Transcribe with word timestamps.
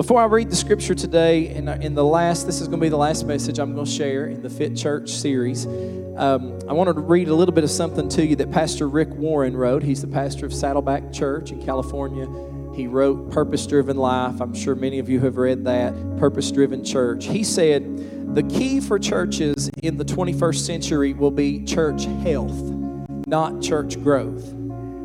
Before 0.00 0.22
I 0.22 0.24
read 0.24 0.48
the 0.48 0.56
scripture 0.56 0.94
today, 0.94 1.48
and 1.48 1.68
in 1.84 1.94
the 1.94 2.02
last, 2.02 2.46
this 2.46 2.62
is 2.62 2.68
going 2.68 2.80
to 2.80 2.84
be 2.86 2.88
the 2.88 2.96
last 2.96 3.26
message 3.26 3.58
I'm 3.58 3.74
going 3.74 3.84
to 3.84 3.92
share 3.92 4.28
in 4.28 4.40
the 4.40 4.48
Fit 4.48 4.74
Church 4.74 5.10
series. 5.10 5.66
Um, 6.16 6.58
I 6.66 6.72
wanted 6.72 6.94
to 6.94 7.00
read 7.00 7.28
a 7.28 7.34
little 7.34 7.52
bit 7.54 7.64
of 7.64 7.70
something 7.70 8.08
to 8.08 8.24
you 8.24 8.34
that 8.36 8.50
Pastor 8.50 8.88
Rick 8.88 9.10
Warren 9.10 9.54
wrote. 9.54 9.82
He's 9.82 10.00
the 10.00 10.06
pastor 10.06 10.46
of 10.46 10.54
Saddleback 10.54 11.12
Church 11.12 11.52
in 11.52 11.62
California. 11.62 12.26
He 12.74 12.86
wrote 12.86 13.30
Purpose 13.30 13.66
Driven 13.66 13.98
Life. 13.98 14.40
I'm 14.40 14.54
sure 14.54 14.74
many 14.74 15.00
of 15.00 15.10
you 15.10 15.20
have 15.20 15.36
read 15.36 15.66
that, 15.66 15.92
Purpose 16.16 16.50
Driven 16.50 16.82
Church. 16.82 17.26
He 17.26 17.44
said, 17.44 18.34
The 18.34 18.44
key 18.44 18.80
for 18.80 18.98
churches 18.98 19.68
in 19.82 19.98
the 19.98 20.04
21st 20.06 20.64
century 20.64 21.12
will 21.12 21.30
be 21.30 21.62
church 21.66 22.06
health, 22.22 22.58
not 23.26 23.60
church 23.60 24.02
growth. 24.02 24.59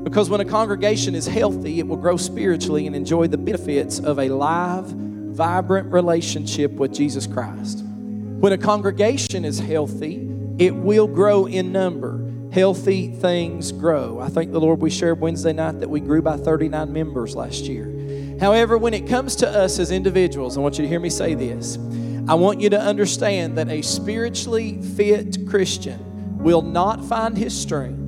Because 0.05 0.29
when 0.29 0.39
a 0.39 0.45
congregation 0.45 1.15
is 1.15 1.25
healthy, 1.25 1.79
it 1.79 1.87
will 1.87 1.97
grow 1.97 2.15
spiritually 2.15 2.85
and 2.85 2.95
enjoy 2.95 3.25
the 3.25 3.39
benefits 3.39 3.97
of 3.97 4.19
a 4.19 4.29
live, 4.29 4.85
vibrant 4.85 5.91
relationship 5.91 6.71
with 6.73 6.93
Jesus 6.93 7.25
Christ. 7.25 7.83
When 7.83 8.53
a 8.53 8.57
congregation 8.57 9.43
is 9.43 9.57
healthy, 9.57 10.29
it 10.59 10.75
will 10.75 11.07
grow 11.07 11.47
in 11.47 11.71
number. 11.71 12.21
Healthy 12.51 13.15
things 13.15 13.71
grow. 13.71 14.19
I 14.19 14.29
thank 14.29 14.51
the 14.51 14.59
Lord 14.59 14.79
we 14.79 14.91
shared 14.91 15.19
Wednesday 15.19 15.53
night 15.53 15.79
that 15.79 15.89
we 15.89 16.01
grew 16.01 16.21
by 16.21 16.37
39 16.37 16.93
members 16.93 17.35
last 17.35 17.63
year. 17.63 18.37
However, 18.39 18.77
when 18.77 18.93
it 18.93 19.07
comes 19.07 19.35
to 19.37 19.49
us 19.49 19.79
as 19.79 19.89
individuals, 19.89 20.55
I 20.55 20.61
want 20.61 20.77
you 20.77 20.83
to 20.83 20.87
hear 20.87 20.99
me 20.99 21.09
say 21.09 21.33
this. 21.33 21.79
I 22.27 22.35
want 22.35 22.61
you 22.61 22.69
to 22.69 22.79
understand 22.79 23.57
that 23.57 23.69
a 23.69 23.81
spiritually 23.81 24.79
fit 24.83 25.47
Christian 25.49 26.37
will 26.37 26.61
not 26.61 27.03
find 27.03 27.35
his 27.35 27.59
strength 27.59 28.04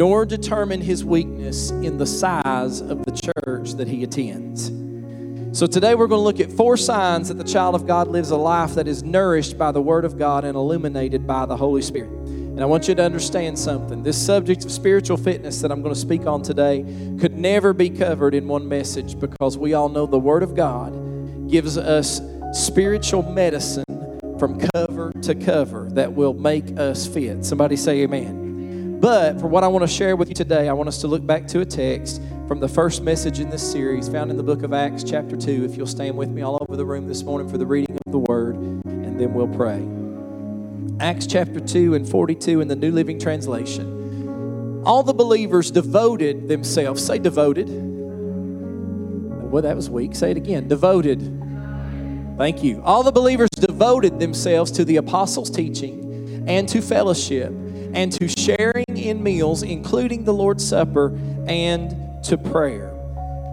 nor 0.00 0.24
determine 0.24 0.80
his 0.80 1.04
weakness 1.04 1.72
in 1.72 1.98
the 1.98 2.06
size 2.06 2.80
of 2.80 3.04
the 3.04 3.12
church 3.44 3.72
that 3.74 3.86
he 3.86 4.02
attends. 4.02 4.68
So, 5.52 5.66
today 5.66 5.94
we're 5.94 6.06
going 6.06 6.20
to 6.20 6.24
look 6.24 6.40
at 6.40 6.50
four 6.50 6.78
signs 6.78 7.28
that 7.28 7.34
the 7.34 7.44
child 7.44 7.74
of 7.74 7.86
God 7.86 8.08
lives 8.08 8.30
a 8.30 8.36
life 8.36 8.76
that 8.76 8.88
is 8.88 9.02
nourished 9.02 9.58
by 9.58 9.72
the 9.72 9.82
Word 9.82 10.06
of 10.06 10.16
God 10.16 10.46
and 10.46 10.56
illuminated 10.56 11.26
by 11.26 11.44
the 11.44 11.54
Holy 11.54 11.82
Spirit. 11.82 12.08
And 12.08 12.62
I 12.62 12.64
want 12.64 12.88
you 12.88 12.94
to 12.94 13.02
understand 13.02 13.58
something. 13.58 14.02
This 14.02 14.16
subject 14.16 14.64
of 14.64 14.72
spiritual 14.72 15.18
fitness 15.18 15.60
that 15.60 15.70
I'm 15.70 15.82
going 15.82 15.94
to 15.94 16.00
speak 16.00 16.24
on 16.24 16.40
today 16.40 16.80
could 17.20 17.36
never 17.36 17.74
be 17.74 17.90
covered 17.90 18.34
in 18.34 18.48
one 18.48 18.66
message 18.66 19.20
because 19.20 19.58
we 19.58 19.74
all 19.74 19.90
know 19.90 20.06
the 20.06 20.18
Word 20.18 20.42
of 20.42 20.54
God 20.54 21.50
gives 21.50 21.76
us 21.76 22.22
spiritual 22.54 23.22
medicine 23.22 23.84
from 24.38 24.58
cover 24.72 25.12
to 25.20 25.34
cover 25.34 25.90
that 25.90 26.10
will 26.10 26.32
make 26.32 26.78
us 26.78 27.06
fit. 27.06 27.44
Somebody 27.44 27.76
say, 27.76 28.00
Amen. 28.00 28.49
But 29.00 29.40
for 29.40 29.46
what 29.46 29.64
I 29.64 29.68
want 29.68 29.82
to 29.82 29.88
share 29.88 30.14
with 30.14 30.28
you 30.28 30.34
today, 30.34 30.68
I 30.68 30.74
want 30.74 30.86
us 30.86 31.00
to 31.00 31.06
look 31.06 31.26
back 31.26 31.46
to 31.48 31.60
a 31.60 31.64
text 31.64 32.20
from 32.46 32.60
the 32.60 32.68
first 32.68 33.02
message 33.02 33.40
in 33.40 33.48
this 33.48 33.62
series 33.72 34.10
found 34.10 34.30
in 34.30 34.36
the 34.36 34.42
book 34.42 34.62
of 34.62 34.74
Acts, 34.74 35.02
chapter 35.02 35.38
2. 35.38 35.64
If 35.64 35.78
you'll 35.78 35.86
stand 35.86 36.18
with 36.18 36.28
me 36.28 36.42
all 36.42 36.58
over 36.60 36.76
the 36.76 36.84
room 36.84 37.08
this 37.08 37.22
morning 37.22 37.48
for 37.48 37.56
the 37.56 37.64
reading 37.64 37.96
of 37.96 38.12
the 38.12 38.18
word, 38.18 38.56
and 38.56 39.18
then 39.18 39.32
we'll 39.32 39.48
pray. 39.48 39.82
Acts 41.02 41.26
chapter 41.26 41.60
2 41.60 41.94
and 41.94 42.06
42 42.06 42.60
in 42.60 42.68
the 42.68 42.76
New 42.76 42.90
Living 42.90 43.18
Translation. 43.18 44.82
All 44.84 45.02
the 45.02 45.14
believers 45.14 45.70
devoted 45.70 46.46
themselves. 46.48 47.02
Say 47.02 47.18
devoted. 47.18 47.70
Well, 49.50 49.62
that 49.62 49.76
was 49.76 49.88
weak. 49.88 50.14
Say 50.14 50.32
it 50.32 50.36
again. 50.36 50.68
Devoted. 50.68 51.22
Thank 52.36 52.62
you. 52.62 52.82
All 52.84 53.02
the 53.02 53.12
believers 53.12 53.48
devoted 53.48 54.20
themselves 54.20 54.70
to 54.72 54.84
the 54.84 54.96
apostles' 54.96 55.48
teaching 55.48 56.44
and 56.46 56.68
to 56.68 56.82
fellowship 56.82 57.54
and 57.94 58.12
to 58.12 58.28
sharing 58.28 58.84
in 58.96 59.22
meals, 59.22 59.62
including 59.62 60.24
the 60.24 60.32
Lord's 60.32 60.66
Supper, 60.66 61.16
and 61.46 62.22
to 62.24 62.36
prayer. 62.36 62.90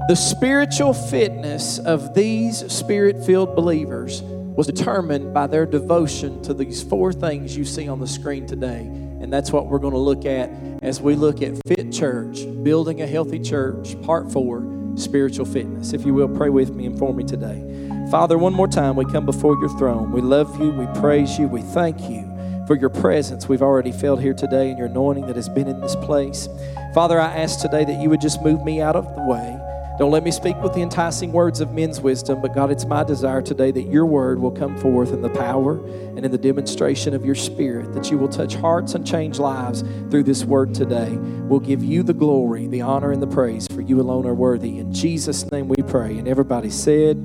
The 0.08 0.16
spiritual 0.16 0.94
fitness 0.94 1.80
of 1.80 2.14
these 2.14 2.72
spirit 2.72 3.26
filled 3.26 3.56
believers 3.56 4.22
was 4.22 4.66
determined 4.66 5.34
by 5.34 5.48
their 5.48 5.66
devotion 5.66 6.42
to 6.44 6.54
these 6.54 6.82
four 6.82 7.14
things 7.14 7.56
you 7.56 7.66
see 7.66 7.88
on 7.88 8.00
the 8.00 8.08
screen 8.08 8.48
today. 8.48 8.80
And 8.80 9.32
that's 9.32 9.52
what 9.52 9.68
we're 9.68 9.80
going 9.80 9.94
to 9.94 10.00
look 10.00 10.26
at 10.26 10.50
as 10.82 11.02
we 11.02 11.16
look 11.16 11.42
at 11.42 11.60
Fit 11.67 11.92
Church, 11.92 12.45
building 12.64 13.02
a 13.02 13.08
healthy 13.08 13.40
church, 13.40 14.02
part 14.02 14.32
four, 14.32 14.94
spiritual 14.95 15.45
fitness. 15.45 15.94
If 15.94 16.06
you 16.06 16.14
will, 16.14 16.30
pray 16.30 16.50
with 16.50 16.73
me 16.73 16.86
and 16.86 16.98
for 16.98 17.14
me 17.14 17.23
today. 17.23 17.64
Father, 18.10 18.38
one 18.38 18.54
more 18.54 18.67
time, 18.67 18.95
we 18.95 19.06
come 19.06 19.26
before 19.26 19.60
your 19.60 19.78
throne. 19.78 20.11
We 20.11 20.22
love 20.22 20.60
you, 20.60 20.72
we 20.72 20.86
praise 21.02 21.38
you, 21.38 21.48
we 21.48 21.61
thank 21.61 22.10
you 22.10 22.27
for 22.67 22.76
your 22.76 22.89
presence 22.89 23.48
we've 23.48 23.61
already 23.61 23.94
felt 23.94 24.22
here 24.22 24.33
today 24.33 24.70
and 24.70 24.78
your 24.78 24.88
anointing 24.88 25.26
that 25.26 25.38
has 25.38 25.48
been 25.48 25.70
in 25.70 25.80
this 25.80 25.95
place. 25.95 26.50
Father, 26.94 27.20
I 27.20 27.33
ask 27.38 27.61
today 27.61 27.86
that 27.86 28.02
you 28.02 28.10
would 28.10 28.22
just 28.22 28.42
move 28.42 28.64
me 28.64 28.82
out 28.82 28.98
of 28.98 29.16
the 29.16 29.22
way. 29.22 29.58
Don't 29.98 30.11
let 30.11 30.23
me 30.23 30.30
speak 30.30 30.55
with 30.61 30.73
the 30.73 30.82
enticing 30.82 31.32
words 31.32 31.60
of 31.60 31.73
men's 31.73 32.00
wisdom, 32.00 32.39
but 32.39 32.54
God, 32.54 32.70
it's 32.70 32.86
my 32.86 33.04
desire 33.04 33.42
today 33.42 33.72
that 33.72 33.83
your 33.83 34.05
word 34.05 34.38
will 34.38 34.52
come 34.52 34.78
forth 34.78 35.11
in 35.11 35.23
the 35.23 35.30
power 35.30 35.83
and 36.16 36.23
in 36.23 36.30
the 36.30 36.38
demonstration 36.38 37.16
of 37.16 37.26
your 37.26 37.33
spirit, 37.33 37.94
that 37.94 38.11
you 38.11 38.17
will 38.20 38.28
touch 38.28 38.54
hearts 38.54 38.94
and 38.94 39.08
change 39.08 39.39
lives 39.39 39.84
through 40.11 40.22
this 40.23 40.44
word 40.44 40.76
today. 40.76 41.10
We'll 41.48 41.61
give 41.61 41.84
you 41.84 42.04
the 42.04 42.14
glory, 42.14 42.67
the 42.67 42.82
honor, 42.82 43.11
and 43.11 43.23
the 43.23 43.28
praise, 43.28 43.66
for 43.67 43.82
you 43.82 43.99
alone 43.99 44.28
are 44.28 44.36
worthy. 44.36 44.78
In 44.78 44.94
Jesus' 44.94 45.49
name 45.52 45.67
we 45.67 45.82
pray. 45.88 46.16
And 46.17 46.28
everybody 46.28 46.70
said, 46.70 47.17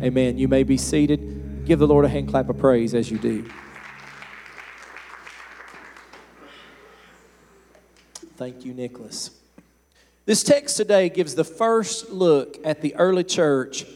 Amen. 0.00 0.38
You 0.38 0.46
may 0.46 0.62
be 0.62 0.76
seated. 0.76 1.64
Give 1.64 1.80
the 1.80 1.88
Lord 1.88 2.04
a 2.04 2.08
hand 2.08 2.28
clap 2.28 2.48
of 2.48 2.58
praise 2.58 2.94
as 2.94 3.10
you 3.10 3.18
do. 3.18 3.44
Thank 8.36 8.66
you, 8.66 8.74
Nicholas. 8.74 9.30
This 10.26 10.42
text 10.42 10.76
today 10.76 11.08
gives 11.08 11.34
the 11.34 11.44
first 11.44 12.10
look 12.10 12.58
at 12.64 12.82
the 12.82 12.94
early 12.96 13.24
church 13.24 13.86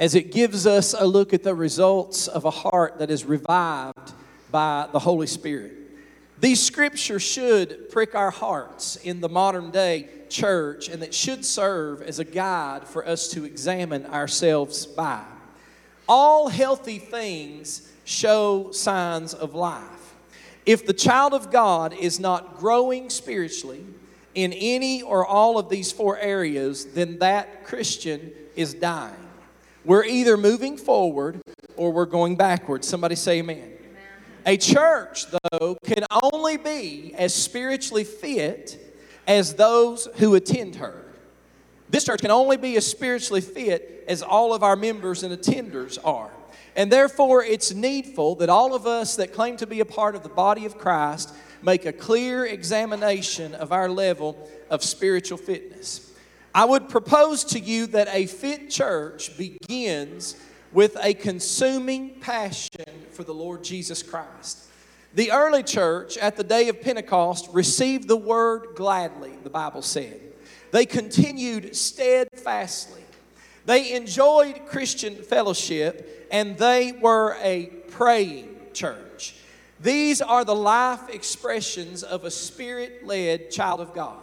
as 0.00 0.16
it 0.16 0.32
gives 0.32 0.66
us 0.66 0.94
a 0.98 1.06
look 1.06 1.32
at 1.32 1.44
the 1.44 1.54
results 1.54 2.26
of 2.26 2.44
a 2.44 2.50
heart 2.50 2.98
that 2.98 3.08
is 3.08 3.24
revived 3.24 4.12
by 4.50 4.88
the 4.90 4.98
Holy 4.98 5.28
Spirit. 5.28 5.74
These 6.40 6.60
scriptures 6.60 7.22
should 7.22 7.88
prick 7.90 8.16
our 8.16 8.32
hearts 8.32 8.96
in 8.96 9.20
the 9.20 9.28
modern 9.28 9.70
day 9.70 10.08
church 10.28 10.88
and 10.88 11.00
that 11.00 11.14
should 11.14 11.44
serve 11.44 12.02
as 12.02 12.18
a 12.18 12.24
guide 12.24 12.88
for 12.88 13.06
us 13.06 13.28
to 13.28 13.44
examine 13.44 14.06
ourselves 14.06 14.86
by. 14.86 15.22
All 16.08 16.48
healthy 16.48 16.98
things 16.98 17.92
show 18.04 18.72
signs 18.72 19.34
of 19.34 19.54
life. 19.54 19.93
If 20.66 20.86
the 20.86 20.94
child 20.94 21.34
of 21.34 21.50
God 21.50 21.92
is 21.92 22.18
not 22.18 22.58
growing 22.58 23.10
spiritually 23.10 23.84
in 24.34 24.52
any 24.52 25.02
or 25.02 25.26
all 25.26 25.58
of 25.58 25.68
these 25.68 25.92
four 25.92 26.18
areas, 26.18 26.86
then 26.86 27.18
that 27.18 27.64
Christian 27.64 28.32
is 28.56 28.74
dying. 28.74 29.14
We're 29.84 30.04
either 30.04 30.36
moving 30.36 30.78
forward 30.78 31.40
or 31.76 31.92
we're 31.92 32.06
going 32.06 32.36
backwards. 32.36 32.88
Somebody 32.88 33.14
say 33.14 33.40
amen. 33.40 33.58
amen. 33.58 33.74
A 34.46 34.56
church, 34.56 35.26
though, 35.30 35.76
can 35.84 36.04
only 36.22 36.56
be 36.56 37.14
as 37.16 37.34
spiritually 37.34 38.04
fit 38.04 38.80
as 39.26 39.54
those 39.54 40.08
who 40.16 40.34
attend 40.34 40.76
her. 40.76 41.04
This 41.90 42.04
church 42.04 42.20
can 42.20 42.30
only 42.30 42.56
be 42.56 42.76
as 42.76 42.86
spiritually 42.86 43.42
fit 43.42 44.04
as 44.08 44.22
all 44.22 44.54
of 44.54 44.62
our 44.62 44.76
members 44.76 45.22
and 45.22 45.36
attenders 45.38 45.98
are. 46.04 46.30
And 46.76 46.90
therefore, 46.90 47.44
it's 47.44 47.72
needful 47.72 48.34
that 48.36 48.48
all 48.48 48.74
of 48.74 48.86
us 48.86 49.16
that 49.16 49.32
claim 49.32 49.56
to 49.58 49.66
be 49.66 49.80
a 49.80 49.84
part 49.84 50.14
of 50.14 50.22
the 50.22 50.28
body 50.28 50.66
of 50.66 50.76
Christ 50.76 51.32
make 51.62 51.86
a 51.86 51.92
clear 51.92 52.44
examination 52.44 53.54
of 53.54 53.72
our 53.72 53.88
level 53.88 54.48
of 54.70 54.82
spiritual 54.82 55.38
fitness. 55.38 56.10
I 56.54 56.64
would 56.64 56.88
propose 56.88 57.44
to 57.44 57.60
you 57.60 57.86
that 57.88 58.08
a 58.12 58.26
fit 58.26 58.70
church 58.70 59.36
begins 59.36 60.36
with 60.72 60.96
a 61.00 61.14
consuming 61.14 62.20
passion 62.20 63.06
for 63.12 63.22
the 63.22 63.32
Lord 63.32 63.62
Jesus 63.62 64.02
Christ. 64.02 64.66
The 65.14 65.30
early 65.30 65.62
church 65.62 66.16
at 66.16 66.36
the 66.36 66.42
day 66.42 66.68
of 66.68 66.82
Pentecost 66.82 67.48
received 67.52 68.08
the 68.08 68.16
word 68.16 68.74
gladly, 68.74 69.32
the 69.44 69.50
Bible 69.50 69.82
said. 69.82 70.20
They 70.72 70.86
continued 70.86 71.76
steadfastly 71.76 73.03
they 73.66 73.92
enjoyed 73.92 74.66
Christian 74.66 75.14
fellowship 75.16 76.28
and 76.30 76.56
they 76.58 76.92
were 76.92 77.36
a 77.40 77.66
praying 77.88 78.56
church. 78.72 79.36
These 79.80 80.20
are 80.20 80.44
the 80.44 80.54
life 80.54 81.08
expressions 81.08 82.02
of 82.02 82.24
a 82.24 82.30
spirit 82.30 83.06
led 83.06 83.50
child 83.50 83.80
of 83.80 83.94
God. 83.94 84.22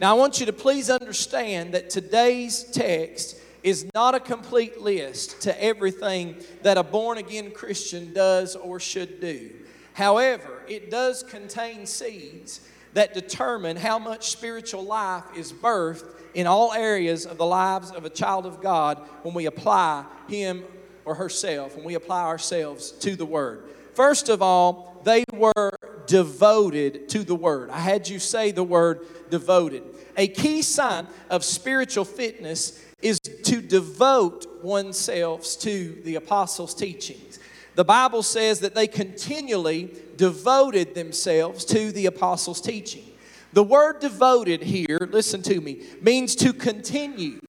Now, 0.00 0.14
I 0.14 0.18
want 0.18 0.40
you 0.40 0.46
to 0.46 0.52
please 0.52 0.88
understand 0.88 1.74
that 1.74 1.90
today's 1.90 2.64
text 2.64 3.36
is 3.62 3.86
not 3.94 4.14
a 4.14 4.20
complete 4.20 4.80
list 4.80 5.42
to 5.42 5.62
everything 5.62 6.36
that 6.62 6.78
a 6.78 6.82
born 6.82 7.18
again 7.18 7.50
Christian 7.50 8.14
does 8.14 8.56
or 8.56 8.80
should 8.80 9.20
do. 9.20 9.50
However, 9.92 10.62
it 10.66 10.90
does 10.90 11.22
contain 11.22 11.84
seeds 11.84 12.62
that 12.94 13.12
determine 13.12 13.76
how 13.76 13.98
much 13.98 14.30
spiritual 14.30 14.82
life 14.84 15.24
is 15.36 15.52
birthed 15.52 16.19
in 16.34 16.46
all 16.46 16.72
areas 16.72 17.26
of 17.26 17.38
the 17.38 17.46
lives 17.46 17.90
of 17.90 18.04
a 18.04 18.10
child 18.10 18.46
of 18.46 18.60
God 18.60 18.98
when 19.22 19.34
we 19.34 19.46
apply 19.46 20.04
him 20.28 20.64
or 21.04 21.14
herself, 21.14 21.76
when 21.76 21.84
we 21.84 21.94
apply 21.94 22.22
ourselves 22.22 22.92
to 22.92 23.16
the 23.16 23.26
Word. 23.26 23.64
First 23.94 24.28
of 24.28 24.42
all, 24.42 25.00
they 25.04 25.24
were 25.32 25.72
devoted 26.06 27.08
to 27.10 27.24
the 27.24 27.34
Word. 27.34 27.70
I 27.70 27.78
had 27.80 28.08
you 28.08 28.18
say 28.18 28.50
the 28.50 28.64
word 28.64 29.06
devoted. 29.30 29.82
A 30.16 30.28
key 30.28 30.62
sign 30.62 31.06
of 31.30 31.44
spiritual 31.44 32.04
fitness 32.04 32.84
is 33.00 33.18
to 33.20 33.60
devote 33.60 34.46
oneself 34.62 35.46
to 35.60 36.00
the 36.04 36.16
apostles' 36.16 36.74
teachings. 36.74 37.38
The 37.74 37.84
Bible 37.84 38.22
says 38.22 38.60
that 38.60 38.74
they 38.74 38.86
continually 38.86 39.94
devoted 40.16 40.94
themselves 40.94 41.64
to 41.66 41.92
the 41.92 42.06
apostles' 42.06 42.60
teaching. 42.60 43.04
The 43.52 43.62
word 43.62 44.00
devoted 44.00 44.62
here, 44.62 45.08
listen 45.10 45.42
to 45.42 45.60
me, 45.60 45.82
means 46.00 46.36
to 46.36 46.52
continue, 46.52 47.40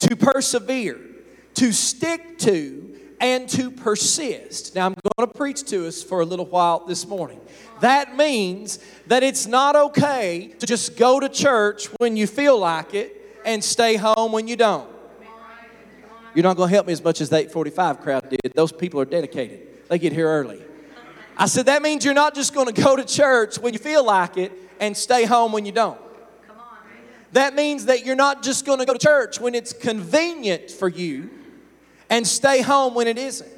to 0.00 0.16
persevere, 0.16 1.00
to 1.54 1.72
stick 1.72 2.38
to, 2.38 2.92
and 3.22 3.48
to 3.48 3.70
persist. 3.70 4.74
Now, 4.74 4.86
I'm 4.86 4.94
going 5.16 5.28
to 5.28 5.34
preach 5.34 5.62
to 5.66 5.86
us 5.86 6.02
for 6.02 6.20
a 6.20 6.24
little 6.24 6.46
while 6.46 6.84
this 6.84 7.06
morning. 7.06 7.40
That 7.80 8.16
means 8.16 8.80
that 9.06 9.22
it's 9.22 9.46
not 9.46 9.76
okay 9.76 10.54
to 10.58 10.66
just 10.66 10.96
go 10.96 11.20
to 11.20 11.28
church 11.28 11.86
when 11.98 12.16
you 12.16 12.26
feel 12.26 12.58
like 12.58 12.94
it 12.94 13.40
and 13.44 13.62
stay 13.62 13.94
home 13.96 14.32
when 14.32 14.48
you 14.48 14.56
don't. 14.56 14.90
You're 16.34 16.42
not 16.42 16.56
going 16.56 16.68
to 16.68 16.74
help 16.74 16.86
me 16.86 16.92
as 16.92 17.04
much 17.04 17.20
as 17.20 17.28
the 17.28 17.36
845 17.36 18.00
crowd 18.00 18.28
did. 18.28 18.52
Those 18.54 18.72
people 18.72 19.00
are 19.00 19.04
dedicated, 19.04 19.88
they 19.88 19.98
get 19.98 20.12
here 20.12 20.28
early. 20.28 20.62
I 21.36 21.46
said, 21.46 21.66
that 21.66 21.80
means 21.80 22.04
you're 22.04 22.14
not 22.14 22.34
just 22.34 22.52
going 22.52 22.72
to 22.72 22.82
go 22.82 22.94
to 22.94 23.04
church 23.04 23.58
when 23.58 23.72
you 23.72 23.78
feel 23.78 24.04
like 24.04 24.36
it 24.36 24.52
and 24.82 24.96
stay 24.96 25.24
home 25.24 25.52
when 25.52 25.64
you 25.64 25.70
don't. 25.70 25.98
That 27.30 27.54
means 27.54 27.86
that 27.86 28.04
you're 28.04 28.16
not 28.16 28.42
just 28.42 28.66
going 28.66 28.80
to 28.80 28.84
go 28.84 28.92
to 28.92 28.98
church 28.98 29.40
when 29.40 29.54
it's 29.54 29.72
convenient 29.72 30.70
for 30.70 30.88
you 30.88 31.30
and 32.10 32.26
stay 32.26 32.60
home 32.60 32.92
when 32.92 33.06
it 33.06 33.16
isn't. 33.16 33.50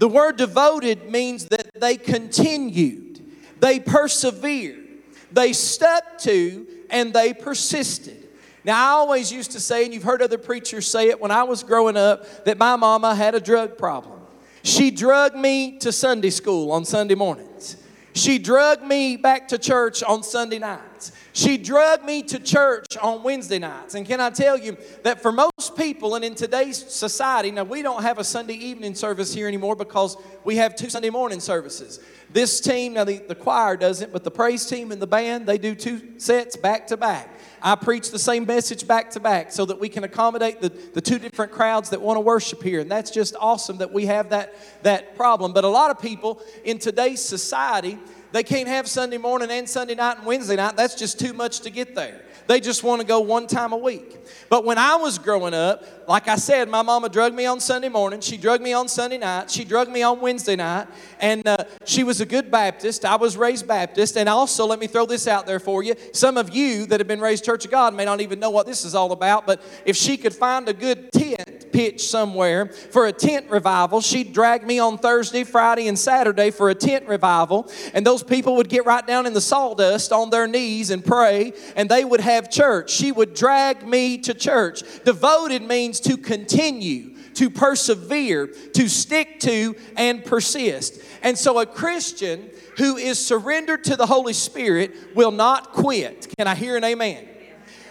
The 0.00 0.08
word 0.08 0.36
devoted 0.36 1.08
means 1.08 1.46
that 1.46 1.70
they 1.74 1.96
continued, 1.96 3.24
they 3.60 3.78
persevered, 3.78 4.86
they 5.30 5.52
stuck 5.52 6.18
to, 6.18 6.66
and 6.90 7.14
they 7.14 7.32
persisted. 7.32 8.28
Now, 8.64 8.88
I 8.88 8.90
always 8.90 9.32
used 9.32 9.52
to 9.52 9.60
say, 9.60 9.84
and 9.84 9.94
you've 9.94 10.02
heard 10.02 10.20
other 10.20 10.36
preachers 10.36 10.86
say 10.86 11.08
it 11.08 11.20
when 11.20 11.30
I 11.30 11.44
was 11.44 11.62
growing 11.62 11.96
up, 11.96 12.44
that 12.44 12.58
my 12.58 12.76
mama 12.76 13.14
had 13.14 13.34
a 13.34 13.40
drug 13.40 13.78
problem. 13.78 14.20
She 14.62 14.90
drugged 14.90 15.36
me 15.36 15.78
to 15.78 15.92
Sunday 15.92 16.30
school 16.30 16.72
on 16.72 16.84
Sunday 16.84 17.14
mornings. 17.14 17.76
She 18.12 18.38
drugged 18.38 18.82
me 18.82 19.16
back 19.16 19.48
to 19.48 19.58
church 19.58 20.02
on 20.02 20.22
Sunday 20.22 20.58
nights. 20.58 21.12
She 21.32 21.56
drugged 21.56 22.04
me 22.04 22.22
to 22.24 22.40
church 22.40 22.96
on 23.00 23.22
Wednesday 23.22 23.58
nights. 23.60 23.94
And 23.94 24.06
can 24.06 24.20
I 24.20 24.30
tell 24.30 24.58
you 24.58 24.76
that 25.04 25.22
for 25.22 25.30
most 25.30 25.76
people 25.76 26.16
and 26.16 26.24
in 26.24 26.34
today's 26.34 26.76
society, 26.76 27.52
now 27.52 27.62
we 27.62 27.82
don't 27.82 28.02
have 28.02 28.18
a 28.18 28.24
Sunday 28.24 28.54
evening 28.54 28.94
service 28.94 29.32
here 29.32 29.46
anymore 29.46 29.76
because 29.76 30.16
we 30.44 30.56
have 30.56 30.74
two 30.74 30.90
Sunday 30.90 31.10
morning 31.10 31.38
services. 31.38 32.00
This 32.32 32.60
team, 32.60 32.94
now 32.94 33.04
the, 33.04 33.18
the 33.18 33.34
choir 33.34 33.76
doesn't, 33.76 34.12
but 34.12 34.24
the 34.24 34.30
praise 34.30 34.66
team 34.66 34.90
and 34.90 35.00
the 35.00 35.06
band, 35.06 35.46
they 35.46 35.58
do 35.58 35.74
two 35.74 36.18
sets 36.18 36.56
back 36.56 36.88
to 36.88 36.96
back. 36.96 37.28
I 37.62 37.74
preach 37.74 38.10
the 38.10 38.18
same 38.18 38.46
message 38.46 38.86
back 38.86 39.10
to 39.12 39.20
back 39.20 39.52
so 39.52 39.64
that 39.66 39.78
we 39.78 39.88
can 39.88 40.04
accommodate 40.04 40.60
the, 40.60 40.68
the 40.68 41.00
two 41.00 41.18
different 41.18 41.52
crowds 41.52 41.90
that 41.90 42.00
want 42.00 42.16
to 42.16 42.20
worship 42.20 42.62
here. 42.62 42.80
And 42.80 42.90
that's 42.90 43.10
just 43.10 43.34
awesome 43.38 43.78
that 43.78 43.92
we 43.92 44.06
have 44.06 44.30
that, 44.30 44.54
that 44.82 45.16
problem. 45.16 45.52
But 45.52 45.64
a 45.64 45.68
lot 45.68 45.90
of 45.90 46.00
people 46.00 46.42
in 46.64 46.78
today's 46.78 47.22
society, 47.22 47.98
they 48.32 48.42
can't 48.42 48.68
have 48.68 48.88
Sunday 48.88 49.18
morning 49.18 49.50
and 49.50 49.68
Sunday 49.68 49.94
night 49.94 50.18
and 50.18 50.26
Wednesday 50.26 50.56
night. 50.56 50.76
That's 50.76 50.94
just 50.94 51.20
too 51.20 51.32
much 51.32 51.60
to 51.60 51.70
get 51.70 51.94
there. 51.94 52.22
They 52.46 52.60
just 52.60 52.82
want 52.82 53.00
to 53.00 53.06
go 53.06 53.20
one 53.20 53.46
time 53.46 53.72
a 53.72 53.76
week. 53.76 54.18
But 54.48 54.64
when 54.64 54.78
I 54.78 54.96
was 54.96 55.18
growing 55.18 55.54
up, 55.54 55.84
like 56.10 56.26
I 56.26 56.34
said, 56.34 56.68
my 56.68 56.82
mama 56.82 57.08
drugged 57.08 57.36
me 57.36 57.46
on 57.46 57.60
Sunday 57.60 57.88
morning. 57.88 58.20
She 58.20 58.36
drugged 58.36 58.64
me 58.64 58.72
on 58.72 58.88
Sunday 58.88 59.16
night. 59.16 59.48
She 59.48 59.64
drugged 59.64 59.92
me 59.92 60.02
on 60.02 60.20
Wednesday 60.20 60.56
night. 60.56 60.88
And 61.20 61.46
uh, 61.46 61.58
she 61.84 62.02
was 62.02 62.20
a 62.20 62.26
good 62.26 62.50
Baptist. 62.50 63.04
I 63.04 63.14
was 63.14 63.36
raised 63.36 63.68
Baptist. 63.68 64.16
And 64.16 64.28
also, 64.28 64.66
let 64.66 64.80
me 64.80 64.88
throw 64.88 65.06
this 65.06 65.28
out 65.28 65.46
there 65.46 65.60
for 65.60 65.84
you. 65.84 65.94
Some 66.12 66.36
of 66.36 66.50
you 66.50 66.86
that 66.86 66.98
have 66.98 67.06
been 67.06 67.20
raised 67.20 67.44
Church 67.44 67.64
of 67.64 67.70
God 67.70 67.94
may 67.94 68.04
not 68.04 68.20
even 68.20 68.40
know 68.40 68.50
what 68.50 68.66
this 68.66 68.84
is 68.84 68.96
all 68.96 69.12
about. 69.12 69.46
But 69.46 69.62
if 69.84 69.94
she 69.94 70.16
could 70.16 70.34
find 70.34 70.68
a 70.68 70.72
good 70.72 71.12
tent 71.12 71.70
pitch 71.72 72.08
somewhere 72.08 72.66
for 72.66 73.06
a 73.06 73.12
tent 73.12 73.48
revival, 73.48 74.00
she'd 74.00 74.32
drag 74.32 74.66
me 74.66 74.80
on 74.80 74.98
Thursday, 74.98 75.44
Friday, 75.44 75.86
and 75.86 75.96
Saturday 75.96 76.50
for 76.50 76.70
a 76.70 76.74
tent 76.74 77.06
revival. 77.06 77.70
And 77.94 78.04
those 78.04 78.24
people 78.24 78.56
would 78.56 78.68
get 78.68 78.84
right 78.84 79.06
down 79.06 79.26
in 79.26 79.32
the 79.32 79.40
sawdust 79.40 80.10
on 80.10 80.30
their 80.30 80.48
knees 80.48 80.90
and 80.90 81.04
pray. 81.04 81.52
And 81.76 81.88
they 81.88 82.04
would 82.04 82.20
have 82.20 82.30
have 82.40 82.50
church. 82.50 82.90
She 82.90 83.12
would 83.12 83.34
drag 83.34 83.86
me 83.86 84.18
to 84.18 84.34
church. 84.34 84.82
Devoted 85.04 85.62
means 85.62 85.99
to 86.02 86.16
continue, 86.16 87.16
to 87.34 87.50
persevere, 87.50 88.48
to 88.74 88.88
stick 88.88 89.40
to, 89.40 89.76
and 89.96 90.24
persist. 90.24 91.00
And 91.22 91.36
so 91.38 91.58
a 91.58 91.66
Christian 91.66 92.50
who 92.76 92.96
is 92.96 93.24
surrendered 93.24 93.84
to 93.84 93.96
the 93.96 94.06
Holy 94.06 94.32
Spirit 94.32 95.14
will 95.14 95.30
not 95.30 95.72
quit. 95.72 96.32
Can 96.36 96.46
I 96.46 96.54
hear 96.54 96.76
an 96.76 96.84
amen? 96.84 97.29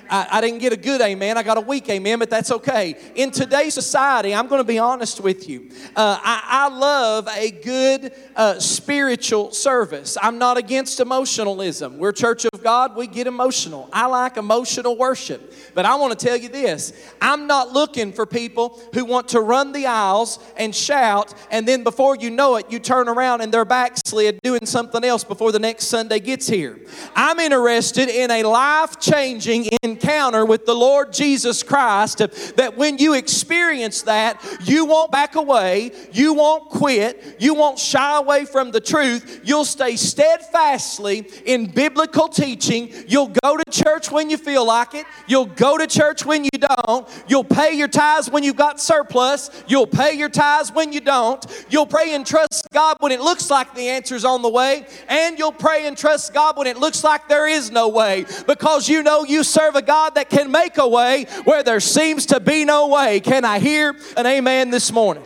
I, 0.10 0.28
I, 0.32 0.42
didn't 0.42 0.60
get 0.60 0.74
a 0.74 0.78
good 0.78 1.02
amen. 1.02 1.38
I 1.38 1.44
got 1.44 1.58
a 1.58 1.62
weak 1.62 1.90
amen, 1.90 2.20
but 2.20 2.30
that's 2.30 2.52
okay. 2.52 2.96
In 3.16 3.32
today's 3.32 3.74
society, 3.74 4.34
I'm 4.34 4.48
going 4.48 4.60
to 4.60 4.68
be 4.68 4.80
honest 4.80 5.22
with 5.22 5.48
you. 5.48 5.70
Uh, 5.96 6.20
I, 6.22 6.44
I, 6.46 6.70
love 6.70 7.28
a 7.36 7.52
good 7.52 8.14
uh, 8.36 8.60
spiritual 8.60 9.52
service. 9.52 10.18
I'm 10.22 10.38
not 10.38 10.58
against 10.58 11.00
emotionalism. 11.00 11.98
We're 11.98 12.12
Church 12.12 12.46
of 12.52 12.64
God, 12.64 12.96
we 12.96 13.08
get 13.08 13.28
emotional. 13.28 13.90
I 13.94 14.08
like 14.08 14.38
emotional 14.38 14.98
worship. 14.98 15.54
But 15.74 15.86
I 15.86 15.96
want 15.96 16.18
to 16.18 16.26
tell 16.26 16.36
you 16.36 16.50
this 16.50 16.94
I'm 17.22 17.48
not 17.48 17.72
looking 17.72 18.12
for 18.12 18.26
people 18.26 18.80
who 18.94 19.06
want 19.06 19.30
to 19.30 19.42
run 19.42 19.72
the 19.72 19.86
aisles 19.86 20.40
and 20.58 20.76
shout, 20.76 21.34
and 21.52 21.68
then 21.68 21.84
before 21.84 22.16
you 22.16 22.30
know 22.30 22.56
it, 22.56 22.72
you 22.72 22.80
turn 22.80 23.08
around 23.08 23.42
and 23.42 23.54
they're 23.54 23.66
backslid 23.66 24.40
doing 24.44 24.66
something 24.66 25.04
else 25.04 25.24
before 25.24 25.52
the 25.52 25.60
next 25.60 25.86
Sunday 25.86 26.20
gets 26.20 26.48
here. 26.48 26.80
I'm 27.16 27.40
interested 27.40 28.10
in 28.10 28.32
a 28.32 28.44
life 28.44 29.00
changing, 29.00 29.70
encounter 30.00 30.46
with 30.46 30.66
the 30.66 30.74
Lord 30.74 31.12
Jesus 31.12 31.62
Christ 31.62 32.20
that 32.56 32.74
when 32.78 32.98
you 32.98 33.14
experience 33.14 34.04
that, 34.04 34.44
you 34.64 34.86
won't 34.86 35.12
back 35.12 35.36
away, 35.36 35.92
you 36.14 36.34
won't 36.34 36.70
quit, 36.70 37.38
you 37.40 37.54
won't 37.54 37.78
shy 37.78 38.18
away 38.18 38.46
from 38.46 38.72
the 38.72 38.80
truth, 38.80 39.42
you'll 39.44 39.66
stay 39.66 39.96
steadfastly 39.96 41.28
in 41.46 41.66
biblical 41.66 42.30
teaching, 42.30 42.92
you'll 43.08 43.34
go 43.44 43.58
to 43.58 43.64
church 43.72 44.12
when 44.12 44.30
you 44.30 44.38
feel 44.38 44.66
like 44.66 44.94
it, 44.94 45.06
you'll 45.28 45.46
go 45.46 45.78
to 45.78 45.86
church 45.86 46.26
when 46.26 46.44
you 46.44 46.50
don't, 46.52 47.08
you'll 47.28 47.44
pay 47.44 47.74
your 47.74 47.88
tithes 47.88 48.30
when 48.30 48.44
you've 48.44 48.56
got 48.56 48.80
surplus, 48.80 49.52
you'll 49.68 49.88
pay 49.88 50.14
your 50.14 50.30
tithes 50.30 50.72
when 50.72 50.94
you 50.94 51.02
don't, 51.02 51.46
you'll 51.70 51.86
pray 51.86 52.14
and 52.14 52.26
trust 52.26 52.68
God 52.72 52.98
when 53.00 53.12
it 53.12 53.20
looks 53.20 53.50
like 53.50 53.76
the 53.76 53.90
answer's 53.90 54.24
on 54.24 54.42
the 54.42 54.50
way, 54.50 54.86
and 55.10 55.38
you'll 55.38 55.52
pray 55.52 55.88
and 55.88 55.98
trust 55.98 56.34
God 56.34 56.58
when 56.58 56.68
it 56.68 56.78
looks 56.78 57.04
like 57.04 57.28
there 57.28 57.48
is 57.48 57.70
no 57.70 57.90
way 57.90 58.26
because 58.48 58.88
you 58.88 59.04
know 59.04 59.24
you 59.24 59.44
serve 59.44 59.76
a 59.76 59.82
God 59.90 60.14
that 60.16 60.30
can 60.30 60.52
make 60.52 60.78
a 60.78 60.88
way 60.88 61.26
where 61.46 61.64
there 61.64 61.80
seems 61.80 62.28
to 62.28 62.40
be 62.40 62.64
no 62.64 62.90
way. 62.90 63.20
Can 63.20 63.44
I 63.44 63.58
hear 63.58 63.96
an 64.16 64.28
amen 64.28 64.70
this 64.70 64.92
morning? 64.92 65.24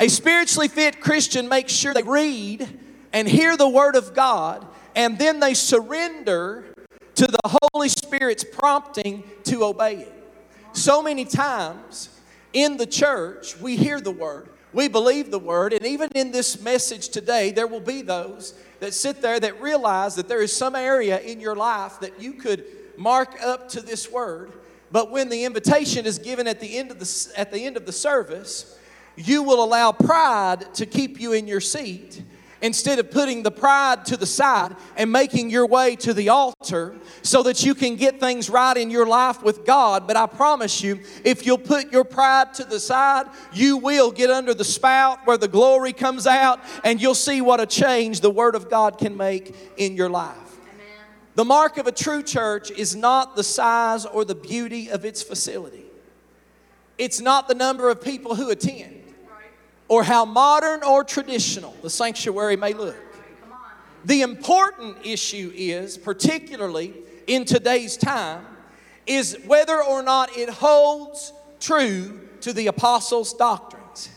A 0.00 0.08
spiritually 0.08 0.66
fit 0.66 1.00
Christian 1.00 1.48
makes 1.48 1.72
sure 1.72 1.94
they 1.94 2.02
read 2.02 2.68
and 3.12 3.28
hear 3.28 3.56
the 3.56 3.68
Word 3.68 3.94
of 3.94 4.12
God, 4.12 4.66
and 4.96 5.20
then 5.20 5.38
they 5.38 5.54
surrender 5.54 6.74
to 7.14 7.28
the 7.28 7.58
Holy 7.72 7.88
Spirit's 7.88 8.42
prompting 8.42 9.22
to 9.44 9.62
obey 9.62 9.98
it. 9.98 10.12
So 10.72 11.00
many 11.00 11.26
times 11.26 12.08
in 12.52 12.76
the 12.76 12.86
church, 12.86 13.56
we 13.60 13.76
hear 13.76 14.00
the 14.00 14.10
Word, 14.10 14.48
we 14.72 14.88
believe 14.88 15.30
the 15.30 15.38
Word, 15.38 15.72
and 15.72 15.86
even 15.86 16.08
in 16.16 16.32
this 16.32 16.60
message 16.60 17.10
today, 17.10 17.52
there 17.52 17.68
will 17.68 17.78
be 17.78 18.02
those 18.02 18.54
that 18.80 18.94
sit 18.94 19.20
there 19.20 19.40
that 19.40 19.60
realize 19.60 20.14
that 20.16 20.28
there 20.28 20.42
is 20.42 20.54
some 20.54 20.74
area 20.74 21.20
in 21.20 21.40
your 21.40 21.56
life 21.56 22.00
that 22.00 22.20
you 22.20 22.34
could 22.34 22.64
mark 22.96 23.40
up 23.42 23.68
to 23.70 23.80
this 23.80 24.10
word. 24.10 24.52
But 24.90 25.10
when 25.10 25.28
the 25.28 25.44
invitation 25.44 26.06
is 26.06 26.18
given 26.18 26.46
at 26.46 26.60
the 26.60 26.78
end 26.78 26.90
of 26.90 26.98
the, 26.98 27.32
at 27.36 27.52
the, 27.52 27.64
end 27.64 27.76
of 27.76 27.86
the 27.86 27.92
service, 27.92 28.78
you 29.16 29.42
will 29.42 29.62
allow 29.62 29.92
pride 29.92 30.72
to 30.74 30.86
keep 30.86 31.20
you 31.20 31.32
in 31.32 31.46
your 31.46 31.60
seat 31.60 32.22
instead 32.60 32.98
of 32.98 33.10
putting 33.10 33.42
the 33.42 33.50
pride 33.50 34.04
to 34.06 34.16
the 34.16 34.26
side 34.26 34.74
and 34.96 35.10
making 35.10 35.50
your 35.50 35.66
way 35.66 35.96
to 35.96 36.12
the 36.12 36.28
altar 36.28 36.96
so 37.22 37.42
that 37.42 37.64
you 37.64 37.74
can 37.74 37.96
get 37.96 38.20
things 38.20 38.50
right 38.50 38.76
in 38.76 38.90
your 38.90 39.06
life 39.06 39.42
with 39.42 39.64
God. 39.64 40.06
But 40.06 40.16
I 40.16 40.26
promise 40.26 40.82
you, 40.82 41.00
if 41.24 41.46
you'll 41.46 41.58
put 41.58 41.92
your 41.92 42.04
pride 42.04 42.54
to 42.54 42.64
the 42.64 42.80
side, 42.80 43.26
you 43.52 43.76
will 43.76 44.10
get 44.10 44.30
under 44.30 44.54
the 44.54 44.64
spout 44.64 45.20
where 45.24 45.38
the 45.38 45.48
glory 45.48 45.92
comes 45.92 46.26
out 46.26 46.60
and 46.84 47.00
you'll 47.00 47.14
see 47.14 47.40
what 47.40 47.60
a 47.60 47.66
change 47.66 48.20
the 48.20 48.30
Word 48.30 48.54
of 48.54 48.68
God 48.68 48.98
can 48.98 49.16
make 49.16 49.54
in 49.76 49.96
your 49.96 50.10
life. 50.10 50.36
The 51.34 51.44
mark 51.44 51.78
of 51.78 51.86
a 51.86 51.92
true 51.92 52.24
church 52.24 52.72
is 52.72 52.96
not 52.96 53.36
the 53.36 53.44
size 53.44 54.04
or 54.04 54.24
the 54.24 54.34
beauty 54.34 54.90
of 54.90 55.04
its 55.04 55.22
facility. 55.22 55.84
It's 56.98 57.20
not 57.20 57.46
the 57.46 57.54
number 57.54 57.88
of 57.90 58.02
people 58.02 58.34
who 58.34 58.50
attend 58.50 58.97
or 59.88 60.04
how 60.04 60.24
modern 60.24 60.82
or 60.84 61.02
traditional 61.02 61.74
the 61.82 61.90
sanctuary 61.90 62.56
may 62.56 62.74
look. 62.74 62.96
The 64.04 64.22
important 64.22 64.98
issue 65.04 65.50
is, 65.54 65.98
particularly 65.98 66.94
in 67.26 67.44
today's 67.44 67.96
time, 67.96 68.44
is 69.06 69.36
whether 69.46 69.82
or 69.82 70.02
not 70.02 70.36
it 70.36 70.48
holds 70.48 71.32
true 71.60 72.20
to 72.42 72.52
the 72.52 72.68
apostles' 72.68 73.34
doctrines. 73.34 74.10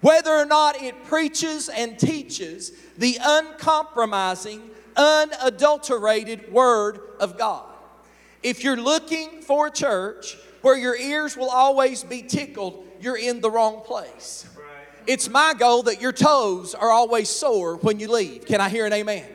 Whether 0.00 0.30
or 0.30 0.44
not 0.44 0.80
it 0.80 1.04
preaches 1.04 1.68
and 1.68 1.98
teaches 1.98 2.72
the 2.98 3.18
uncompromising, 3.22 4.70
unadulterated 4.96 6.52
Word 6.52 7.00
of 7.18 7.38
God. 7.38 7.64
If 8.42 8.62
you're 8.62 8.76
looking 8.76 9.40
for 9.40 9.68
a 9.68 9.70
church 9.70 10.36
where 10.60 10.76
your 10.76 10.94
ears 10.94 11.36
will 11.36 11.48
always 11.48 12.04
be 12.04 12.22
tickled, 12.22 12.86
you're 13.00 13.16
in 13.16 13.40
the 13.40 13.50
wrong 13.50 13.82
place. 13.82 14.46
It's 15.06 15.28
my 15.28 15.54
goal 15.54 15.82
that 15.84 16.00
your 16.00 16.12
toes 16.12 16.74
are 16.74 16.90
always 16.90 17.28
sore 17.28 17.76
when 17.76 18.00
you 18.00 18.10
leave. 18.10 18.46
Can 18.46 18.60
I 18.60 18.68
hear 18.68 18.86
an 18.86 18.92
amen? 18.92 19.26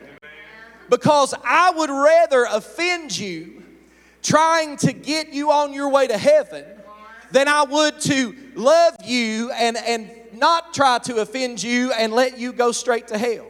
Because 0.88 1.32
I 1.44 1.70
would 1.70 1.90
rather 1.90 2.44
offend 2.50 3.16
you 3.16 3.62
trying 4.22 4.76
to 4.78 4.92
get 4.92 5.32
you 5.32 5.52
on 5.52 5.72
your 5.72 5.88
way 5.88 6.06
to 6.08 6.18
heaven 6.18 6.64
than 7.30 7.46
I 7.46 7.62
would 7.62 8.00
to 8.00 8.34
love 8.56 8.96
you 9.04 9.52
and, 9.52 9.76
and 9.76 10.10
not 10.32 10.74
try 10.74 10.98
to 10.98 11.20
offend 11.20 11.62
you 11.62 11.92
and 11.92 12.12
let 12.12 12.38
you 12.38 12.52
go 12.52 12.72
straight 12.72 13.06
to 13.08 13.18
hell. 13.18 13.46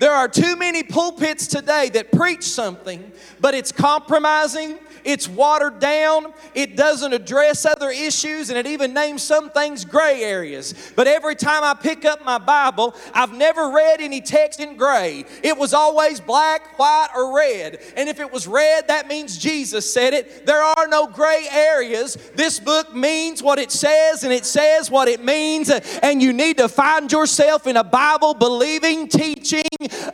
There 0.00 0.12
are 0.12 0.28
too 0.28 0.56
many 0.56 0.82
pulpits 0.82 1.46
today 1.46 1.88
that 1.90 2.10
preach 2.10 2.42
something, 2.42 3.12
but 3.40 3.54
it's 3.54 3.70
compromising, 3.70 4.78
it's 5.04 5.28
watered 5.28 5.78
down, 5.78 6.32
it 6.54 6.76
doesn't 6.76 7.12
address 7.12 7.64
other 7.66 7.90
issues, 7.90 8.50
and 8.50 8.58
it 8.58 8.66
even 8.66 8.94
names 8.94 9.22
some 9.22 9.50
things 9.50 9.84
gray 9.84 10.22
areas. 10.22 10.92
But 10.96 11.06
every 11.06 11.36
time 11.36 11.62
I 11.62 11.74
pick 11.74 12.04
up 12.04 12.24
my 12.24 12.38
Bible, 12.38 12.94
I've 13.12 13.32
never 13.32 13.70
read 13.70 14.00
any 14.00 14.20
text 14.20 14.60
in 14.60 14.76
gray. 14.76 15.24
It 15.42 15.56
was 15.56 15.74
always 15.74 16.20
black, 16.20 16.78
white, 16.78 17.08
or 17.14 17.36
red. 17.36 17.80
And 17.96 18.08
if 18.08 18.20
it 18.20 18.32
was 18.32 18.46
red, 18.46 18.88
that 18.88 19.08
means 19.08 19.38
Jesus 19.38 19.90
said 19.92 20.14
it. 20.14 20.46
There 20.46 20.62
are 20.62 20.88
no 20.88 21.06
gray 21.06 21.46
areas. 21.50 22.16
This 22.34 22.58
book 22.58 22.94
means 22.94 23.42
what 23.42 23.58
it 23.58 23.70
says, 23.70 24.24
and 24.24 24.32
it 24.32 24.46
says 24.46 24.90
what 24.90 25.08
it 25.08 25.22
means. 25.22 25.70
And 25.70 26.22
you 26.22 26.32
need 26.32 26.58
to 26.58 26.68
find 26.68 27.10
yourself 27.10 27.66
in 27.66 27.76
a 27.76 27.84
Bible 27.84 28.34
believing, 28.34 29.08
teaching, 29.08 29.64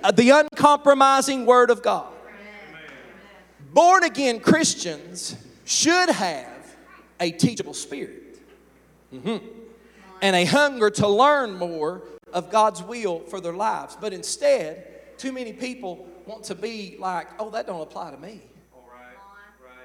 uh, 0.03 0.11
the 0.11 0.31
uncompromising 0.31 1.47
Word 1.47 1.71
of 1.71 1.83
God. 1.83 2.07
Born 3.73 4.03
again 4.03 4.41
Christians 4.41 5.37
should 5.65 6.11
have 6.11 6.77
a 7.21 7.31
teachable 7.31 7.75
spirit 7.75 8.41
mm-hmm. 9.15 9.47
and 10.21 10.37
a 10.37 10.45
hunger 10.45 10.91
to 10.91 11.07
learn 11.07 11.57
more 11.57 12.03
of 12.33 12.51
God's 12.51 12.83
will 12.83 13.21
for 13.21 13.41
their 13.41 13.53
lives. 13.53 13.97
But 14.01 14.13
instead, 14.13 15.19
too 15.19 15.31
many 15.31 15.53
people 15.53 16.09
want 16.27 16.45
to 16.45 16.55
be 16.55 16.97
like, 16.99 17.29
oh, 17.39 17.51
that 17.51 17.67
don't 17.67 17.81
apply 17.81 18.11
to 18.11 18.17
me. 18.17 18.43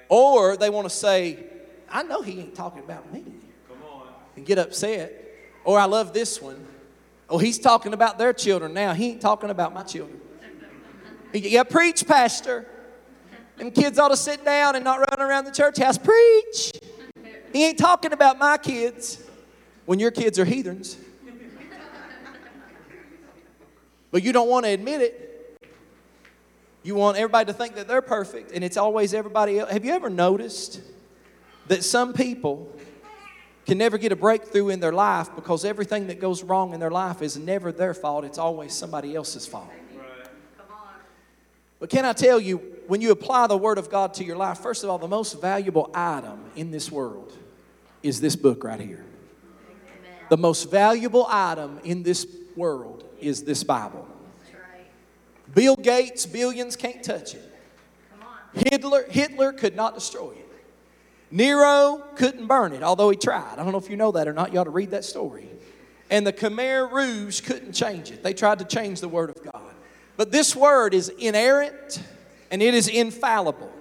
Or 0.09 0.57
they 0.57 0.69
want 0.69 0.89
to 0.89 0.95
say, 0.95 1.43
I 1.89 2.03
know 2.03 2.21
he 2.21 2.39
ain't 2.39 2.55
talking 2.55 2.83
about 2.83 3.11
me. 3.11 3.23
And 4.35 4.45
get 4.45 4.57
upset. 4.57 5.21
Or 5.63 5.79
I 5.79 5.85
love 5.85 6.13
this 6.13 6.41
one. 6.41 6.65
Oh, 7.29 7.37
he's 7.37 7.57
talking 7.57 7.93
about 7.93 8.17
their 8.17 8.33
children 8.33 8.73
now. 8.73 8.93
He 8.93 9.11
ain't 9.11 9.21
talking 9.21 9.49
about 9.49 9.73
my 9.73 9.83
children. 9.83 10.21
Yeah, 11.33 11.63
preach, 11.63 12.07
Pastor. 12.07 12.65
Them 13.57 13.71
kids 13.71 13.97
ought 13.99 14.09
to 14.09 14.17
sit 14.17 14.43
down 14.43 14.75
and 14.75 14.83
not 14.83 14.99
run 14.99 15.27
around 15.27 15.45
the 15.45 15.51
church 15.51 15.77
house. 15.77 15.97
Preach. 15.97 16.71
He 17.53 17.65
ain't 17.65 17.77
talking 17.77 18.11
about 18.11 18.37
my 18.37 18.57
kids 18.57 19.23
when 19.85 19.99
your 19.99 20.11
kids 20.11 20.37
are 20.39 20.45
heathens. 20.45 20.97
But 24.11 24.23
you 24.23 24.31
don't 24.31 24.49
want 24.49 24.65
to 24.65 24.71
admit 24.71 25.01
it. 25.01 25.59
You 26.83 26.95
want 26.95 27.17
everybody 27.17 27.51
to 27.51 27.53
think 27.53 27.75
that 27.75 27.87
they're 27.87 28.01
perfect, 28.01 28.51
and 28.51 28.63
it's 28.63 28.77
always 28.77 29.13
everybody 29.13 29.59
else. 29.59 29.71
Have 29.71 29.83
you 29.83 29.91
ever 29.93 30.09
noticed 30.09 30.81
that 31.67 31.83
some 31.83 32.13
people 32.13 32.71
can 33.65 33.77
never 33.77 33.97
get 33.97 34.11
a 34.11 34.15
breakthrough 34.15 34.69
in 34.69 34.79
their 34.79 34.91
life 34.91 35.29
because 35.35 35.65
everything 35.65 36.07
that 36.07 36.19
goes 36.19 36.43
wrong 36.43 36.73
in 36.73 36.79
their 36.79 36.91
life 36.91 37.21
is 37.21 37.37
never 37.37 37.71
their 37.71 37.93
fault, 37.93 38.23
it's 38.23 38.37
always 38.37 38.73
somebody 38.73 39.15
else's 39.15 39.47
fault? 39.47 39.71
But 41.79 41.89
can 41.89 42.05
I 42.05 42.13
tell 42.13 42.39
you, 42.39 42.74
when 42.87 43.01
you 43.01 43.11
apply 43.11 43.47
the 43.47 43.57
Word 43.57 43.77
of 43.77 43.89
God 43.89 44.13
to 44.15 44.23
your 44.23 44.37
life, 44.37 44.59
first 44.59 44.83
of 44.83 44.89
all, 44.89 44.97
the 44.97 45.07
most 45.07 45.41
valuable 45.41 45.89
item 45.93 46.39
in 46.55 46.71
this 46.71 46.91
world 46.91 47.33
is 48.03 48.21
this 48.21 48.35
book 48.35 48.63
right 48.63 48.79
here. 48.79 49.03
Amen. 49.03 50.19
The 50.29 50.37
most 50.37 50.69
valuable 50.69 51.25
item 51.29 51.79
in 51.83 52.03
this 52.03 52.27
world 52.55 53.03
is 53.19 53.43
this 53.43 53.63
Bible. 53.63 54.07
Right. 54.53 54.85
Bill 55.53 55.75
Gates, 55.75 56.25
billions 56.25 56.75
can't 56.75 57.03
touch 57.03 57.35
it. 57.35 57.51
Hitler, 58.53 59.05
Hitler 59.09 59.51
could 59.53 59.75
not 59.75 59.95
destroy 59.95 60.31
it. 60.31 60.45
Nero 61.31 62.03
couldn't 62.15 62.47
burn 62.47 62.71
it, 62.71 62.83
although 62.83 63.09
he 63.09 63.17
tried. 63.17 63.53
I 63.53 63.57
don't 63.57 63.71
know 63.71 63.77
if 63.77 63.89
you 63.89 63.97
know 63.97 64.11
that 64.13 64.27
or 64.27 64.33
not. 64.33 64.53
You 64.53 64.59
ought 64.59 64.65
to 64.65 64.69
read 64.69 64.91
that 64.91 65.03
story. 65.03 65.49
And 66.09 66.25
the 66.25 66.31
Khmer 66.31 66.91
Rouge 66.91 67.41
couldn't 67.41 67.73
change 67.73 68.11
it. 68.11 68.23
They 68.23 68.33
tried 68.33 68.59
to 68.59 68.65
change 68.65 69.01
the 69.01 69.09
Word 69.09 69.31
of 69.31 69.51
God. 69.51 69.73
But 70.17 70.31
this 70.31 70.55
Word 70.55 70.93
is 70.93 71.09
inerrant 71.09 72.01
and 72.51 72.61
it 72.61 72.73
is 72.73 72.87
infallible. 72.87 73.71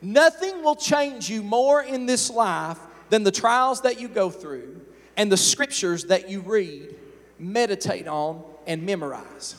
Nothing 0.00 0.62
will 0.62 0.76
change 0.76 1.30
you 1.30 1.42
more 1.42 1.82
in 1.82 2.06
this 2.06 2.30
life 2.30 2.78
than 3.10 3.22
the 3.22 3.30
trials 3.30 3.82
that 3.82 4.00
you 4.00 4.08
go 4.08 4.30
through 4.30 4.80
and 5.16 5.30
the 5.30 5.36
scriptures 5.36 6.04
that 6.04 6.28
you 6.28 6.40
read, 6.40 6.94
meditate 7.38 8.06
on, 8.08 8.42
and 8.66 8.84
memorize. 8.84 9.56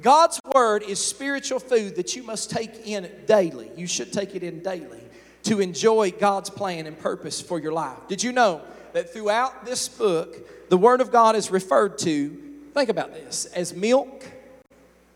God's 0.00 0.40
Word 0.54 0.82
is 0.82 1.04
spiritual 1.04 1.60
food 1.60 1.96
that 1.96 2.16
you 2.16 2.22
must 2.22 2.50
take 2.50 2.86
in 2.86 3.10
daily. 3.26 3.70
You 3.76 3.86
should 3.86 4.12
take 4.12 4.34
it 4.34 4.42
in 4.42 4.62
daily 4.62 5.00
to 5.44 5.60
enjoy 5.60 6.10
God's 6.12 6.50
plan 6.50 6.86
and 6.86 6.98
purpose 6.98 7.40
for 7.40 7.60
your 7.60 7.72
life. 7.72 7.98
Did 8.08 8.22
you 8.22 8.32
know 8.32 8.62
that 8.92 9.12
throughout 9.12 9.64
this 9.64 9.88
book, 9.88 10.68
the 10.68 10.76
Word 10.76 11.00
of 11.00 11.10
God 11.10 11.36
is 11.36 11.50
referred 11.50 11.98
to, 11.98 12.36
think 12.74 12.88
about 12.88 13.12
this, 13.12 13.46
as 13.46 13.74
milk, 13.74 14.24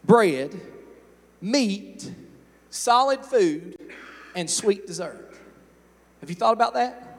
bread, 0.04 0.58
meat, 1.40 2.10
solid 2.76 3.24
food, 3.24 3.76
and 4.34 4.48
sweet 4.48 4.86
dessert? 4.86 5.34
Have 6.20 6.30
you 6.30 6.36
thought 6.36 6.52
about 6.52 6.74
that? 6.74 7.18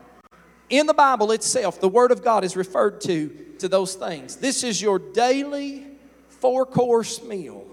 In 0.69 0.85
the 0.85 0.93
Bible 0.93 1.31
itself, 1.31 1.79
the 1.79 1.89
Word 1.89 2.11
of 2.11 2.23
God 2.23 2.43
is 2.43 2.55
referred 2.55 3.01
to 3.01 3.29
to 3.59 3.67
those 3.67 3.95
things. 3.95 4.35
This 4.35 4.63
is 4.63 4.81
your 4.81 4.99
daily 4.99 5.85
four 6.29 6.65
course 6.65 7.23
meal 7.23 7.65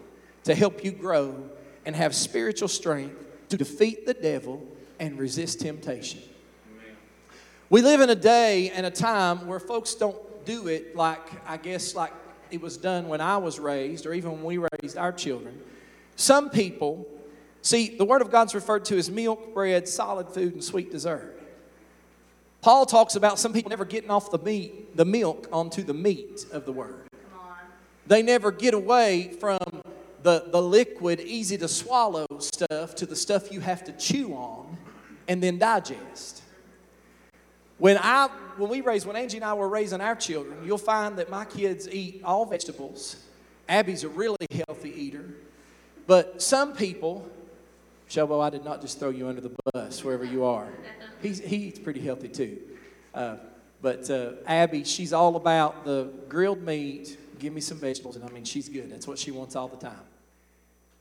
to 0.45 0.55
help 0.55 0.85
you 0.85 0.93
grow 0.93 1.51
and 1.85 1.95
have 1.95 2.15
spiritual 2.15 2.69
strength 2.69 3.25
to 3.49 3.57
defeat 3.57 4.07
the 4.07 4.15
devil 4.15 4.67
and 4.99 5.19
resist 5.19 5.61
temptation. 5.61 6.21
We 7.69 7.83
live 7.83 8.01
in 8.01 8.11
a 8.11 8.15
day 8.15 8.71
and 8.71 8.87
a 8.87 8.91
time 8.91 9.47
where 9.47 9.61
folks 9.61 9.95
don't 9.95 10.17
do 10.45 10.69
it 10.69 10.95
like, 10.95 11.21
I 11.47 11.57
guess, 11.57 11.95
like 11.95 12.13
it 12.51 12.61
was 12.61 12.77
done 12.77 13.09
when 13.09 13.21
I 13.21 13.39
was 13.39 13.59
raised 13.59 14.07
or 14.07 14.15
even 14.15 14.33
when 14.33 14.45
we 14.45 14.59
raised 14.59 14.97
our 14.97 15.13
children. 15.13 15.61
Some 16.17 16.51
people, 16.51 17.07
see, 17.65 17.97
the 17.97 18.05
Word 18.05 18.23
of 18.23 18.31
God's 18.31 18.55
referred 18.55 18.85
to 18.87 18.97
as 18.97 19.11
milk, 19.11 19.53
bread, 19.53 19.89
solid 19.89 20.29
food, 20.29 20.53
and 20.53 20.63
sweet 20.63 20.93
dessert. 20.93 21.41
Paul 22.63 22.87
talks 22.87 23.17
about 23.17 23.41
some 23.41 23.53
people 23.53 23.71
never 23.71 23.85
getting 23.85 24.11
off 24.11 24.31
the 24.31 24.39
meat, 24.39 24.97
the 24.97 25.05
milk 25.05 25.49
onto 25.53 25.83
the 25.83 25.93
meat 25.93 26.47
of 26.53 26.65
the 26.65 26.73
Word. 26.73 27.09
They 28.07 28.23
never 28.23 28.53
get 28.53 28.75
away 28.75 29.35
from 29.41 29.59
the, 30.23 30.45
the 30.47 30.63
liquid, 30.63 31.21
easy 31.21 31.59
to 31.59 31.69
swallow 31.69 32.27
stuff 32.39 32.95
to 32.97 33.07
the 33.07 33.17
stuff 33.17 33.51
you 33.53 33.61
have 33.61 33.85
to 33.85 33.93
chew 33.93 34.35
on 34.35 34.77
and 35.29 35.43
then 35.43 35.59
digest. 35.59 36.43
When 37.79 37.99
I 37.99 38.29
when 38.57 38.71
we 38.71 38.81
raise 38.81 39.05
when 39.05 39.17
Angie 39.17 39.39
and 39.39 39.45
I 39.45 39.55
were 39.55 39.69
raising 39.69 40.01
our 40.01 40.15
children, 40.15 40.59
you'll 40.65 40.79
find 40.79 41.19
that 41.19 41.29
my 41.29 41.45
kids 41.45 41.89
eat 41.89 42.23
all 42.25 42.47
vegetables. 42.47 43.17
Abby's 43.69 44.05
a 44.05 44.09
really 44.09 44.47
healthy 44.67 44.91
eater. 44.91 45.35
But 46.07 46.41
some 46.41 46.75
people, 46.75 47.29
Shelbo, 48.09 48.43
I 48.43 48.51
did 48.51 48.65
not 48.65 48.81
just 48.81 48.99
throw 48.99 49.11
you 49.11 49.29
under 49.29 49.41
the 49.41 49.53
bus 49.73 50.05
wherever 50.05 50.25
you 50.25 50.45
are. 50.45 50.69
He's, 51.23 51.41
he 51.41 51.57
eats 51.57 51.79
pretty 51.79 52.01
healthy 52.01 52.29
too. 52.29 52.59
Uh, 53.15 53.37
but 53.81 54.09
uh, 54.11 54.33
Abby, 54.47 54.85
she's 54.85 55.13
all 55.13 55.37
about 55.37 55.85
the 55.85 56.11
grilled 56.29 56.63
meat. 56.63 57.19
Give 57.39 57.53
me 57.53 57.61
some 57.61 57.79
vegetables, 57.79 58.17
and 58.17 58.25
I 58.25 58.29
mean, 58.29 58.45
she's 58.45 58.69
good. 58.69 58.91
That's 58.91 59.07
what 59.07 59.19
she 59.19 59.31
wants 59.31 59.57
all 59.57 59.69
the 59.69 59.77
time. 59.77 60.01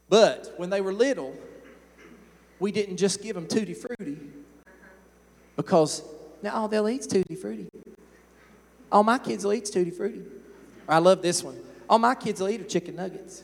But 0.10 0.54
when 0.58 0.70
they 0.70 0.82
were 0.82 0.94
little, 0.94 1.36
we 2.60 2.72
didn't 2.72 2.98
just 2.98 3.22
give 3.22 3.36
them 3.36 3.48
tutti 3.48 3.74
frutti 3.74 4.18
because 5.56 6.04
now 6.42 6.56
all 6.56 6.68
they'll 6.68 6.90
eat 6.90 7.08
tutti 7.10 7.36
frutti. 7.36 7.68
All 8.92 9.04
my 9.04 9.18
kids 9.18 9.44
will 9.44 9.54
eat 9.54 9.66
tutti 9.66 9.92
frutti. 9.92 10.22
I 10.88 11.00
love 11.00 11.22
this 11.22 11.44
one. 11.44 11.58
All 11.90 12.00
my 12.00 12.16
kids 12.16 12.42
will 12.42 12.50
eat 12.50 12.62
are 12.62 12.66
chicken 12.66 12.96
nuggets. 12.96 13.44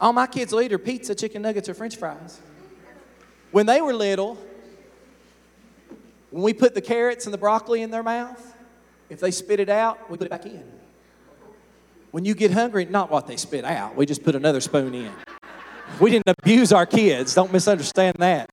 All 0.00 0.12
my 0.12 0.26
kids 0.26 0.52
will 0.52 0.60
eat 0.60 0.72
are 0.72 0.78
pizza, 0.78 1.14
chicken 1.14 1.42
nuggets, 1.42 1.68
or 1.68 1.74
french 1.74 1.96
fries. 1.96 2.40
When 3.50 3.66
they 3.66 3.80
were 3.80 3.94
little, 3.94 4.36
when 6.30 6.42
we 6.42 6.52
put 6.52 6.74
the 6.74 6.82
carrots 6.82 7.24
and 7.26 7.32
the 7.32 7.38
broccoli 7.38 7.82
in 7.82 7.90
their 7.90 8.02
mouth, 8.02 8.54
if 9.08 9.20
they 9.20 9.30
spit 9.30 9.60
it 9.60 9.68
out, 9.68 10.10
we 10.10 10.18
put 10.18 10.26
it 10.26 10.30
back 10.30 10.44
in. 10.44 10.64
When 12.10 12.24
you 12.24 12.34
get 12.34 12.50
hungry, 12.50 12.84
not 12.84 13.10
what 13.10 13.26
they 13.26 13.36
spit 13.36 13.64
out, 13.64 13.96
we 13.96 14.06
just 14.06 14.22
put 14.22 14.34
another 14.34 14.60
spoon 14.60 14.94
in. 14.94 15.12
We 16.00 16.10
didn't 16.10 16.28
abuse 16.28 16.72
our 16.72 16.86
kids, 16.86 17.34
don't 17.34 17.52
misunderstand 17.52 18.16
that. 18.18 18.50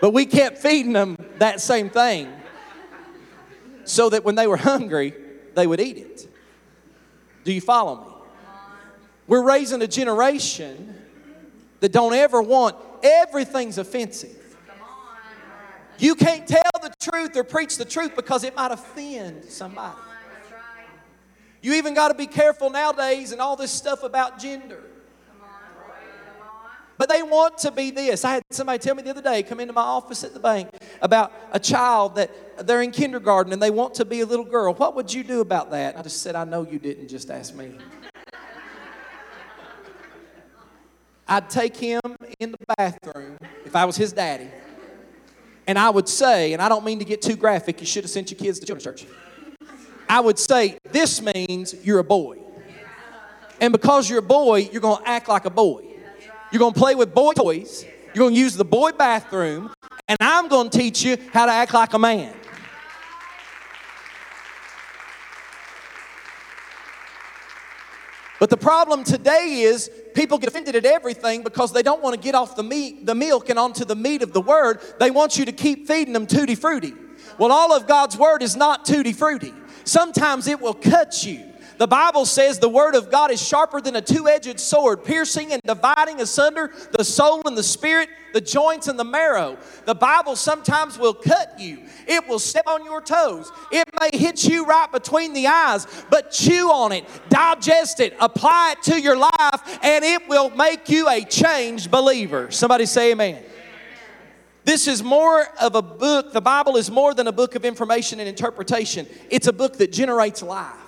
But 0.00 0.10
we 0.10 0.26
kept 0.26 0.58
feeding 0.58 0.92
them 0.92 1.16
that 1.38 1.60
same 1.60 1.88
thing 1.88 2.32
so 3.84 4.10
that 4.10 4.24
when 4.24 4.34
they 4.34 4.46
were 4.46 4.56
hungry, 4.56 5.14
they 5.54 5.66
would 5.66 5.80
eat 5.80 5.96
it. 5.96 6.28
Do 7.44 7.52
you 7.52 7.60
follow 7.60 8.04
me? 8.04 8.13
We're 9.26 9.42
raising 9.42 9.80
a 9.82 9.86
generation 9.86 10.94
that 11.80 11.92
don't 11.92 12.14
ever 12.14 12.42
want 12.42 12.76
everything's 13.02 13.78
offensive. 13.78 14.40
You 15.98 16.14
can't 16.14 16.46
tell 16.46 16.62
the 16.82 16.92
truth 17.00 17.36
or 17.36 17.44
preach 17.44 17.76
the 17.76 17.84
truth 17.84 18.16
because 18.16 18.44
it 18.44 18.56
might 18.56 18.72
offend 18.72 19.44
somebody. 19.44 19.96
You 21.62 21.74
even 21.74 21.94
got 21.94 22.08
to 22.08 22.14
be 22.14 22.26
careful 22.26 22.68
nowadays 22.68 23.32
and 23.32 23.40
all 23.40 23.56
this 23.56 23.70
stuff 23.70 24.02
about 24.02 24.38
gender. 24.38 24.82
But 26.96 27.08
they 27.08 27.22
want 27.22 27.58
to 27.58 27.72
be 27.72 27.90
this. 27.90 28.24
I 28.24 28.34
had 28.34 28.42
somebody 28.50 28.78
tell 28.78 28.94
me 28.94 29.02
the 29.02 29.10
other 29.10 29.22
day, 29.22 29.42
come 29.42 29.60
into 29.60 29.72
my 29.72 29.82
office 29.82 30.22
at 30.22 30.32
the 30.32 30.40
bank, 30.40 30.70
about 31.00 31.32
a 31.52 31.58
child 31.58 32.16
that 32.16 32.66
they're 32.66 32.82
in 32.82 32.92
kindergarten 32.92 33.52
and 33.52 33.60
they 33.60 33.70
want 33.70 33.94
to 33.94 34.04
be 34.04 34.20
a 34.20 34.26
little 34.26 34.44
girl. 34.44 34.74
What 34.74 34.94
would 34.94 35.12
you 35.12 35.24
do 35.24 35.40
about 35.40 35.70
that? 35.70 35.98
I 35.98 36.02
just 36.02 36.22
said, 36.22 36.36
I 36.36 36.44
know 36.44 36.62
you 36.62 36.78
didn't 36.78 37.08
just 37.08 37.30
ask 37.30 37.54
me. 37.54 37.78
I'd 41.26 41.48
take 41.48 41.76
him 41.76 42.00
in 42.38 42.52
the 42.52 42.58
bathroom 42.76 43.38
if 43.64 43.74
I 43.74 43.84
was 43.84 43.96
his 43.96 44.12
daddy, 44.12 44.48
and 45.66 45.78
I 45.78 45.90
would 45.90 46.08
say, 46.08 46.52
and 46.52 46.60
I 46.60 46.68
don't 46.68 46.84
mean 46.84 46.98
to 46.98 47.04
get 47.04 47.22
too 47.22 47.36
graphic, 47.36 47.80
you 47.80 47.86
should 47.86 48.04
have 48.04 48.10
sent 48.10 48.30
your 48.30 48.38
kids 48.38 48.58
to 48.58 48.66
children's 48.66 48.84
church. 48.84 49.10
I 50.08 50.20
would 50.20 50.38
say, 50.38 50.78
This 50.90 51.22
means 51.22 51.74
you're 51.84 51.98
a 51.98 52.04
boy. 52.04 52.38
And 53.60 53.72
because 53.72 54.10
you're 54.10 54.18
a 54.18 54.22
boy, 54.22 54.68
you're 54.72 54.82
going 54.82 55.02
to 55.02 55.08
act 55.08 55.28
like 55.28 55.44
a 55.44 55.50
boy. 55.50 55.84
You're 56.52 56.58
going 56.58 56.74
to 56.74 56.78
play 56.78 56.94
with 56.94 57.14
boy 57.14 57.32
toys. 57.32 57.84
You're 58.06 58.24
going 58.24 58.34
to 58.34 58.40
use 58.40 58.56
the 58.56 58.64
boy 58.64 58.92
bathroom. 58.92 59.72
And 60.08 60.18
I'm 60.20 60.48
going 60.48 60.70
to 60.70 60.78
teach 60.78 61.02
you 61.02 61.16
how 61.32 61.46
to 61.46 61.52
act 61.52 61.72
like 61.72 61.94
a 61.94 61.98
man. 61.98 62.34
But 68.40 68.50
the 68.50 68.56
problem 68.56 69.04
today 69.04 69.60
is 69.60 69.90
people 70.14 70.38
get 70.38 70.48
offended 70.48 70.74
at 70.74 70.84
everything 70.84 71.42
because 71.42 71.72
they 71.72 71.82
don't 71.82 72.02
want 72.02 72.16
to 72.16 72.20
get 72.20 72.34
off 72.34 72.56
the 72.56 72.64
meat, 72.64 73.06
the 73.06 73.14
milk 73.14 73.48
and 73.48 73.58
onto 73.58 73.84
the 73.84 73.94
meat 73.94 74.22
of 74.22 74.32
the 74.32 74.40
word. 74.40 74.80
They 74.98 75.10
want 75.10 75.38
you 75.38 75.44
to 75.44 75.52
keep 75.52 75.86
feeding 75.86 76.12
them 76.12 76.26
tutti 76.26 76.54
frutti. 76.54 76.94
Well, 77.38 77.52
all 77.52 77.72
of 77.72 77.86
God's 77.86 78.16
word 78.16 78.42
is 78.42 78.56
not 78.56 78.84
tutti 78.84 79.12
frutti. 79.12 79.54
Sometimes 79.84 80.48
it 80.48 80.60
will 80.60 80.74
cut 80.74 81.24
you. 81.24 81.53
The 81.76 81.86
Bible 81.88 82.24
says 82.24 82.58
the 82.58 82.68
Word 82.68 82.94
of 82.94 83.10
God 83.10 83.30
is 83.30 83.42
sharper 83.42 83.80
than 83.80 83.96
a 83.96 84.02
two 84.02 84.28
edged 84.28 84.60
sword, 84.60 85.04
piercing 85.04 85.52
and 85.52 85.60
dividing 85.62 86.20
asunder 86.20 86.72
the 86.92 87.04
soul 87.04 87.42
and 87.46 87.56
the 87.56 87.62
spirit, 87.62 88.08
the 88.32 88.40
joints 88.40 88.86
and 88.86 88.98
the 88.98 89.04
marrow. 89.04 89.56
The 89.84 89.94
Bible 89.94 90.36
sometimes 90.36 90.98
will 90.98 91.14
cut 91.14 91.58
you, 91.58 91.80
it 92.06 92.28
will 92.28 92.38
step 92.38 92.66
on 92.66 92.84
your 92.84 93.00
toes. 93.00 93.50
It 93.72 93.88
may 94.00 94.16
hit 94.16 94.44
you 94.44 94.64
right 94.64 94.90
between 94.90 95.32
the 95.32 95.48
eyes, 95.48 95.86
but 96.10 96.30
chew 96.30 96.70
on 96.70 96.92
it, 96.92 97.04
digest 97.28 98.00
it, 98.00 98.14
apply 98.20 98.76
it 98.76 98.82
to 98.84 99.00
your 99.00 99.16
life, 99.16 99.78
and 99.82 100.04
it 100.04 100.28
will 100.28 100.50
make 100.50 100.88
you 100.88 101.08
a 101.08 101.22
changed 101.22 101.90
believer. 101.90 102.50
Somebody 102.50 102.86
say, 102.86 103.12
Amen. 103.12 103.42
This 104.64 104.88
is 104.88 105.02
more 105.02 105.46
of 105.60 105.74
a 105.74 105.82
book, 105.82 106.32
the 106.32 106.40
Bible 106.40 106.78
is 106.78 106.90
more 106.90 107.12
than 107.12 107.26
a 107.26 107.32
book 107.32 107.54
of 107.54 107.66
information 107.66 108.18
and 108.18 108.28
interpretation. 108.28 109.06
It's 109.28 109.46
a 109.46 109.52
book 109.52 109.76
that 109.76 109.92
generates 109.92 110.42
life. 110.42 110.83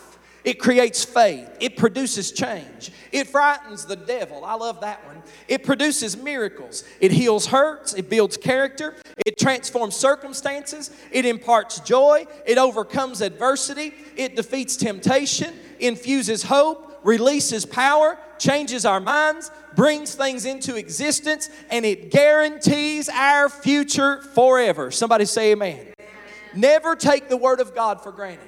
It 0.46 0.60
creates 0.60 1.04
faith. 1.04 1.50
It 1.58 1.76
produces 1.76 2.30
change. 2.30 2.92
It 3.10 3.26
frightens 3.26 3.84
the 3.84 3.96
devil. 3.96 4.44
I 4.44 4.54
love 4.54 4.80
that 4.82 5.04
one. 5.04 5.20
It 5.48 5.64
produces 5.64 6.16
miracles. 6.16 6.84
It 7.00 7.10
heals 7.10 7.46
hurts. 7.46 7.94
It 7.94 8.08
builds 8.08 8.36
character. 8.36 8.94
It 9.26 9.38
transforms 9.38 9.96
circumstances. 9.96 10.92
It 11.10 11.26
imparts 11.26 11.80
joy. 11.80 12.26
It 12.46 12.58
overcomes 12.58 13.22
adversity. 13.22 13.92
It 14.16 14.36
defeats 14.36 14.76
temptation. 14.76 15.52
Infuses 15.80 16.44
hope. 16.44 17.00
Releases 17.02 17.66
power. 17.66 18.16
Changes 18.38 18.86
our 18.86 19.00
minds. 19.00 19.50
Brings 19.74 20.14
things 20.14 20.44
into 20.44 20.76
existence. 20.76 21.50
And 21.70 21.84
it 21.84 22.12
guarantees 22.12 23.08
our 23.08 23.48
future 23.48 24.22
forever. 24.22 24.92
Somebody 24.92 25.24
say 25.24 25.50
amen. 25.50 25.88
Never 26.54 26.94
take 26.94 27.28
the 27.28 27.36
Word 27.36 27.58
of 27.58 27.74
God 27.74 28.00
for 28.00 28.12
granted. 28.12 28.46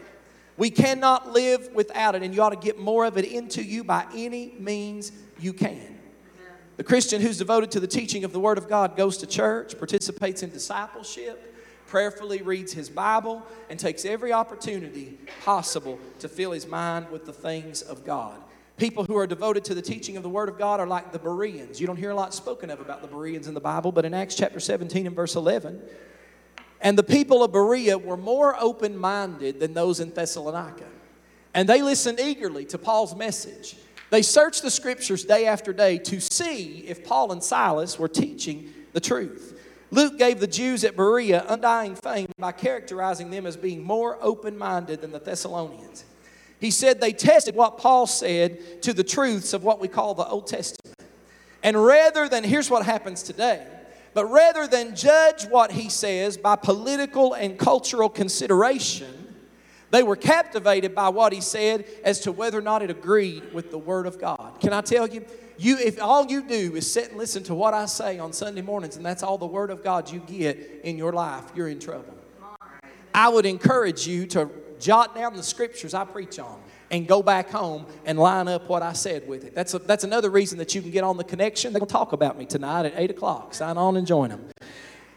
We 0.58 0.70
cannot 0.70 1.32
live 1.32 1.70
without 1.72 2.16
it, 2.16 2.22
and 2.22 2.34
you 2.34 2.42
ought 2.42 2.50
to 2.50 2.56
get 2.56 2.78
more 2.78 3.04
of 3.04 3.16
it 3.16 3.24
into 3.24 3.62
you 3.62 3.84
by 3.84 4.04
any 4.12 4.54
means 4.58 5.12
you 5.38 5.52
can. 5.52 5.98
The 6.76 6.84
Christian 6.84 7.22
who's 7.22 7.38
devoted 7.38 7.70
to 7.72 7.80
the 7.80 7.86
teaching 7.86 8.24
of 8.24 8.32
the 8.32 8.40
Word 8.40 8.58
of 8.58 8.68
God 8.68 8.96
goes 8.96 9.16
to 9.18 9.26
church, 9.26 9.78
participates 9.78 10.42
in 10.42 10.50
discipleship, 10.50 11.54
prayerfully 11.86 12.42
reads 12.42 12.72
his 12.72 12.88
Bible, 12.88 13.46
and 13.70 13.78
takes 13.78 14.04
every 14.04 14.32
opportunity 14.32 15.18
possible 15.44 15.98
to 16.18 16.28
fill 16.28 16.50
his 16.50 16.66
mind 16.66 17.08
with 17.10 17.24
the 17.24 17.32
things 17.32 17.80
of 17.80 18.04
God. 18.04 18.40
People 18.76 19.04
who 19.04 19.16
are 19.16 19.26
devoted 19.26 19.64
to 19.64 19.74
the 19.74 19.82
teaching 19.82 20.16
of 20.16 20.24
the 20.24 20.28
Word 20.28 20.48
of 20.48 20.58
God 20.58 20.80
are 20.80 20.86
like 20.86 21.12
the 21.12 21.18
Bereans. 21.20 21.80
You 21.80 21.86
don't 21.86 21.96
hear 21.96 22.10
a 22.10 22.16
lot 22.16 22.34
spoken 22.34 22.68
of 22.70 22.80
about 22.80 23.00
the 23.02 23.08
Bereans 23.08 23.46
in 23.46 23.54
the 23.54 23.60
Bible, 23.60 23.92
but 23.92 24.04
in 24.04 24.12
Acts 24.12 24.34
chapter 24.34 24.60
17 24.60 25.06
and 25.06 25.14
verse 25.14 25.36
11, 25.36 25.80
and 26.80 26.96
the 26.96 27.02
people 27.02 27.42
of 27.42 27.52
Berea 27.52 27.98
were 27.98 28.16
more 28.16 28.56
open 28.60 28.96
minded 28.96 29.60
than 29.60 29.74
those 29.74 30.00
in 30.00 30.10
Thessalonica. 30.10 30.86
And 31.54 31.68
they 31.68 31.82
listened 31.82 32.20
eagerly 32.20 32.64
to 32.66 32.78
Paul's 32.78 33.16
message. 33.16 33.76
They 34.10 34.22
searched 34.22 34.62
the 34.62 34.70
scriptures 34.70 35.24
day 35.24 35.46
after 35.46 35.72
day 35.72 35.98
to 35.98 36.20
see 36.20 36.84
if 36.86 37.04
Paul 37.04 37.32
and 37.32 37.42
Silas 37.42 37.98
were 37.98 38.08
teaching 38.08 38.72
the 38.92 39.00
truth. 39.00 39.60
Luke 39.90 40.18
gave 40.18 40.38
the 40.38 40.46
Jews 40.46 40.84
at 40.84 40.96
Berea 40.96 41.44
undying 41.48 41.96
fame 41.96 42.28
by 42.38 42.52
characterizing 42.52 43.30
them 43.30 43.46
as 43.46 43.56
being 43.56 43.82
more 43.82 44.18
open 44.20 44.56
minded 44.56 45.00
than 45.00 45.12
the 45.12 45.18
Thessalonians. 45.18 46.04
He 46.60 46.70
said 46.70 47.00
they 47.00 47.12
tested 47.12 47.54
what 47.54 47.78
Paul 47.78 48.06
said 48.06 48.82
to 48.82 48.92
the 48.92 49.04
truths 49.04 49.52
of 49.52 49.64
what 49.64 49.80
we 49.80 49.88
call 49.88 50.14
the 50.14 50.26
Old 50.26 50.46
Testament. 50.46 50.96
And 51.62 51.82
rather 51.82 52.28
than, 52.28 52.44
here's 52.44 52.70
what 52.70 52.84
happens 52.84 53.22
today 53.22 53.66
but 54.14 54.26
rather 54.26 54.66
than 54.66 54.96
judge 54.96 55.44
what 55.44 55.72
he 55.72 55.88
says 55.88 56.36
by 56.36 56.56
political 56.56 57.34
and 57.34 57.58
cultural 57.58 58.08
consideration, 58.08 59.34
they 59.90 60.02
were 60.02 60.16
captivated 60.16 60.94
by 60.94 61.08
what 61.08 61.32
he 61.32 61.40
said 61.40 61.86
as 62.04 62.20
to 62.20 62.32
whether 62.32 62.58
or 62.58 62.62
not 62.62 62.82
it 62.82 62.90
agreed 62.90 63.54
with 63.54 63.70
the 63.70 63.78
Word 63.78 64.06
of 64.06 64.20
God. 64.20 64.60
Can 64.60 64.72
I 64.72 64.80
tell 64.80 65.08
you? 65.08 65.24
You, 65.56 65.78
if 65.78 66.00
all 66.00 66.26
you 66.26 66.42
do 66.42 66.76
is 66.76 66.90
sit 66.90 67.08
and 67.08 67.18
listen 67.18 67.42
to 67.44 67.54
what 67.54 67.74
I 67.74 67.86
say 67.86 68.18
on 68.18 68.32
Sunday 68.32 68.62
mornings, 68.62 68.96
and 68.96 69.04
that's 69.04 69.22
all 69.22 69.38
the 69.38 69.46
Word 69.46 69.70
of 69.70 69.82
God 69.82 70.10
you 70.10 70.20
get 70.20 70.82
in 70.84 70.96
your 70.96 71.12
life, 71.12 71.44
you're 71.54 71.68
in 71.68 71.80
trouble. 71.80 72.14
I 73.14 73.28
would 73.28 73.46
encourage 73.46 74.06
you 74.06 74.26
to 74.28 74.50
jot 74.78 75.14
down 75.14 75.34
the 75.34 75.42
scriptures 75.42 75.94
I 75.94 76.04
preach 76.04 76.38
on 76.38 76.60
and 76.90 77.06
go 77.06 77.22
back 77.22 77.50
home 77.50 77.86
and 78.06 78.18
line 78.18 78.48
up 78.48 78.68
what 78.68 78.82
I 78.82 78.92
said 78.92 79.28
with 79.28 79.44
it. 79.44 79.54
That's, 79.54 79.74
a, 79.74 79.78
that's 79.78 80.04
another 80.04 80.30
reason 80.30 80.58
that 80.58 80.74
you 80.74 80.82
can 80.82 80.90
get 80.90 81.04
on 81.04 81.16
the 81.16 81.24
connection. 81.24 81.74
To 81.74 81.80
talk 81.80 82.12
about 82.12 82.38
me 82.38 82.46
tonight 82.46 82.86
at 82.86 82.94
8 82.96 83.10
o'clock. 83.10 83.54
Sign 83.54 83.76
on 83.76 83.96
and 83.96 84.06
join 84.06 84.30
them. 84.30 84.48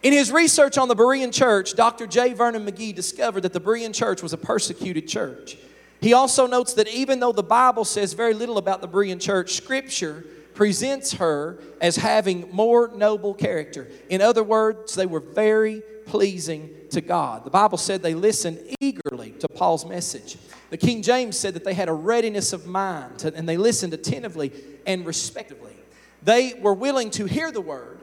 In 0.03 0.13
his 0.13 0.31
research 0.31 0.77
on 0.77 0.88
the 0.88 0.95
Berean 0.95 1.31
church, 1.31 1.75
Dr. 1.75 2.07
J. 2.07 2.34
Vernon 2.34 2.65
McGee 2.65 2.93
discovered 2.93 3.41
that 3.41 3.53
the 3.53 3.62
Berean 3.62 3.93
church 3.93 4.23
was 4.23 4.34
a 4.34 4.38
persecuted 4.38 5.07
church. 5.07 5.57
He 6.01 6.13
also 6.13 6.47
notes 6.47 6.73
that 6.73 6.88
even 6.88 7.19
though 7.19 7.31
the 7.31 7.43
Bible 7.43 7.86
says 7.86 8.13
very 8.13 8.34
little 8.34 8.57
about 8.57 8.81
the 8.81 8.88
Berean 8.88 9.21
church, 9.21 9.53
Scripture 9.53 10.25
presents 10.62 11.13
her 11.13 11.58
as 11.82 11.95
having 11.95 12.47
more 12.52 12.91
noble 12.95 13.34
character. 13.34 13.89
In 14.12 14.21
other 14.21 14.43
words, 14.43 14.93
they 14.93 15.08
were 15.08 15.19
very 15.19 15.82
pleasing 16.06 16.69
to 16.91 17.02
God. 17.02 17.45
The 17.45 17.50
Bible 17.50 17.80
said 17.80 18.04
they 18.04 18.13
listened 18.13 18.60
eagerly 18.80 19.32
to 19.39 19.47
Paul's 19.47 19.88
message. 19.88 20.38
The 20.69 20.78
King 20.78 21.02
James 21.02 21.36
said 21.36 21.56
that 21.56 21.63
they 21.63 21.74
had 21.74 21.89
a 21.89 21.93
readiness 21.93 22.54
of 22.54 22.67
mind 22.67 23.17
to, 23.17 23.36
and 23.36 23.50
they 23.50 23.58
listened 23.58 23.95
attentively 23.95 24.52
and 24.86 25.04
respectively. 25.04 25.76
They 26.21 26.54
were 26.62 26.76
willing 26.76 27.10
to 27.10 27.26
hear 27.26 27.52
the 27.52 27.60
word, 27.60 27.97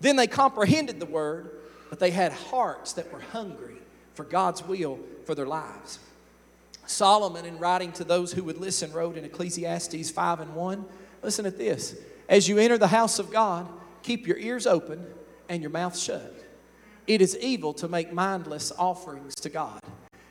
then 0.00 0.16
they 0.16 0.26
comprehended 0.26 1.00
the 1.00 1.04
word, 1.04 1.50
but 1.90 1.98
they 1.98 2.12
had 2.12 2.32
hearts 2.32 2.94
that 2.94 3.12
were 3.12 3.20
hungry 3.20 3.76
for 4.14 4.24
God's 4.24 4.64
will 4.64 4.98
for 5.26 5.34
their 5.34 5.44
lives. 5.44 5.98
Solomon, 6.86 7.44
in 7.44 7.58
writing 7.58 7.92
to 7.92 8.04
those 8.04 8.32
who 8.32 8.44
would 8.44 8.56
listen, 8.56 8.90
wrote 8.90 9.18
in 9.18 9.24
Ecclesiastes 9.26 10.10
5 10.10 10.40
and 10.40 10.54
1 10.54 10.84
Listen 11.24 11.46
at 11.46 11.56
this. 11.56 11.96
As 12.28 12.48
you 12.48 12.58
enter 12.58 12.76
the 12.76 12.86
house 12.86 13.18
of 13.18 13.32
God, 13.32 13.66
keep 14.02 14.26
your 14.26 14.36
ears 14.36 14.66
open 14.66 15.06
and 15.48 15.62
your 15.62 15.70
mouth 15.70 15.98
shut. 15.98 16.34
It 17.06 17.22
is 17.22 17.36
evil 17.38 17.72
to 17.74 17.88
make 17.88 18.12
mindless 18.12 18.70
offerings 18.78 19.34
to 19.36 19.48
God. 19.48 19.80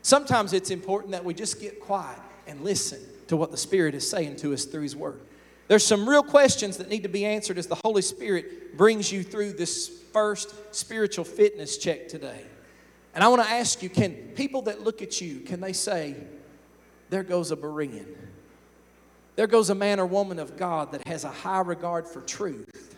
Sometimes 0.03 0.53
it's 0.53 0.69
important 0.69 1.11
that 1.11 1.25
we 1.25 1.33
just 1.33 1.59
get 1.59 1.79
quiet 1.79 2.19
and 2.45 2.61
listen 2.61 2.99
to 3.27 3.35
what 3.35 3.51
the 3.51 3.57
Spirit 3.57 3.95
is 3.95 4.07
saying 4.07 4.35
to 4.37 4.53
us 4.53 4.65
through 4.65 4.83
His 4.83 4.95
Word. 4.95 5.19
There's 5.67 5.85
some 5.85 6.07
real 6.07 6.23
questions 6.23 6.77
that 6.77 6.89
need 6.89 7.03
to 7.03 7.09
be 7.09 7.25
answered 7.25 7.57
as 7.57 7.67
the 7.67 7.79
Holy 7.83 8.01
Spirit 8.01 8.77
brings 8.77 9.11
you 9.11 9.23
through 9.23 9.53
this 9.53 9.87
first 10.11 10.53
spiritual 10.75 11.25
fitness 11.25 11.77
check 11.77 12.07
today. 12.07 12.41
And 13.15 13.23
I 13.23 13.29
want 13.29 13.41
to 13.41 13.49
ask 13.49 13.81
you 13.81 13.89
can 13.89 14.13
people 14.35 14.63
that 14.63 14.81
look 14.81 15.01
at 15.01 15.21
you, 15.21 15.39
can 15.39 15.59
they 15.59 15.73
say, 15.73 16.15
There 17.09 17.23
goes 17.23 17.51
a 17.51 17.55
Berean? 17.55 18.05
There 19.35 19.47
goes 19.47 19.69
a 19.69 19.75
man 19.75 19.99
or 19.99 20.05
woman 20.05 20.39
of 20.39 20.57
God 20.57 20.91
that 20.91 21.07
has 21.07 21.23
a 21.23 21.29
high 21.29 21.61
regard 21.61 22.07
for 22.07 22.21
truth 22.21 22.95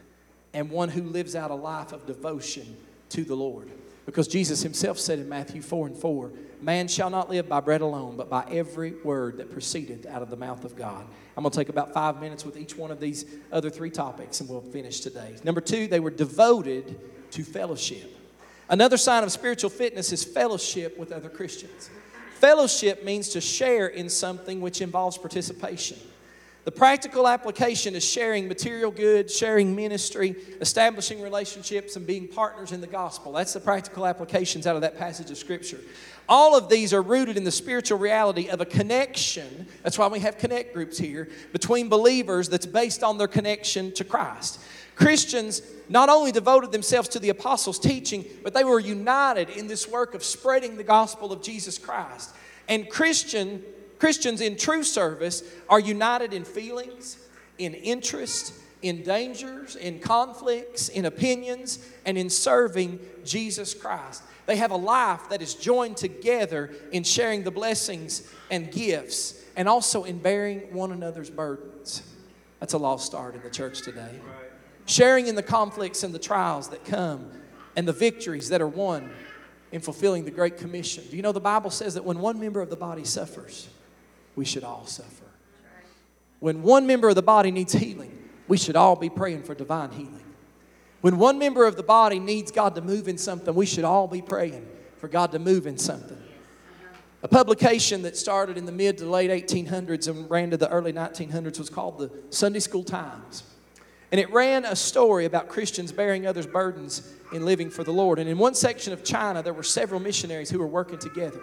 and 0.54 0.70
one 0.70 0.90
who 0.90 1.04
lives 1.04 1.36
out 1.36 1.52
a 1.52 1.56
life 1.56 1.92
of 1.92 2.06
devotion 2.06 2.78
to 3.10 3.24
the 3.24 3.36
Lord. 3.36 3.72
Because 4.06 4.28
Jesus 4.28 4.62
himself 4.62 5.00
said 5.00 5.20
in 5.20 5.28
Matthew 5.28 5.62
4 5.62 5.88
and 5.88 5.98
4, 5.98 6.32
Man 6.62 6.88
shall 6.88 7.10
not 7.10 7.30
live 7.30 7.50
by 7.50 7.60
bread 7.60 7.82
alone, 7.82 8.16
but 8.18 8.30
by 8.30 8.46
every 8.52 8.94
word 9.04 9.38
that 9.38 9.52
proceeded 9.52 10.06
out 10.08 10.22
of 10.22 10.30
the 10.30 10.36
mouth 10.36 10.64
of 10.64 10.76
God. 10.76 11.06
I'm 11.36 11.44
going 11.44 11.52
to 11.52 11.58
take 11.58 11.70
about 11.70 11.94
five 11.94 12.22
minutes 12.22 12.46
with 12.46 12.58
each 12.58 12.78
one 12.78 12.92
of 12.92 13.00
these 13.00 13.26
other 13.52 13.70
three 13.70 13.90
topics 13.90 14.40
and 14.40 14.50
we'll 14.50 14.62
finish 14.62 15.02
today. 15.02 15.36
Number 15.44 15.62
two, 15.62 15.88
they 15.88 16.00
were 16.00 16.12
devoted 16.12 16.98
to 17.32 17.44
fellowship. 17.44 18.16
Another 18.70 18.98
sign 18.98 19.24
of 19.24 19.32
spiritual 19.32 19.70
fitness 19.70 20.12
is 20.12 20.24
fellowship 20.24 20.98
with 20.98 21.12
other 21.12 21.30
Christians. 21.30 21.90
Fellowship 22.36 23.04
means 23.04 23.30
to 23.30 23.42
share 23.42 23.88
in 23.88 24.10
something 24.10 24.62
which 24.62 24.82
involves 24.82 25.18
participation. 25.18 25.98
The 26.66 26.72
practical 26.72 27.28
application 27.28 27.94
is 27.94 28.04
sharing 28.04 28.48
material 28.48 28.90
goods, 28.90 29.36
sharing 29.36 29.76
ministry, 29.76 30.36
establishing 30.62 31.22
relationships, 31.22 31.96
and 31.96 32.08
being 32.08 32.28
partners 32.28 32.72
in 32.72 32.82
the 32.82 32.88
gospel. 32.88 33.34
That's 33.34 33.54
the 33.54 33.60
practical 33.60 34.08
applications 34.08 34.66
out 34.66 34.76
of 34.76 34.82
that 34.82 34.98
passage 34.98 35.30
of 35.30 35.38
Scripture. 35.38 35.80
All 36.28 36.58
of 36.58 36.68
these 36.68 36.92
are 36.92 37.04
rooted 37.04 37.38
in 37.38 37.44
the 37.44 37.52
spiritual 37.52 38.00
reality 38.00 38.50
of 38.50 38.62
a 38.62 38.66
connection. 38.66 39.68
That's 39.84 40.00
why 40.00 40.08
we 40.08 40.22
have 40.22 40.40
connect 40.40 40.74
groups 40.74 40.98
here 40.98 41.30
between 41.54 41.88
believers 41.88 42.50
that's 42.50 42.66
based 42.66 43.04
on 43.04 43.20
their 43.20 43.28
connection 43.28 43.92
to 43.94 44.04
Christ. 44.04 44.60
Christians 44.96 45.62
not 45.88 46.10
only 46.10 46.32
devoted 46.32 46.72
themselves 46.72 47.10
to 47.10 47.20
the 47.20 47.30
apostles' 47.30 47.78
teaching, 47.78 48.26
but 48.42 48.56
they 48.56 48.64
were 48.64 48.80
united 48.80 49.52
in 49.52 49.68
this 49.68 49.88
work 49.88 50.16
of 50.16 50.24
spreading 50.24 50.78
the 50.78 50.84
gospel 50.84 51.32
of 51.32 51.44
Jesus 51.44 51.78
Christ. 51.78 52.34
And 52.68 52.90
Christian 52.90 53.62
Christians 54.06 54.40
in 54.40 54.56
true 54.56 54.84
service 54.84 55.42
are 55.68 55.80
united 55.80 56.32
in 56.32 56.46
feelings, 56.46 57.18
in 57.58 57.74
interest, 57.74 58.54
in 58.84 59.02
dangers, 59.02 59.76
in 59.76 59.98
conflicts, 59.98 60.90
in 60.90 61.06
opinions, 61.06 61.84
and 62.06 62.16
in 62.16 62.30
serving 62.30 63.00
Jesus 63.24 63.74
Christ. 63.74 64.22
They 64.46 64.58
have 64.58 64.70
a 64.70 64.78
life 64.78 65.28
that 65.32 65.42
is 65.42 65.56
joined 65.56 65.98
together 65.98 66.72
in 66.92 67.04
sharing 67.04 67.42
the 67.42 67.50
blessings 67.50 68.32
and 68.52 68.72
gifts 68.72 69.44
and 69.56 69.68
also 69.68 70.04
in 70.04 70.20
bearing 70.20 70.72
one 70.72 70.92
another's 70.92 71.32
burdens. 71.32 72.04
That's 72.60 72.74
a 72.74 72.78
lost 72.78 73.08
start 73.08 73.34
in 73.34 73.42
the 73.42 73.50
church 73.50 73.82
today. 73.82 74.20
Sharing 74.86 75.26
in 75.26 75.34
the 75.34 75.42
conflicts 75.42 76.04
and 76.04 76.14
the 76.14 76.20
trials 76.20 76.70
that 76.70 76.86
come 76.86 77.32
and 77.76 77.88
the 77.88 77.94
victories 77.94 78.50
that 78.50 78.62
are 78.62 78.68
won 78.68 79.10
in 79.72 79.82
fulfilling 79.82 80.26
the 80.26 80.32
Great 80.32 80.60
Commission. 80.60 81.04
Do 81.10 81.18
you 81.18 81.24
know 81.24 81.32
the 81.32 81.40
Bible 81.40 81.72
says 81.72 81.96
that 81.96 82.06
when 82.06 82.20
one 82.20 82.40
member 82.40 82.62
of 82.62 82.70
the 82.70 82.76
body 82.76 83.04
suffers, 83.04 83.68
we 84.36 84.46
should 84.46 84.64
all 84.64 84.86
suffer. 84.86 85.26
When 86.40 86.62
one 86.62 86.86
member 86.86 87.10
of 87.10 87.16
the 87.16 87.22
body 87.22 87.52
needs 87.52 87.74
healing, 87.74 88.30
we 88.48 88.58
should 88.58 88.76
all 88.76 88.96
be 88.96 89.10
praying 89.10 89.44
for 89.44 89.56
divine 89.56 89.92
healing. 89.92 90.24
When 91.02 91.18
one 91.18 91.40
member 91.40 91.66
of 91.66 91.76
the 91.76 91.84
body 91.84 92.20
needs 92.20 92.52
God 92.52 92.76
to 92.76 92.82
move 92.82 93.08
in 93.08 93.18
something, 93.18 93.54
we 93.54 93.66
should 93.66 93.84
all 93.84 94.08
be 94.08 94.22
praying 94.22 94.68
for 94.98 95.08
God 95.08 95.32
to 95.34 95.40
move 95.40 95.68
in 95.68 95.78
something. 95.78 96.18
A 97.24 97.28
publication 97.28 98.04
that 98.04 98.16
started 98.16 98.58
in 98.58 98.66
the 98.66 98.72
mid 98.72 99.00
to 99.00 99.10
late 99.10 99.32
1800s 99.32 100.08
and 100.08 100.30
ran 100.30 100.52
to 100.52 100.58
the 100.58 100.70
early 100.70 100.94
1900s 100.94 101.58
was 101.58 101.70
called 101.70 101.98
the 101.98 102.12
Sunday 102.30 102.60
School 102.60 102.84
Times. 102.84 103.44
And 104.12 104.22
it 104.22 104.32
ran 104.32 104.66
a 104.66 104.76
story 104.76 105.26
about 105.26 105.50
Christians 105.50 105.92
bearing 105.92 106.28
others' 106.28 106.46
burdens 106.46 107.12
in 107.34 107.44
living 107.44 107.70
for 107.70 107.84
the 107.84 107.92
Lord. 107.92 108.20
And 108.20 108.30
in 108.30 108.38
one 108.38 108.54
section 108.54 108.94
of 108.94 109.04
China, 109.04 109.42
there 109.42 109.54
were 109.54 109.64
several 109.64 110.00
missionaries 110.00 110.50
who 110.50 110.60
were 110.60 110.68
working 110.68 111.00
together. 111.00 111.42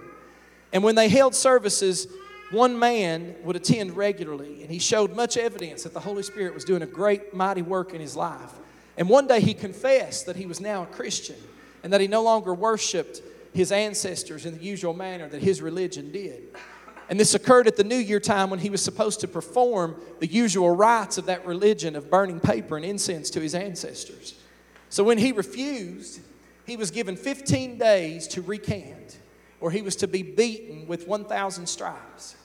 And 0.72 0.83
when 0.83 0.94
they 0.94 1.09
held 1.09 1.35
services, 1.35 2.07
one 2.52 2.78
man 2.78 3.34
would 3.42 3.56
attend 3.56 3.96
regularly, 3.96 4.62
and 4.62 4.70
he 4.70 4.78
showed 4.78 5.16
much 5.16 5.36
evidence 5.36 5.82
that 5.82 5.94
the 5.94 6.00
Holy 6.00 6.22
Spirit 6.22 6.54
was 6.54 6.64
doing 6.64 6.82
a 6.82 6.86
great, 6.86 7.34
mighty 7.34 7.62
work 7.62 7.94
in 7.94 8.00
his 8.00 8.16
life. 8.16 8.52
And 8.96 9.08
one 9.08 9.26
day 9.26 9.40
he 9.40 9.54
confessed 9.54 10.26
that 10.26 10.36
he 10.36 10.46
was 10.46 10.60
now 10.60 10.82
a 10.82 10.86
Christian 10.86 11.36
and 11.82 11.92
that 11.92 12.00
he 12.00 12.06
no 12.06 12.22
longer 12.22 12.54
worshiped 12.54 13.22
his 13.54 13.72
ancestors 13.72 14.46
in 14.46 14.56
the 14.56 14.64
usual 14.64 14.94
manner 14.94 15.28
that 15.28 15.42
his 15.42 15.60
religion 15.60 16.12
did. 16.12 16.42
And 17.08 17.18
this 17.18 17.34
occurred 17.34 17.66
at 17.66 17.76
the 17.76 17.84
New 17.84 17.96
Year 17.96 18.20
time 18.20 18.48
when 18.48 18.60
he 18.60 18.70
was 18.70 18.82
supposed 18.82 19.20
to 19.20 19.28
perform 19.28 20.00
the 20.20 20.26
usual 20.26 20.74
rites 20.74 21.18
of 21.18 21.26
that 21.26 21.44
religion 21.46 21.96
of 21.96 22.10
burning 22.10 22.40
paper 22.40 22.76
and 22.76 22.84
incense 22.84 23.28
to 23.30 23.40
his 23.40 23.54
ancestors. 23.54 24.34
So 24.88 25.04
when 25.04 25.18
he 25.18 25.32
refused, 25.32 26.20
he 26.64 26.76
was 26.76 26.90
given 26.90 27.16
15 27.16 27.76
days 27.78 28.28
to 28.28 28.42
recant, 28.42 29.18
or 29.60 29.70
he 29.70 29.82
was 29.82 29.96
to 29.96 30.06
be 30.06 30.22
beaten 30.22 30.86
with 30.86 31.06
1,000 31.06 31.66
stripes. 31.66 32.36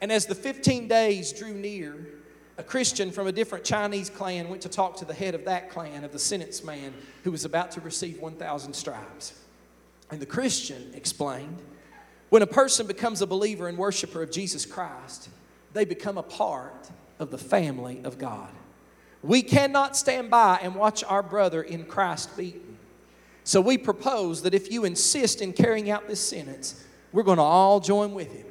And 0.00 0.10
as 0.10 0.26
the 0.26 0.34
15 0.34 0.88
days 0.88 1.32
drew 1.32 1.52
near, 1.52 1.94
a 2.56 2.62
Christian 2.62 3.10
from 3.10 3.26
a 3.26 3.32
different 3.32 3.64
Chinese 3.64 4.10
clan 4.10 4.48
went 4.48 4.62
to 4.62 4.68
talk 4.68 4.96
to 4.96 5.04
the 5.04 5.14
head 5.14 5.34
of 5.34 5.44
that 5.44 5.70
clan, 5.70 6.04
of 6.04 6.12
the 6.12 6.18
sentence 6.18 6.64
man, 6.64 6.92
who 7.24 7.30
was 7.30 7.44
about 7.44 7.70
to 7.72 7.80
receive 7.80 8.20
1,000 8.20 8.72
stripes. 8.74 9.34
And 10.10 10.20
the 10.20 10.26
Christian 10.26 10.92
explained 10.94 11.58
when 12.30 12.42
a 12.42 12.46
person 12.46 12.86
becomes 12.86 13.22
a 13.22 13.26
believer 13.26 13.68
and 13.68 13.76
worshiper 13.76 14.22
of 14.22 14.30
Jesus 14.30 14.64
Christ, 14.66 15.28
they 15.72 15.84
become 15.84 16.18
a 16.18 16.22
part 16.22 16.90
of 17.18 17.30
the 17.30 17.38
family 17.38 18.00
of 18.04 18.18
God. 18.18 18.50
We 19.22 19.42
cannot 19.42 19.96
stand 19.96 20.30
by 20.30 20.58
and 20.62 20.74
watch 20.74 21.04
our 21.04 21.22
brother 21.22 21.62
in 21.62 21.84
Christ 21.84 22.36
beaten. 22.36 22.78
So 23.44 23.60
we 23.60 23.78
propose 23.78 24.42
that 24.42 24.54
if 24.54 24.70
you 24.70 24.84
insist 24.84 25.42
in 25.42 25.52
carrying 25.52 25.90
out 25.90 26.08
this 26.08 26.20
sentence, 26.20 26.84
we're 27.12 27.22
going 27.22 27.38
to 27.38 27.42
all 27.42 27.80
join 27.80 28.14
with 28.14 28.32
him 28.32 28.46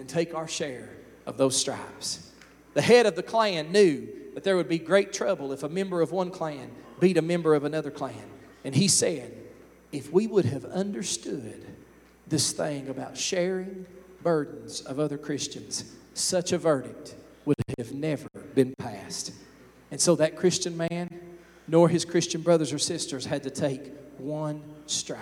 and 0.00 0.08
take 0.08 0.34
our 0.34 0.48
share 0.48 0.88
of 1.26 1.36
those 1.36 1.56
stripes. 1.56 2.32
The 2.74 2.82
head 2.82 3.06
of 3.06 3.14
the 3.14 3.22
clan 3.22 3.70
knew 3.70 4.08
that 4.34 4.44
there 4.44 4.56
would 4.56 4.68
be 4.68 4.78
great 4.78 5.12
trouble 5.12 5.52
if 5.52 5.62
a 5.62 5.68
member 5.68 6.00
of 6.00 6.10
one 6.10 6.30
clan 6.30 6.70
beat 6.98 7.16
a 7.16 7.22
member 7.22 7.54
of 7.54 7.64
another 7.64 7.90
clan. 7.90 8.30
And 8.64 8.74
he 8.74 8.88
said, 8.88 9.36
if 9.92 10.12
we 10.12 10.26
would 10.26 10.44
have 10.46 10.64
understood 10.64 11.64
this 12.26 12.52
thing 12.52 12.88
about 12.88 13.16
sharing 13.16 13.86
burdens 14.22 14.80
of 14.80 14.98
other 14.98 15.18
Christians, 15.18 15.96
such 16.14 16.52
a 16.52 16.58
verdict 16.58 17.14
would 17.44 17.56
have 17.78 17.92
never 17.92 18.28
been 18.54 18.74
passed. 18.78 19.32
And 19.90 20.00
so 20.00 20.14
that 20.16 20.36
Christian 20.36 20.76
man, 20.76 21.20
nor 21.66 21.88
his 21.88 22.04
Christian 22.04 22.40
brothers 22.40 22.72
or 22.72 22.78
sisters, 22.78 23.26
had 23.26 23.42
to 23.42 23.50
take 23.50 23.92
one 24.18 24.62
stripe. 24.86 25.20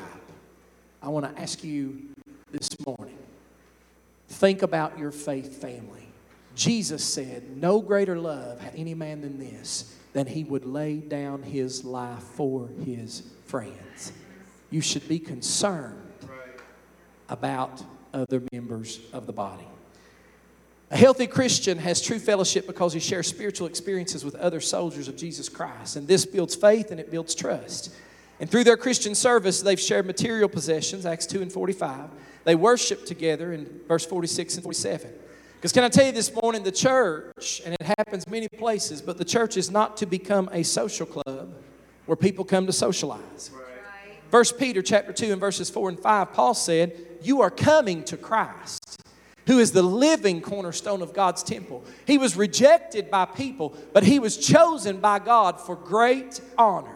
I 1.02 1.08
want 1.08 1.34
to 1.34 1.40
ask 1.40 1.64
you 1.64 2.08
this 2.50 2.68
morning 2.86 3.18
Think 4.28 4.62
about 4.62 4.98
your 4.98 5.10
faith 5.10 5.60
family. 5.60 6.08
Jesus 6.54 7.04
said, 7.04 7.56
No 7.56 7.80
greater 7.80 8.18
love 8.18 8.60
had 8.60 8.74
any 8.74 8.94
man 8.94 9.20
than 9.20 9.38
this, 9.38 9.94
than 10.12 10.26
he 10.26 10.44
would 10.44 10.64
lay 10.64 10.96
down 10.96 11.42
his 11.42 11.84
life 11.84 12.22
for 12.22 12.68
his 12.84 13.22
friends. 13.46 14.12
You 14.70 14.80
should 14.80 15.08
be 15.08 15.18
concerned 15.18 16.12
about 17.28 17.82
other 18.12 18.42
members 18.52 19.00
of 19.12 19.26
the 19.26 19.32
body. 19.32 19.66
A 20.90 20.96
healthy 20.96 21.26
Christian 21.26 21.78
has 21.78 22.00
true 22.00 22.18
fellowship 22.18 22.66
because 22.66 22.94
he 22.94 23.00
shares 23.00 23.26
spiritual 23.26 23.66
experiences 23.66 24.24
with 24.24 24.34
other 24.36 24.60
soldiers 24.60 25.06
of 25.06 25.16
Jesus 25.16 25.48
Christ. 25.48 25.96
And 25.96 26.08
this 26.08 26.24
builds 26.24 26.54
faith 26.54 26.90
and 26.90 26.98
it 26.98 27.10
builds 27.10 27.34
trust. 27.34 27.94
And 28.40 28.50
through 28.50 28.64
their 28.64 28.76
Christian 28.76 29.14
service, 29.14 29.60
they've 29.60 29.80
shared 29.80 30.06
material 30.06 30.48
possessions, 30.48 31.04
Acts 31.04 31.26
2 31.26 31.42
and 31.42 31.52
45. 31.52 32.08
They 32.44 32.55
worship 32.55 33.05
together 33.05 33.53
in 33.53 33.81
verse 33.87 34.07
46 34.07 34.55
and 34.57 34.62
47. 34.62 35.11
Because, 35.57 35.72
can 35.72 35.83
I 35.83 35.88
tell 35.88 36.07
you 36.07 36.12
this 36.12 36.33
morning, 36.33 36.62
the 36.62 36.70
church, 36.70 37.61
and 37.64 37.74
it 37.74 37.83
happens 37.98 38.29
many 38.29 38.48
places, 38.48 39.03
but 39.03 39.18
the 39.18 39.24
church 39.24 39.57
is 39.57 39.70
not 39.70 39.96
to 39.96 40.07
become 40.07 40.48
a 40.53 40.62
social 40.62 41.05
club 41.05 41.53
where 42.07 42.16
people 42.16 42.44
come 42.44 42.64
to 42.66 42.72
socialize. 42.72 43.51
Right. 43.53 43.64
First 44.31 44.59
Peter 44.59 44.83
chapter 44.83 45.12
2 45.12 45.33
and 45.33 45.40
verses 45.40 45.68
4 45.68 45.90
and 45.90 46.01
5, 46.01 46.33
Paul 46.33 46.55
said, 46.55 46.96
You 47.22 47.42
are 47.42 47.51
coming 47.51 48.05
to 48.05 48.16
Christ, 48.16 49.03
who 49.46 49.59
is 49.59 49.72
the 49.72 49.83
living 49.83 50.40
cornerstone 50.40 51.03
of 51.03 51.12
God's 51.12 51.42
temple. 51.42 51.85
He 52.07 52.18
was 52.18 52.37
rejected 52.37 53.11
by 53.11 53.24
people, 53.24 53.77
but 53.92 54.05
he 54.05 54.18
was 54.18 54.37
chosen 54.37 55.01
by 55.01 55.18
God 55.18 55.61
for 55.61 55.74
great 55.74 56.40
honor. 56.57 56.94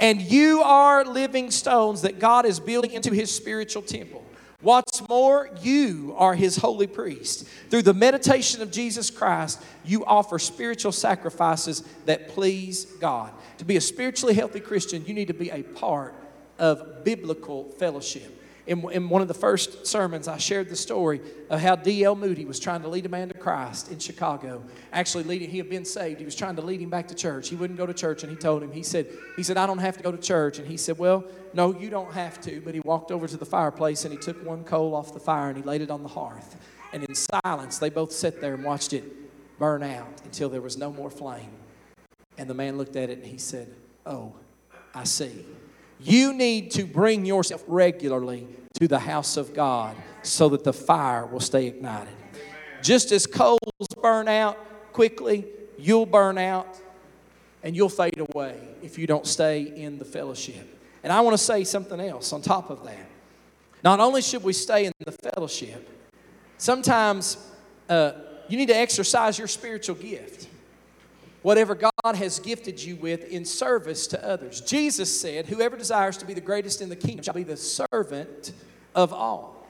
And 0.00 0.20
you 0.20 0.62
are 0.62 1.04
living 1.04 1.50
stones 1.50 2.02
that 2.02 2.18
God 2.18 2.44
is 2.44 2.58
building 2.58 2.90
into 2.90 3.14
his 3.14 3.34
spiritual 3.34 3.82
temple. 3.82 4.24
What's 4.62 5.06
more, 5.08 5.50
you 5.60 6.14
are 6.16 6.34
his 6.34 6.56
holy 6.56 6.86
priest. 6.86 7.46
Through 7.68 7.82
the 7.82 7.94
meditation 7.94 8.62
of 8.62 8.70
Jesus 8.70 9.10
Christ, 9.10 9.60
you 9.84 10.04
offer 10.04 10.38
spiritual 10.38 10.92
sacrifices 10.92 11.82
that 12.06 12.28
please 12.28 12.84
God. 12.84 13.32
To 13.58 13.64
be 13.64 13.76
a 13.76 13.80
spiritually 13.80 14.34
healthy 14.34 14.60
Christian, 14.60 15.04
you 15.04 15.14
need 15.14 15.28
to 15.28 15.34
be 15.34 15.50
a 15.50 15.62
part 15.62 16.14
of 16.60 17.02
biblical 17.04 17.64
fellowship. 17.72 18.41
In, 18.66 18.88
in 18.92 19.08
one 19.08 19.22
of 19.22 19.28
the 19.28 19.34
first 19.34 19.86
sermons, 19.86 20.28
I 20.28 20.38
shared 20.38 20.68
the 20.68 20.76
story 20.76 21.20
of 21.50 21.60
how 21.60 21.74
D.L. 21.74 22.14
Moody 22.14 22.44
was 22.44 22.60
trying 22.60 22.82
to 22.82 22.88
lead 22.88 23.06
a 23.06 23.08
man 23.08 23.28
to 23.28 23.34
Christ 23.34 23.90
in 23.90 23.98
Chicago. 23.98 24.62
Actually, 24.92 25.24
leading, 25.24 25.50
he 25.50 25.58
had 25.58 25.68
been 25.68 25.84
saved. 25.84 26.20
He 26.20 26.24
was 26.24 26.36
trying 26.36 26.54
to 26.56 26.62
lead 26.62 26.80
him 26.80 26.88
back 26.88 27.08
to 27.08 27.14
church. 27.14 27.48
He 27.48 27.56
wouldn't 27.56 27.76
go 27.76 27.86
to 27.86 27.94
church, 27.94 28.22
and 28.22 28.30
he 28.30 28.36
told 28.36 28.62
him, 28.62 28.70
he 28.70 28.84
said, 28.84 29.08
he 29.36 29.42
said, 29.42 29.56
I 29.56 29.66
don't 29.66 29.78
have 29.78 29.96
to 29.96 30.02
go 30.02 30.12
to 30.12 30.18
church. 30.18 30.58
And 30.58 30.68
he 30.68 30.76
said, 30.76 30.96
Well, 30.98 31.24
no, 31.54 31.76
you 31.76 31.90
don't 31.90 32.12
have 32.12 32.40
to. 32.42 32.60
But 32.60 32.74
he 32.74 32.80
walked 32.80 33.10
over 33.10 33.26
to 33.26 33.36
the 33.36 33.44
fireplace 33.44 34.04
and 34.04 34.12
he 34.12 34.18
took 34.18 34.44
one 34.46 34.64
coal 34.64 34.94
off 34.94 35.12
the 35.12 35.20
fire 35.20 35.48
and 35.48 35.56
he 35.56 35.62
laid 35.62 35.82
it 35.82 35.90
on 35.90 36.02
the 36.02 36.08
hearth. 36.08 36.56
And 36.92 37.04
in 37.04 37.14
silence, 37.14 37.78
they 37.78 37.90
both 37.90 38.12
sat 38.12 38.40
there 38.40 38.54
and 38.54 38.64
watched 38.64 38.92
it 38.92 39.04
burn 39.58 39.82
out 39.82 40.20
until 40.24 40.48
there 40.48 40.60
was 40.60 40.76
no 40.76 40.92
more 40.92 41.10
flame. 41.10 41.50
And 42.38 42.48
the 42.48 42.54
man 42.54 42.78
looked 42.78 42.96
at 42.96 43.10
it 43.10 43.18
and 43.18 43.26
he 43.26 43.38
said, 43.38 43.74
Oh, 44.06 44.34
I 44.94 45.04
see. 45.04 45.44
You 46.02 46.32
need 46.32 46.72
to 46.72 46.84
bring 46.84 47.24
yourself 47.24 47.62
regularly 47.66 48.48
to 48.80 48.88
the 48.88 48.98
house 48.98 49.36
of 49.36 49.54
God 49.54 49.96
so 50.22 50.48
that 50.50 50.64
the 50.64 50.72
fire 50.72 51.26
will 51.26 51.40
stay 51.40 51.66
ignited. 51.66 52.14
Just 52.82 53.12
as 53.12 53.26
coals 53.26 53.60
burn 54.00 54.26
out 54.26 54.58
quickly, 54.92 55.46
you'll 55.78 56.06
burn 56.06 56.38
out 56.38 56.80
and 57.62 57.76
you'll 57.76 57.88
fade 57.88 58.18
away 58.18 58.60
if 58.82 58.98
you 58.98 59.06
don't 59.06 59.26
stay 59.26 59.62
in 59.62 59.98
the 59.98 60.04
fellowship. 60.04 60.78
And 61.04 61.12
I 61.12 61.20
want 61.20 61.34
to 61.34 61.42
say 61.42 61.62
something 61.64 62.00
else 62.00 62.32
on 62.32 62.42
top 62.42 62.70
of 62.70 62.84
that. 62.84 63.08
Not 63.84 64.00
only 64.00 64.22
should 64.22 64.42
we 64.42 64.52
stay 64.52 64.86
in 64.86 64.92
the 65.04 65.12
fellowship, 65.12 65.88
sometimes 66.58 67.36
uh, 67.88 68.12
you 68.48 68.56
need 68.56 68.68
to 68.68 68.76
exercise 68.76 69.38
your 69.38 69.48
spiritual 69.48 69.96
gift. 69.96 70.48
Whatever 71.42 71.74
God 71.74 72.14
has 72.14 72.38
gifted 72.38 72.82
you 72.82 72.96
with 72.96 73.24
in 73.24 73.44
service 73.44 74.06
to 74.08 74.24
others. 74.24 74.60
Jesus 74.60 75.20
said, 75.20 75.46
Whoever 75.46 75.76
desires 75.76 76.16
to 76.18 76.24
be 76.24 76.34
the 76.34 76.40
greatest 76.40 76.80
in 76.80 76.88
the 76.88 76.96
kingdom 76.96 77.24
shall 77.24 77.34
be 77.34 77.42
the 77.42 77.56
servant 77.56 78.52
of 78.94 79.12
all. 79.12 79.66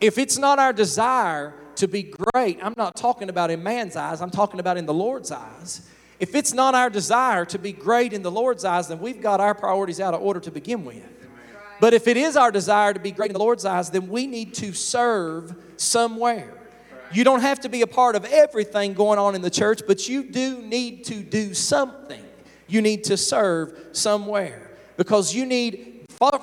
If 0.00 0.18
it's 0.18 0.38
not 0.38 0.58
our 0.58 0.72
desire 0.72 1.54
to 1.76 1.88
be 1.88 2.02
great, 2.04 2.58
I'm 2.62 2.74
not 2.76 2.94
talking 2.96 3.28
about 3.28 3.50
in 3.50 3.62
man's 3.62 3.96
eyes, 3.96 4.20
I'm 4.20 4.30
talking 4.30 4.60
about 4.60 4.76
in 4.76 4.86
the 4.86 4.94
Lord's 4.94 5.32
eyes. 5.32 5.88
If 6.18 6.34
it's 6.34 6.54
not 6.54 6.74
our 6.74 6.88
desire 6.88 7.44
to 7.46 7.58
be 7.58 7.72
great 7.72 8.12
in 8.12 8.22
the 8.22 8.30
Lord's 8.30 8.64
eyes, 8.64 8.88
then 8.88 9.00
we've 9.00 9.20
got 9.20 9.40
our 9.40 9.54
priorities 9.54 10.00
out 10.00 10.14
of 10.14 10.22
order 10.22 10.40
to 10.40 10.50
begin 10.50 10.84
with. 10.84 11.04
But 11.78 11.92
if 11.92 12.08
it 12.08 12.16
is 12.16 12.36
our 12.36 12.50
desire 12.50 12.94
to 12.94 13.00
be 13.00 13.10
great 13.10 13.30
in 13.30 13.34
the 13.34 13.38
Lord's 13.38 13.66
eyes, 13.66 13.90
then 13.90 14.08
we 14.08 14.26
need 14.26 14.54
to 14.54 14.72
serve 14.72 15.54
somewhere. 15.76 16.54
You 17.12 17.24
don't 17.24 17.40
have 17.40 17.60
to 17.60 17.68
be 17.68 17.82
a 17.82 17.86
part 17.86 18.16
of 18.16 18.24
everything 18.24 18.94
going 18.94 19.18
on 19.18 19.34
in 19.34 19.42
the 19.42 19.50
church, 19.50 19.82
but 19.86 20.08
you 20.08 20.24
do 20.24 20.60
need 20.62 21.04
to 21.04 21.14
do 21.22 21.54
something. 21.54 22.22
You 22.66 22.82
need 22.82 23.04
to 23.04 23.16
serve 23.16 23.78
somewhere 23.92 24.70
because 24.96 25.34
you 25.34 25.46
need 25.46 25.96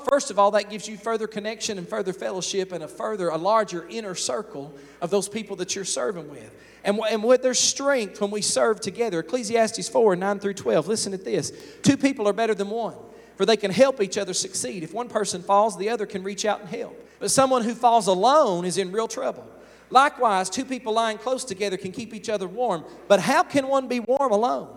First 0.08 0.30
of 0.30 0.38
all, 0.38 0.52
that 0.52 0.70
gives 0.70 0.88
you 0.88 0.98
further 0.98 1.26
connection 1.26 1.80
and 1.80 1.88
further 1.88 2.14
fellowship 2.14 2.72
and 2.72 2.84
a 2.84 2.88
further, 2.88 3.30
a 3.30 3.38
larger 3.38 3.88
inner 3.90 4.14
circle 4.14 4.76
of 5.02 5.10
those 5.10 5.28
people 5.28 5.56
that 5.56 5.76
you're 5.76 5.84
serving 5.84 6.30
with. 6.30 6.54
And, 6.84 7.00
and 7.10 7.24
with 7.24 7.42
their 7.42 7.56
strength 7.56 8.22
when 8.22 8.30
we 8.30 8.42
serve 8.42 8.82
together. 8.82 9.20
Ecclesiastes 9.20 9.90
4 9.90 10.16
9 10.16 10.40
through 10.40 10.54
12. 10.54 10.88
Listen 10.88 11.12
to 11.14 11.18
this. 11.18 11.52
Two 11.82 11.98
people 11.98 12.28
are 12.28 12.34
better 12.34 12.54
than 12.54 12.70
one, 12.70 12.96
for 13.36 13.46
they 13.46 13.58
can 13.58 13.72
help 13.72 14.02
each 14.02 14.18
other 14.18 14.34
succeed. 14.34 14.84
If 14.84 14.94
one 14.94 15.08
person 15.08 15.42
falls, 15.42 15.78
the 15.78 15.90
other 15.90 16.06
can 16.06 16.24
reach 16.24 16.46
out 16.46 16.60
and 16.60 16.70
help. 16.70 17.00
But 17.20 17.32
someone 17.32 17.64
who 17.64 17.74
falls 17.74 18.08
alone 18.08 18.66
is 18.66 18.78
in 18.78 18.92
real 18.92 19.08
trouble. 19.08 19.48
Likewise, 19.94 20.50
two 20.50 20.66
people 20.66 20.92
lying 20.92 21.20
close 21.20 21.46
together 21.46 21.78
can 21.78 21.92
keep 21.92 22.16
each 22.16 22.28
other 22.28 22.48
warm. 22.48 22.84
But 23.08 23.20
how 23.20 23.44
can 23.44 23.68
one 23.68 23.88
be 23.88 24.00
warm 24.00 24.32
alone? 24.32 24.68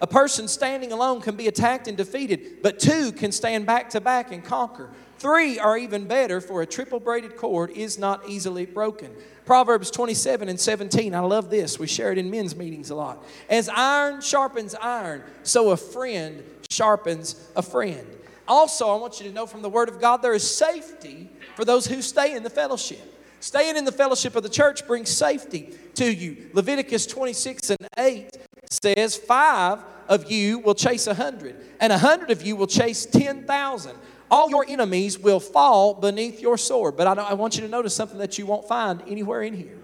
A 0.00 0.06
person 0.08 0.48
standing 0.48 0.90
alone 0.90 1.20
can 1.20 1.36
be 1.36 1.46
attacked 1.46 1.86
and 1.86 1.96
defeated, 1.96 2.60
but 2.60 2.80
two 2.80 3.12
can 3.12 3.30
stand 3.30 3.66
back 3.66 3.88
to 3.90 4.00
back 4.00 4.32
and 4.32 4.44
conquer. 4.44 4.90
Three 5.18 5.60
are 5.60 5.78
even 5.78 6.06
better, 6.06 6.40
for 6.40 6.60
a 6.60 6.66
triple 6.66 6.98
braided 6.98 7.36
cord 7.36 7.70
is 7.70 7.98
not 8.00 8.28
easily 8.28 8.66
broken. 8.66 9.12
Proverbs 9.46 9.92
27 9.92 10.48
and 10.48 10.58
17. 10.58 11.14
I 11.14 11.20
love 11.20 11.50
this. 11.50 11.78
We 11.78 11.86
share 11.86 12.10
it 12.10 12.18
in 12.18 12.28
men's 12.28 12.56
meetings 12.56 12.90
a 12.90 12.96
lot. 12.96 13.24
As 13.48 13.68
iron 13.68 14.20
sharpens 14.22 14.74
iron, 14.74 15.22
so 15.44 15.70
a 15.70 15.76
friend 15.76 16.42
sharpens 16.68 17.48
a 17.54 17.62
friend. 17.62 18.04
Also, 18.48 18.88
I 18.88 18.96
want 18.96 19.20
you 19.20 19.28
to 19.28 19.32
know 19.32 19.46
from 19.46 19.62
the 19.62 19.70
Word 19.70 19.88
of 19.88 20.00
God 20.00 20.16
there 20.16 20.34
is 20.34 20.50
safety 20.50 21.30
for 21.54 21.64
those 21.64 21.86
who 21.86 22.02
stay 22.02 22.34
in 22.34 22.42
the 22.42 22.50
fellowship. 22.50 23.13
Staying 23.44 23.76
in 23.76 23.84
the 23.84 23.92
fellowship 23.92 24.36
of 24.36 24.42
the 24.42 24.48
church 24.48 24.86
brings 24.86 25.10
safety 25.10 25.68
to 25.96 26.10
you. 26.10 26.48
Leviticus 26.54 27.04
26 27.04 27.68
and 27.68 27.88
8 27.98 28.30
says, 28.70 29.18
Five 29.18 29.80
of 30.08 30.30
you 30.30 30.60
will 30.60 30.74
chase 30.74 31.06
a 31.06 31.12
hundred, 31.12 31.62
and 31.78 31.92
a 31.92 31.98
hundred 31.98 32.30
of 32.30 32.40
you 32.40 32.56
will 32.56 32.66
chase 32.66 33.04
10,000. 33.04 33.92
All 34.30 34.48
your 34.48 34.64
enemies 34.66 35.18
will 35.18 35.40
fall 35.40 35.92
beneath 35.92 36.40
your 36.40 36.56
sword. 36.56 36.96
But 36.96 37.06
I, 37.06 37.22
I 37.22 37.34
want 37.34 37.56
you 37.56 37.60
to 37.60 37.68
notice 37.68 37.94
something 37.94 38.16
that 38.16 38.38
you 38.38 38.46
won't 38.46 38.66
find 38.66 39.02
anywhere 39.06 39.42
in 39.42 39.52
here. 39.52 39.76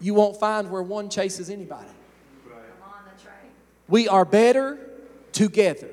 You 0.00 0.14
won't 0.14 0.40
find 0.40 0.70
where 0.70 0.82
one 0.82 1.10
chases 1.10 1.50
anybody. 1.50 1.90
We 3.86 4.08
are 4.08 4.24
better 4.24 4.78
together. 5.32 5.90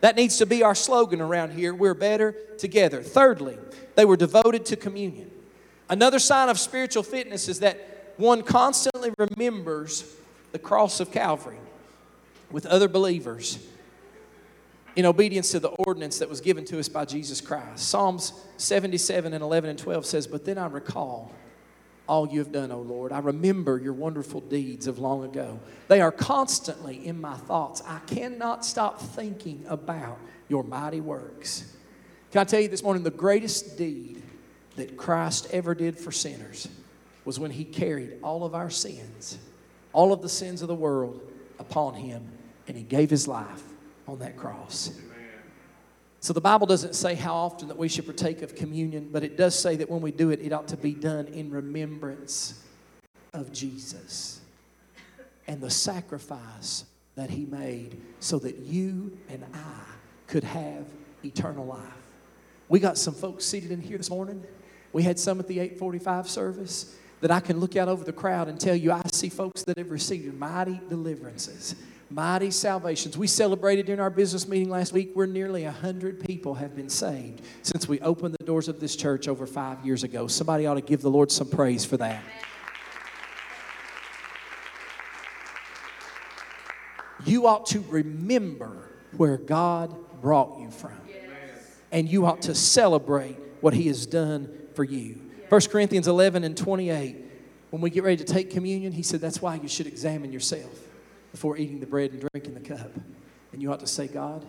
That 0.00 0.16
needs 0.16 0.38
to 0.38 0.46
be 0.46 0.62
our 0.62 0.74
slogan 0.74 1.20
around 1.20 1.52
here. 1.52 1.74
We're 1.74 1.92
better 1.92 2.34
together. 2.56 3.02
Thirdly, 3.02 3.58
they 3.94 4.06
were 4.06 4.16
devoted 4.16 4.64
to 4.66 4.76
communion. 4.76 5.30
Another 5.88 6.18
sign 6.18 6.48
of 6.48 6.58
spiritual 6.58 7.02
fitness 7.02 7.48
is 7.48 7.60
that 7.60 8.14
one 8.16 8.42
constantly 8.42 9.12
remembers 9.18 10.14
the 10.52 10.58
cross 10.58 11.00
of 11.00 11.10
Calvary 11.10 11.58
with 12.50 12.66
other 12.66 12.88
believers 12.88 13.58
in 14.94 15.06
obedience 15.06 15.50
to 15.52 15.60
the 15.60 15.70
ordinance 15.70 16.18
that 16.18 16.28
was 16.28 16.40
given 16.40 16.64
to 16.66 16.78
us 16.78 16.88
by 16.88 17.04
Jesus 17.04 17.40
Christ. 17.40 17.88
Psalms 17.88 18.32
77 18.58 19.32
and 19.32 19.42
11 19.42 19.70
and 19.70 19.78
12 19.78 20.04
says, 20.04 20.26
But 20.26 20.44
then 20.44 20.58
I 20.58 20.66
recall 20.66 21.32
all 22.06 22.28
you 22.28 22.40
have 22.40 22.52
done, 22.52 22.70
O 22.70 22.80
Lord. 22.80 23.12
I 23.12 23.20
remember 23.20 23.78
your 23.78 23.94
wonderful 23.94 24.40
deeds 24.40 24.86
of 24.86 24.98
long 24.98 25.24
ago. 25.24 25.60
They 25.88 26.00
are 26.00 26.12
constantly 26.12 27.06
in 27.06 27.20
my 27.20 27.34
thoughts. 27.34 27.82
I 27.86 28.00
cannot 28.00 28.64
stop 28.64 29.00
thinking 29.00 29.64
about 29.68 30.18
your 30.48 30.62
mighty 30.62 31.00
works. 31.00 31.74
Can 32.30 32.40
I 32.40 32.44
tell 32.44 32.60
you 32.60 32.68
this 32.68 32.82
morning, 32.82 33.02
the 33.02 33.10
greatest 33.10 33.78
deed 33.78 34.21
that 34.76 34.96
Christ 34.96 35.48
ever 35.52 35.74
did 35.74 35.98
for 35.98 36.12
sinners 36.12 36.68
was 37.24 37.38
when 37.38 37.50
he 37.50 37.64
carried 37.64 38.18
all 38.22 38.44
of 38.44 38.54
our 38.54 38.70
sins, 38.70 39.38
all 39.92 40.12
of 40.12 40.22
the 40.22 40.28
sins 40.28 40.62
of 40.62 40.68
the 40.68 40.74
world 40.74 41.20
upon 41.58 41.94
him 41.94 42.26
and 42.68 42.76
he 42.76 42.82
gave 42.82 43.10
his 43.10 43.28
life 43.28 43.62
on 44.06 44.18
that 44.20 44.36
cross. 44.36 44.98
So 46.20 46.32
the 46.32 46.40
Bible 46.40 46.66
doesn't 46.66 46.94
say 46.94 47.14
how 47.14 47.34
often 47.34 47.66
that 47.68 47.76
we 47.76 47.88
should 47.88 48.06
partake 48.06 48.42
of 48.42 48.54
communion, 48.54 49.08
but 49.10 49.24
it 49.24 49.36
does 49.36 49.58
say 49.58 49.74
that 49.76 49.90
when 49.90 50.00
we 50.00 50.12
do 50.12 50.30
it, 50.30 50.40
it 50.40 50.52
ought 50.52 50.68
to 50.68 50.76
be 50.76 50.92
done 50.92 51.26
in 51.26 51.50
remembrance 51.50 52.62
of 53.32 53.52
Jesus 53.52 54.40
and 55.48 55.60
the 55.60 55.70
sacrifice 55.70 56.84
that 57.16 57.28
he 57.28 57.44
made 57.46 58.00
so 58.20 58.38
that 58.38 58.58
you 58.58 59.18
and 59.28 59.44
I 59.52 59.80
could 60.28 60.44
have 60.44 60.86
eternal 61.24 61.66
life. 61.66 61.80
We 62.68 62.78
got 62.78 62.96
some 62.96 63.14
folks 63.14 63.44
seated 63.44 63.72
in 63.72 63.80
here 63.80 63.98
this 63.98 64.08
morning. 64.08 64.44
We 64.92 65.02
had 65.02 65.18
some 65.18 65.40
at 65.40 65.48
the 65.48 65.58
845 65.60 66.28
service 66.28 66.96
that 67.20 67.30
I 67.30 67.40
can 67.40 67.60
look 67.60 67.76
out 67.76 67.88
over 67.88 68.04
the 68.04 68.12
crowd 68.12 68.48
and 68.48 68.60
tell 68.60 68.74
you 68.74 68.92
I 68.92 69.02
see 69.12 69.28
folks 69.28 69.62
that 69.64 69.78
have 69.78 69.90
received 69.90 70.34
mighty 70.34 70.80
deliverances 70.88 71.76
mighty 72.14 72.50
salvations. 72.50 73.16
We 73.16 73.26
celebrated 73.26 73.86
during 73.86 74.00
our 74.00 74.10
business 74.10 74.46
meeting 74.46 74.68
last 74.68 74.92
week 74.92 75.10
where 75.14 75.26
nearly 75.26 75.64
100 75.64 76.20
people 76.20 76.54
have 76.54 76.76
been 76.76 76.88
saved 76.88 77.42
since 77.62 77.88
we 77.88 78.00
opened 78.00 78.36
the 78.38 78.44
doors 78.44 78.68
of 78.68 78.80
this 78.80 78.96
church 78.96 79.28
over 79.28 79.46
five 79.46 79.84
years 79.84 80.04
ago. 80.04 80.26
Somebody 80.26 80.66
ought 80.66 80.74
to 80.74 80.82
give 80.82 81.00
the 81.00 81.10
Lord 81.10 81.32
some 81.32 81.48
praise 81.48 81.84
for 81.84 81.96
that. 81.96 82.22
You 87.24 87.46
ought 87.46 87.66
to 87.66 87.80
remember 87.88 88.90
where 89.16 89.36
God 89.36 89.94
brought 90.20 90.58
you 90.58 90.70
from. 90.70 90.98
And 91.90 92.08
you 92.08 92.26
ought 92.26 92.42
to 92.42 92.54
celebrate 92.54 93.36
what 93.60 93.74
He 93.74 93.86
has 93.88 94.06
done 94.06 94.50
for 94.74 94.84
you. 94.84 95.20
1 95.48 95.60
Corinthians 95.62 96.08
11 96.08 96.44
and 96.44 96.56
28, 96.56 97.16
when 97.70 97.82
we 97.82 97.90
get 97.90 98.04
ready 98.04 98.16
to 98.16 98.24
take 98.24 98.50
communion, 98.50 98.92
He 98.92 99.02
said 99.02 99.20
that's 99.20 99.42
why 99.42 99.56
you 99.56 99.68
should 99.68 99.86
examine 99.86 100.32
yourself 100.32 100.80
before 101.30 101.56
eating 101.56 101.80
the 101.80 101.86
bread 101.86 102.12
and 102.12 102.28
drinking 102.32 102.54
the 102.54 102.60
cup. 102.60 102.90
And 103.52 103.60
you 103.60 103.72
ought 103.72 103.80
to 103.80 103.86
say, 103.86 104.06
God, 104.06 104.44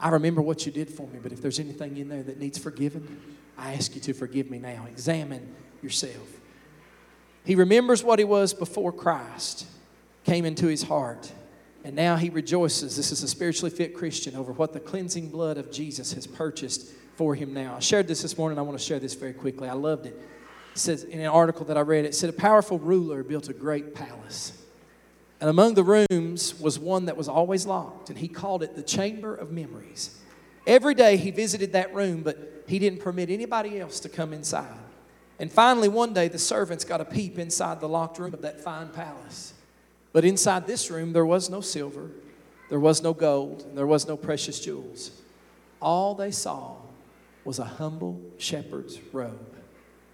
I 0.00 0.10
remember 0.10 0.40
what 0.40 0.66
you 0.66 0.72
did 0.72 0.88
for 0.88 1.06
me, 1.08 1.18
but 1.22 1.32
if 1.32 1.42
there's 1.42 1.58
anything 1.58 1.96
in 1.96 2.08
there 2.08 2.22
that 2.22 2.38
needs 2.38 2.58
forgiven, 2.58 3.20
I 3.56 3.74
ask 3.74 3.94
you 3.94 4.00
to 4.02 4.12
forgive 4.12 4.50
me 4.50 4.58
now. 4.58 4.86
Examine 4.88 5.54
yourself. 5.82 6.40
He 7.44 7.54
remembers 7.54 8.04
what 8.04 8.18
he 8.18 8.24
was 8.24 8.54
before 8.54 8.92
Christ 8.92 9.66
came 10.24 10.44
into 10.44 10.66
his 10.66 10.84
heart. 10.84 11.32
And 11.84 11.96
now 11.96 12.16
he 12.16 12.28
rejoices. 12.28 12.96
This 12.96 13.12
is 13.12 13.22
a 13.22 13.28
spiritually 13.28 13.70
fit 13.70 13.94
Christian 13.94 14.36
over 14.36 14.52
what 14.52 14.72
the 14.72 14.80
cleansing 14.80 15.30
blood 15.30 15.56
of 15.56 15.72
Jesus 15.72 16.12
has 16.12 16.26
purchased 16.26 16.90
for 17.18 17.34
him 17.34 17.52
now. 17.52 17.74
I 17.74 17.80
shared 17.80 18.06
this 18.06 18.22
this 18.22 18.38
morning. 18.38 18.60
I 18.60 18.62
want 18.62 18.78
to 18.78 18.84
share 18.84 19.00
this 19.00 19.14
very 19.14 19.32
quickly. 19.32 19.68
I 19.68 19.72
loved 19.72 20.06
it. 20.06 20.14
It 20.72 20.78
says 20.78 21.02
in 21.02 21.18
an 21.18 21.26
article 21.26 21.66
that 21.66 21.76
I 21.76 21.80
read, 21.80 22.04
it 22.04 22.14
said, 22.14 22.30
A 22.30 22.32
powerful 22.32 22.78
ruler 22.78 23.24
built 23.24 23.48
a 23.48 23.52
great 23.52 23.92
palace. 23.92 24.52
And 25.40 25.50
among 25.50 25.74
the 25.74 25.82
rooms 25.82 26.58
was 26.60 26.78
one 26.78 27.06
that 27.06 27.16
was 27.16 27.28
always 27.28 27.66
locked, 27.66 28.08
and 28.08 28.18
he 28.18 28.28
called 28.28 28.62
it 28.62 28.76
the 28.76 28.84
Chamber 28.84 29.34
of 29.34 29.50
Memories. 29.50 30.16
Every 30.64 30.94
day 30.94 31.16
he 31.16 31.32
visited 31.32 31.72
that 31.72 31.92
room, 31.92 32.22
but 32.22 32.62
he 32.68 32.78
didn't 32.78 33.00
permit 33.00 33.30
anybody 33.30 33.80
else 33.80 33.98
to 34.00 34.08
come 34.08 34.32
inside. 34.32 34.78
And 35.40 35.50
finally, 35.50 35.88
one 35.88 36.12
day, 36.12 36.28
the 36.28 36.38
servants 36.38 36.84
got 36.84 37.00
a 37.00 37.04
peep 37.04 37.36
inside 37.36 37.80
the 37.80 37.88
locked 37.88 38.20
room 38.20 38.32
of 38.32 38.42
that 38.42 38.60
fine 38.60 38.90
palace. 38.90 39.54
But 40.12 40.24
inside 40.24 40.68
this 40.68 40.88
room, 40.88 41.12
there 41.12 41.26
was 41.26 41.50
no 41.50 41.62
silver, 41.62 42.12
there 42.70 42.80
was 42.80 43.02
no 43.02 43.12
gold, 43.12 43.74
there 43.74 43.88
was 43.88 44.06
no 44.06 44.16
precious 44.16 44.60
jewels. 44.60 45.10
All 45.80 46.14
they 46.14 46.30
saw 46.30 46.76
was 47.44 47.58
a 47.58 47.64
humble 47.64 48.20
shepherd's 48.38 49.00
robe. 49.12 49.56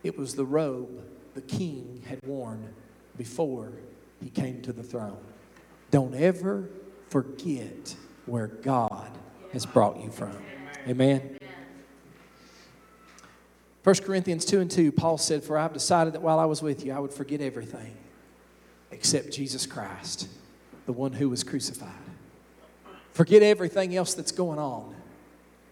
It 0.03 0.17
was 0.19 0.35
the 0.35 0.45
robe 0.45 1.05
the 1.35 1.41
king 1.41 2.03
had 2.07 2.21
worn 2.25 2.75
before 3.17 3.73
he 4.23 4.31
came 4.31 4.63
to 4.63 4.73
the 4.73 4.83
throne. 4.83 5.19
Don't 5.91 6.15
ever 6.15 6.69
forget 7.09 7.95
where 8.27 8.47
God 8.47 9.11
has 9.53 9.67
brought 9.67 10.03
you 10.03 10.11
from. 10.11 10.37
Amen. 10.89 11.39
1 13.83 13.95
Corinthians 13.97 14.45
2 14.47 14.61
and 14.61 14.71
2, 14.71 14.93
Paul 14.93 15.19
said, 15.19 15.43
For 15.43 15.59
I've 15.59 15.75
decided 15.75 16.15
that 16.15 16.23
while 16.23 16.39
I 16.39 16.47
was 16.47 16.63
with 16.63 16.87
you, 16.87 16.93
I 16.93 16.99
would 16.99 17.13
forget 17.13 17.41
everything 17.41 17.95
except 18.91 19.31
Jesus 19.31 19.67
Christ, 19.67 20.29
the 20.87 20.93
one 20.93 21.13
who 21.13 21.29
was 21.29 21.45
crucified. 21.45 21.91
Forget 23.13 23.43
everything 23.43 23.95
else 23.95 24.15
that's 24.15 24.33
going 24.33 24.59
on 24.59 24.95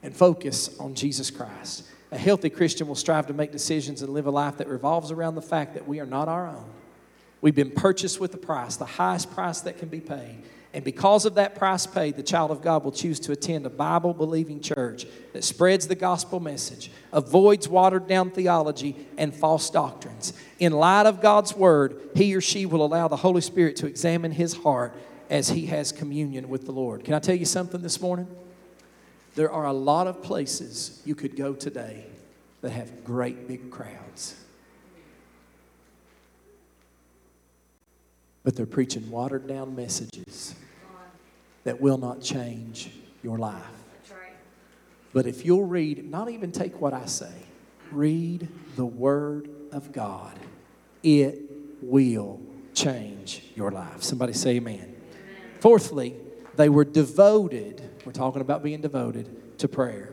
and 0.02 0.14
focus 0.14 0.78
on 0.78 0.94
Jesus 0.94 1.30
Christ. 1.30 1.84
A 2.10 2.18
healthy 2.18 2.50
Christian 2.50 2.88
will 2.88 2.94
strive 2.94 3.26
to 3.28 3.32
make 3.32 3.52
decisions 3.52 4.02
and 4.02 4.12
live 4.12 4.26
a 4.26 4.30
life 4.30 4.58
that 4.58 4.68
revolves 4.68 5.10
around 5.10 5.34
the 5.34 5.42
fact 5.42 5.74
that 5.74 5.88
we 5.88 6.00
are 6.00 6.06
not 6.06 6.28
our 6.28 6.46
own. 6.46 6.64
We've 7.40 7.54
been 7.54 7.70
purchased 7.70 8.20
with 8.20 8.34
a 8.34 8.38
price, 8.38 8.76
the 8.76 8.84
highest 8.84 9.32
price 9.32 9.62
that 9.62 9.78
can 9.78 9.88
be 9.88 10.00
paid. 10.00 10.42
And 10.74 10.84
because 10.84 11.26
of 11.26 11.34
that 11.34 11.54
price 11.54 11.86
paid, 11.86 12.16
the 12.16 12.22
child 12.22 12.50
of 12.50 12.62
God 12.62 12.82
will 12.82 12.92
choose 12.92 13.20
to 13.20 13.32
attend 13.32 13.66
a 13.66 13.70
Bible 13.70 14.14
believing 14.14 14.60
church 14.60 15.06
that 15.32 15.44
spreads 15.44 15.86
the 15.86 15.94
gospel 15.94 16.40
message, 16.40 16.90
avoids 17.12 17.68
watered 17.68 18.06
down 18.06 18.30
theology 18.30 18.96
and 19.18 19.34
false 19.34 19.68
doctrines. 19.68 20.32
In 20.58 20.72
light 20.72 21.04
of 21.04 21.20
God's 21.20 21.54
word, 21.54 22.10
he 22.14 22.34
or 22.34 22.40
she 22.40 22.64
will 22.64 22.84
allow 22.84 23.08
the 23.08 23.16
Holy 23.16 23.42
Spirit 23.42 23.76
to 23.76 23.86
examine 23.86 24.32
his 24.32 24.54
heart 24.54 24.94
as 25.28 25.50
he 25.50 25.66
has 25.66 25.92
communion 25.92 26.48
with 26.48 26.64
the 26.64 26.72
Lord. 26.72 27.04
Can 27.04 27.14
I 27.14 27.18
tell 27.18 27.34
you 27.34 27.44
something 27.44 27.82
this 27.82 28.00
morning? 28.00 28.28
There 29.34 29.50
are 29.50 29.66
a 29.66 29.72
lot 29.72 30.06
of 30.06 30.22
places 30.22 31.02
you 31.04 31.14
could 31.14 31.36
go 31.36 31.54
today 31.54 32.04
that 32.60 32.70
have 32.70 33.04
great 33.04 33.48
big 33.48 33.70
crowds. 33.70 34.36
But 38.44 38.56
they're 38.56 38.66
preaching 38.66 39.10
watered 39.10 39.46
down 39.46 39.74
messages 39.74 40.54
that 41.64 41.80
will 41.80 41.98
not 41.98 42.20
change 42.20 42.90
your 43.22 43.38
life. 43.38 43.62
But 45.12 45.26
if 45.26 45.44
you'll 45.44 45.66
read, 45.66 46.10
not 46.10 46.30
even 46.30 46.52
take 46.52 46.80
what 46.80 46.94
I 46.94 47.06
say, 47.06 47.32
read 47.90 48.48
the 48.76 48.86
Word 48.86 49.50
of 49.70 49.92
God, 49.92 50.38
it 51.02 51.38
will 51.82 52.40
change 52.74 53.44
your 53.54 53.70
life. 53.70 54.02
Somebody 54.02 54.32
say 54.32 54.56
amen. 54.56 54.78
amen. 54.78 54.94
Fourthly, 55.60 56.16
they 56.56 56.68
were 56.68 56.84
devoted, 56.84 57.82
we're 58.04 58.12
talking 58.12 58.40
about 58.40 58.62
being 58.62 58.80
devoted 58.80 59.58
to 59.58 59.68
prayer. 59.68 60.12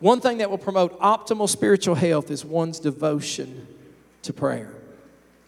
One 0.00 0.20
thing 0.20 0.38
that 0.38 0.50
will 0.50 0.58
promote 0.58 0.98
optimal 1.00 1.48
spiritual 1.48 1.94
health 1.94 2.30
is 2.30 2.44
one's 2.44 2.80
devotion 2.80 3.68
to 4.22 4.32
prayer. 4.32 4.74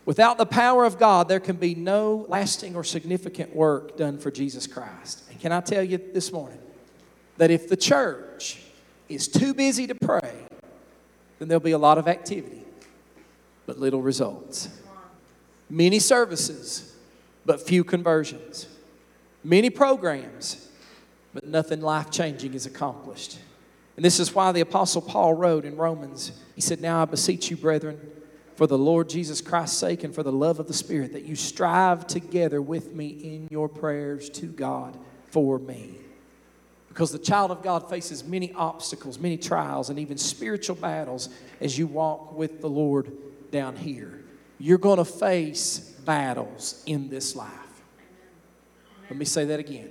Without 0.06 0.38
the 0.38 0.46
power 0.46 0.84
of 0.84 0.98
God, 0.98 1.28
there 1.28 1.40
can 1.40 1.56
be 1.56 1.74
no 1.74 2.26
lasting 2.28 2.76
or 2.76 2.84
significant 2.84 3.54
work 3.54 3.96
done 3.96 4.18
for 4.18 4.30
Jesus 4.30 4.66
Christ. 4.66 5.24
And 5.30 5.40
can 5.40 5.50
I 5.50 5.60
tell 5.60 5.82
you 5.82 5.98
this 5.98 6.30
morning 6.30 6.60
that 7.38 7.50
if 7.50 7.68
the 7.68 7.76
church 7.76 8.60
is 9.08 9.26
too 9.26 9.54
busy 9.54 9.86
to 9.86 9.94
pray, 9.94 10.34
then 11.38 11.48
there'll 11.48 11.60
be 11.60 11.72
a 11.72 11.78
lot 11.78 11.98
of 11.98 12.06
activity, 12.06 12.64
but 13.66 13.78
little 13.78 14.02
results. 14.02 14.68
Many 15.70 15.98
services, 15.98 16.94
but 17.44 17.60
few 17.60 17.82
conversions. 17.82 18.68
Many 19.44 19.68
programs, 19.68 20.68
but 21.34 21.46
nothing 21.46 21.82
life 21.82 22.10
changing 22.10 22.54
is 22.54 22.64
accomplished. 22.64 23.38
And 23.96 24.04
this 24.04 24.18
is 24.18 24.34
why 24.34 24.50
the 24.52 24.62
Apostle 24.62 25.02
Paul 25.02 25.34
wrote 25.34 25.66
in 25.66 25.76
Romans, 25.76 26.32
he 26.54 26.62
said, 26.62 26.80
Now 26.80 27.02
I 27.02 27.04
beseech 27.04 27.50
you, 27.50 27.56
brethren, 27.56 28.00
for 28.56 28.66
the 28.66 28.78
Lord 28.78 29.08
Jesus 29.08 29.40
Christ's 29.40 29.76
sake 29.76 30.02
and 30.02 30.14
for 30.14 30.22
the 30.22 30.32
love 30.32 30.58
of 30.58 30.66
the 30.66 30.74
Spirit, 30.74 31.12
that 31.12 31.24
you 31.24 31.36
strive 31.36 32.06
together 32.06 32.62
with 32.62 32.94
me 32.94 33.08
in 33.08 33.48
your 33.50 33.68
prayers 33.68 34.30
to 34.30 34.46
God 34.46 34.98
for 35.26 35.58
me. 35.58 35.96
Because 36.88 37.10
the 37.10 37.18
child 37.18 37.50
of 37.50 37.62
God 37.62 37.90
faces 37.90 38.24
many 38.24 38.52
obstacles, 38.54 39.18
many 39.18 39.36
trials, 39.36 39.90
and 39.90 39.98
even 39.98 40.16
spiritual 40.16 40.76
battles 40.76 41.28
as 41.60 41.76
you 41.76 41.86
walk 41.86 42.36
with 42.36 42.60
the 42.60 42.68
Lord 42.68 43.12
down 43.50 43.76
here. 43.76 44.22
You're 44.58 44.78
going 44.78 44.98
to 44.98 45.04
face 45.04 45.78
battles 45.78 46.82
in 46.86 47.08
this 47.08 47.34
life. 47.34 47.63
Let 49.08 49.18
me 49.18 49.24
say 49.24 49.44
that 49.46 49.60
again. 49.60 49.90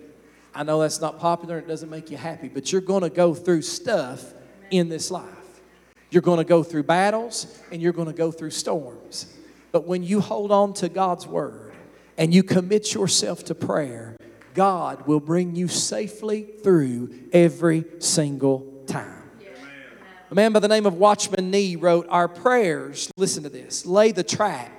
I 0.55 0.63
know 0.63 0.81
that's 0.81 1.01
not 1.01 1.19
popular, 1.19 1.57
and 1.57 1.65
it 1.65 1.67
doesn't 1.67 1.89
make 1.89 2.11
you 2.11 2.17
happy, 2.17 2.47
but 2.47 2.71
you're 2.71 2.81
going 2.81 3.01
to 3.01 3.09
go 3.09 3.33
through 3.33 3.63
stuff 3.63 4.33
in 4.69 4.89
this 4.89 5.09
life. 5.11 5.43
You're 6.13 6.21
going 6.21 6.37
to 6.37 6.43
go 6.43 6.61
through 6.61 6.83
battles 6.83 7.59
and 7.71 7.81
you're 7.81 7.91
going 7.91 8.07
to 8.07 8.13
go 8.13 8.31
through 8.31 8.51
storms. 8.51 9.33
But 9.71 9.87
when 9.87 10.03
you 10.03 10.21
hold 10.21 10.51
on 10.51 10.73
to 10.75 10.87
God's 10.87 11.25
word 11.25 11.73
and 12.19 12.31
you 12.31 12.43
commit 12.43 12.93
yourself 12.93 13.43
to 13.45 13.55
prayer, 13.55 14.15
God 14.53 15.07
will 15.07 15.19
bring 15.19 15.55
you 15.55 15.67
safely 15.67 16.43
through 16.43 17.09
every 17.33 17.85
single 17.97 18.83
time. 18.85 19.23
A 20.29 20.35
man 20.35 20.53
by 20.53 20.59
the 20.59 20.67
name 20.67 20.85
of 20.85 20.95
Watchman 20.95 21.49
Nee 21.49 21.75
wrote, 21.75 22.05
Our 22.09 22.27
prayers, 22.27 23.11
listen 23.17 23.41
to 23.41 23.49
this, 23.49 23.85
lay 23.85 24.11
the 24.11 24.23
track 24.23 24.71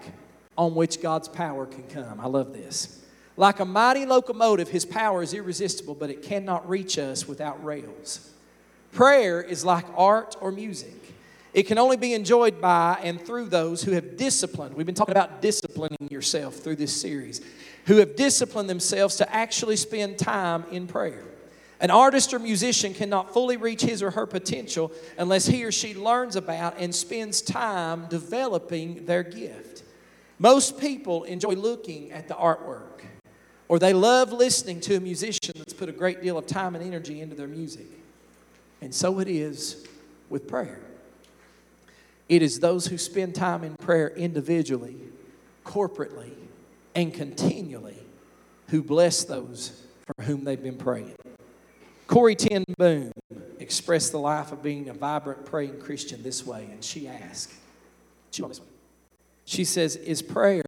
on 0.56 0.76
which 0.76 1.02
God's 1.02 1.26
power 1.26 1.66
can 1.66 1.82
come. 1.84 2.20
I 2.20 2.26
love 2.26 2.52
this. 2.52 3.03
Like 3.36 3.60
a 3.60 3.64
mighty 3.64 4.06
locomotive, 4.06 4.68
his 4.68 4.84
power 4.84 5.22
is 5.22 5.34
irresistible, 5.34 5.94
but 5.94 6.10
it 6.10 6.22
cannot 6.22 6.68
reach 6.68 6.98
us 6.98 7.26
without 7.26 7.62
rails. 7.64 8.30
Prayer 8.92 9.42
is 9.42 9.64
like 9.64 9.84
art 9.96 10.36
or 10.40 10.52
music. 10.52 10.94
It 11.52 11.64
can 11.64 11.78
only 11.78 11.96
be 11.96 12.14
enjoyed 12.14 12.60
by 12.60 12.98
and 13.02 13.20
through 13.20 13.46
those 13.46 13.82
who 13.82 13.92
have 13.92 14.16
disciplined. 14.16 14.74
We've 14.74 14.86
been 14.86 14.94
talking 14.94 15.12
about 15.12 15.40
disciplining 15.40 16.08
yourself 16.10 16.56
through 16.56 16.76
this 16.76 16.94
series, 17.00 17.40
who 17.86 17.96
have 17.96 18.16
disciplined 18.16 18.68
themselves 18.68 19.16
to 19.16 19.34
actually 19.34 19.76
spend 19.76 20.18
time 20.18 20.64
in 20.70 20.86
prayer. 20.86 21.24
An 21.80 21.90
artist 21.90 22.32
or 22.32 22.38
musician 22.38 22.94
cannot 22.94 23.32
fully 23.32 23.56
reach 23.56 23.82
his 23.82 24.02
or 24.02 24.10
her 24.12 24.26
potential 24.26 24.92
unless 25.18 25.46
he 25.46 25.64
or 25.64 25.72
she 25.72 25.94
learns 25.94 26.34
about 26.34 26.76
and 26.78 26.94
spends 26.94 27.42
time 27.42 28.06
developing 28.08 29.04
their 29.06 29.22
gift. 29.22 29.82
Most 30.38 30.80
people 30.80 31.24
enjoy 31.24 31.52
looking 31.52 32.10
at 32.10 32.26
the 32.26 32.34
artwork, 32.34 32.83
or 33.68 33.78
they 33.78 33.92
love 33.92 34.32
listening 34.32 34.80
to 34.82 34.96
a 34.96 35.00
musician 35.00 35.54
that's 35.56 35.72
put 35.72 35.88
a 35.88 35.92
great 35.92 36.22
deal 36.22 36.36
of 36.36 36.46
time 36.46 36.74
and 36.74 36.84
energy 36.84 37.20
into 37.20 37.34
their 37.34 37.48
music. 37.48 37.86
And 38.80 38.94
so 38.94 39.18
it 39.20 39.28
is 39.28 39.86
with 40.28 40.46
prayer. 40.46 40.80
It 42.28 42.42
is 42.42 42.60
those 42.60 42.86
who 42.86 42.98
spend 42.98 43.34
time 43.34 43.64
in 43.64 43.76
prayer 43.76 44.08
individually, 44.08 44.96
corporately, 45.64 46.32
and 46.94 47.12
continually 47.12 47.98
who 48.68 48.82
bless 48.82 49.24
those 49.24 49.82
for 50.06 50.24
whom 50.24 50.44
they've 50.44 50.62
been 50.62 50.76
praying. 50.76 51.14
Corrie 52.06 52.34
ten 52.34 52.64
Boom 52.78 53.12
expressed 53.58 54.12
the 54.12 54.18
life 54.18 54.52
of 54.52 54.62
being 54.62 54.88
a 54.88 54.92
vibrant 54.94 55.46
praying 55.46 55.80
Christian 55.80 56.22
this 56.22 56.44
way, 56.44 56.68
and 56.70 56.84
she 56.84 57.08
asked, 57.08 57.52
she, 58.30 58.42
she 59.44 59.64
says, 59.64 59.96
Is 59.96 60.20
prayer 60.22 60.62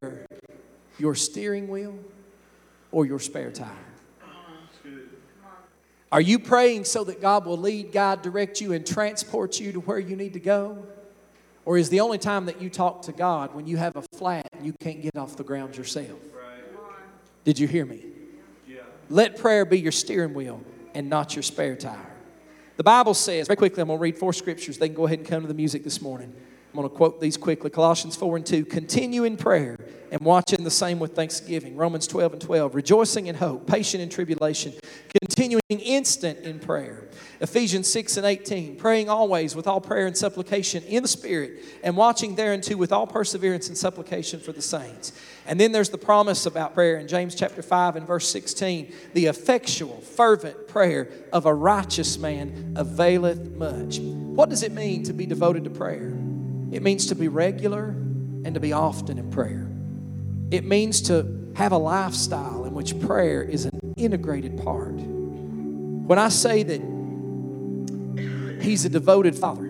your 0.98 1.14
steering 1.14 1.68
wheel 1.68 1.98
or 2.96 3.04
your 3.04 3.18
spare 3.18 3.50
tire? 3.50 3.68
Are 6.10 6.20
you 6.22 6.38
praying 6.38 6.84
so 6.84 7.04
that 7.04 7.20
God 7.20 7.44
will 7.44 7.58
lead, 7.58 7.92
guide, 7.92 8.22
direct 8.22 8.58
you, 8.62 8.72
and 8.72 8.86
transport 8.86 9.60
you 9.60 9.70
to 9.72 9.80
where 9.80 9.98
you 9.98 10.16
need 10.16 10.32
to 10.32 10.40
go? 10.40 10.82
Or 11.66 11.76
is 11.76 11.90
the 11.90 12.00
only 12.00 12.16
time 12.16 12.46
that 12.46 12.62
you 12.62 12.70
talk 12.70 13.02
to 13.02 13.12
God 13.12 13.54
when 13.54 13.66
you 13.66 13.76
have 13.76 13.96
a 13.96 14.02
flat 14.16 14.48
and 14.54 14.64
you 14.64 14.72
can't 14.80 15.02
get 15.02 15.14
off 15.14 15.36
the 15.36 15.44
ground 15.44 15.76
yourself? 15.76 16.18
Did 17.44 17.58
you 17.58 17.68
hear 17.68 17.84
me? 17.84 18.02
Let 19.10 19.36
prayer 19.36 19.66
be 19.66 19.78
your 19.78 19.92
steering 19.92 20.32
wheel 20.32 20.62
and 20.94 21.10
not 21.10 21.36
your 21.36 21.42
spare 21.42 21.76
tire. 21.76 22.14
The 22.78 22.84
Bible 22.84 23.12
says, 23.12 23.46
very 23.46 23.58
quickly, 23.58 23.82
I'm 23.82 23.88
going 23.88 23.98
to 23.98 24.02
read 24.02 24.16
four 24.16 24.32
scriptures. 24.32 24.78
They 24.78 24.88
can 24.88 24.96
go 24.96 25.04
ahead 25.04 25.18
and 25.18 25.28
come 25.28 25.42
to 25.42 25.48
the 25.48 25.52
music 25.52 25.84
this 25.84 26.00
morning. 26.00 26.32
I'm 26.76 26.82
going 26.82 26.90
to 26.90 26.94
quote 26.94 27.22
these 27.22 27.38
quickly. 27.38 27.70
Colossians 27.70 28.16
4 28.16 28.36
and 28.36 28.44
2. 28.44 28.66
Continue 28.66 29.24
in 29.24 29.38
prayer 29.38 29.78
and 30.10 30.20
watching 30.20 30.62
the 30.62 30.70
same 30.70 30.98
with 30.98 31.16
thanksgiving. 31.16 31.74
Romans 31.74 32.06
12 32.06 32.34
and 32.34 32.42
12. 32.42 32.74
Rejoicing 32.74 33.28
in 33.28 33.34
hope, 33.34 33.66
patient 33.66 34.02
in 34.02 34.10
tribulation, 34.10 34.74
continuing 35.22 35.62
instant 35.70 36.40
in 36.40 36.58
prayer. 36.58 37.08
Ephesians 37.40 37.90
6 37.90 38.18
and 38.18 38.26
18. 38.26 38.76
Praying 38.76 39.08
always 39.08 39.56
with 39.56 39.66
all 39.66 39.80
prayer 39.80 40.06
and 40.06 40.14
supplication 40.14 40.82
in 40.84 41.02
the 41.02 41.08
Spirit, 41.08 41.64
and 41.82 41.96
watching 41.96 42.34
thereunto 42.34 42.76
with 42.76 42.92
all 42.92 43.06
perseverance 43.06 43.68
and 43.68 43.78
supplication 43.78 44.38
for 44.38 44.52
the 44.52 44.60
saints. 44.60 45.12
And 45.46 45.58
then 45.58 45.72
there's 45.72 45.88
the 45.88 45.96
promise 45.96 46.44
about 46.44 46.74
prayer 46.74 46.98
in 46.98 47.08
James 47.08 47.34
chapter 47.34 47.62
5 47.62 47.96
and 47.96 48.06
verse 48.06 48.28
16. 48.28 48.92
The 49.14 49.26
effectual, 49.26 50.02
fervent 50.02 50.68
prayer 50.68 51.08
of 51.32 51.46
a 51.46 51.54
righteous 51.54 52.18
man 52.18 52.74
availeth 52.76 53.52
much. 53.52 53.98
What 53.98 54.50
does 54.50 54.62
it 54.62 54.72
mean 54.72 55.04
to 55.04 55.14
be 55.14 55.24
devoted 55.24 55.64
to 55.64 55.70
prayer? 55.70 56.12
It 56.72 56.82
means 56.82 57.06
to 57.06 57.14
be 57.14 57.28
regular 57.28 57.88
and 58.44 58.54
to 58.54 58.60
be 58.60 58.72
often 58.72 59.18
in 59.18 59.30
prayer. 59.30 59.70
It 60.50 60.64
means 60.64 61.00
to 61.02 61.52
have 61.54 61.72
a 61.72 61.78
lifestyle 61.78 62.64
in 62.64 62.74
which 62.74 62.98
prayer 63.00 63.42
is 63.42 63.64
an 63.64 63.94
integrated 63.96 64.62
part. 64.62 64.94
When 64.94 66.18
I 66.18 66.28
say 66.28 66.62
that 66.62 66.80
He's 68.60 68.84
a 68.84 68.88
devoted 68.88 69.36
father, 69.36 69.66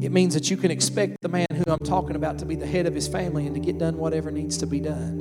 it 0.00 0.10
means 0.10 0.34
that 0.34 0.50
you 0.50 0.56
can 0.56 0.70
expect 0.70 1.20
the 1.20 1.28
man 1.28 1.46
who 1.52 1.64
I'm 1.66 1.78
talking 1.80 2.16
about 2.16 2.38
to 2.38 2.46
be 2.46 2.56
the 2.56 2.66
head 2.66 2.86
of 2.86 2.94
his 2.94 3.06
family 3.06 3.46
and 3.46 3.54
to 3.54 3.60
get 3.60 3.78
done 3.78 3.98
whatever 3.98 4.30
needs 4.30 4.56
to 4.58 4.66
be 4.66 4.80
done. 4.80 5.20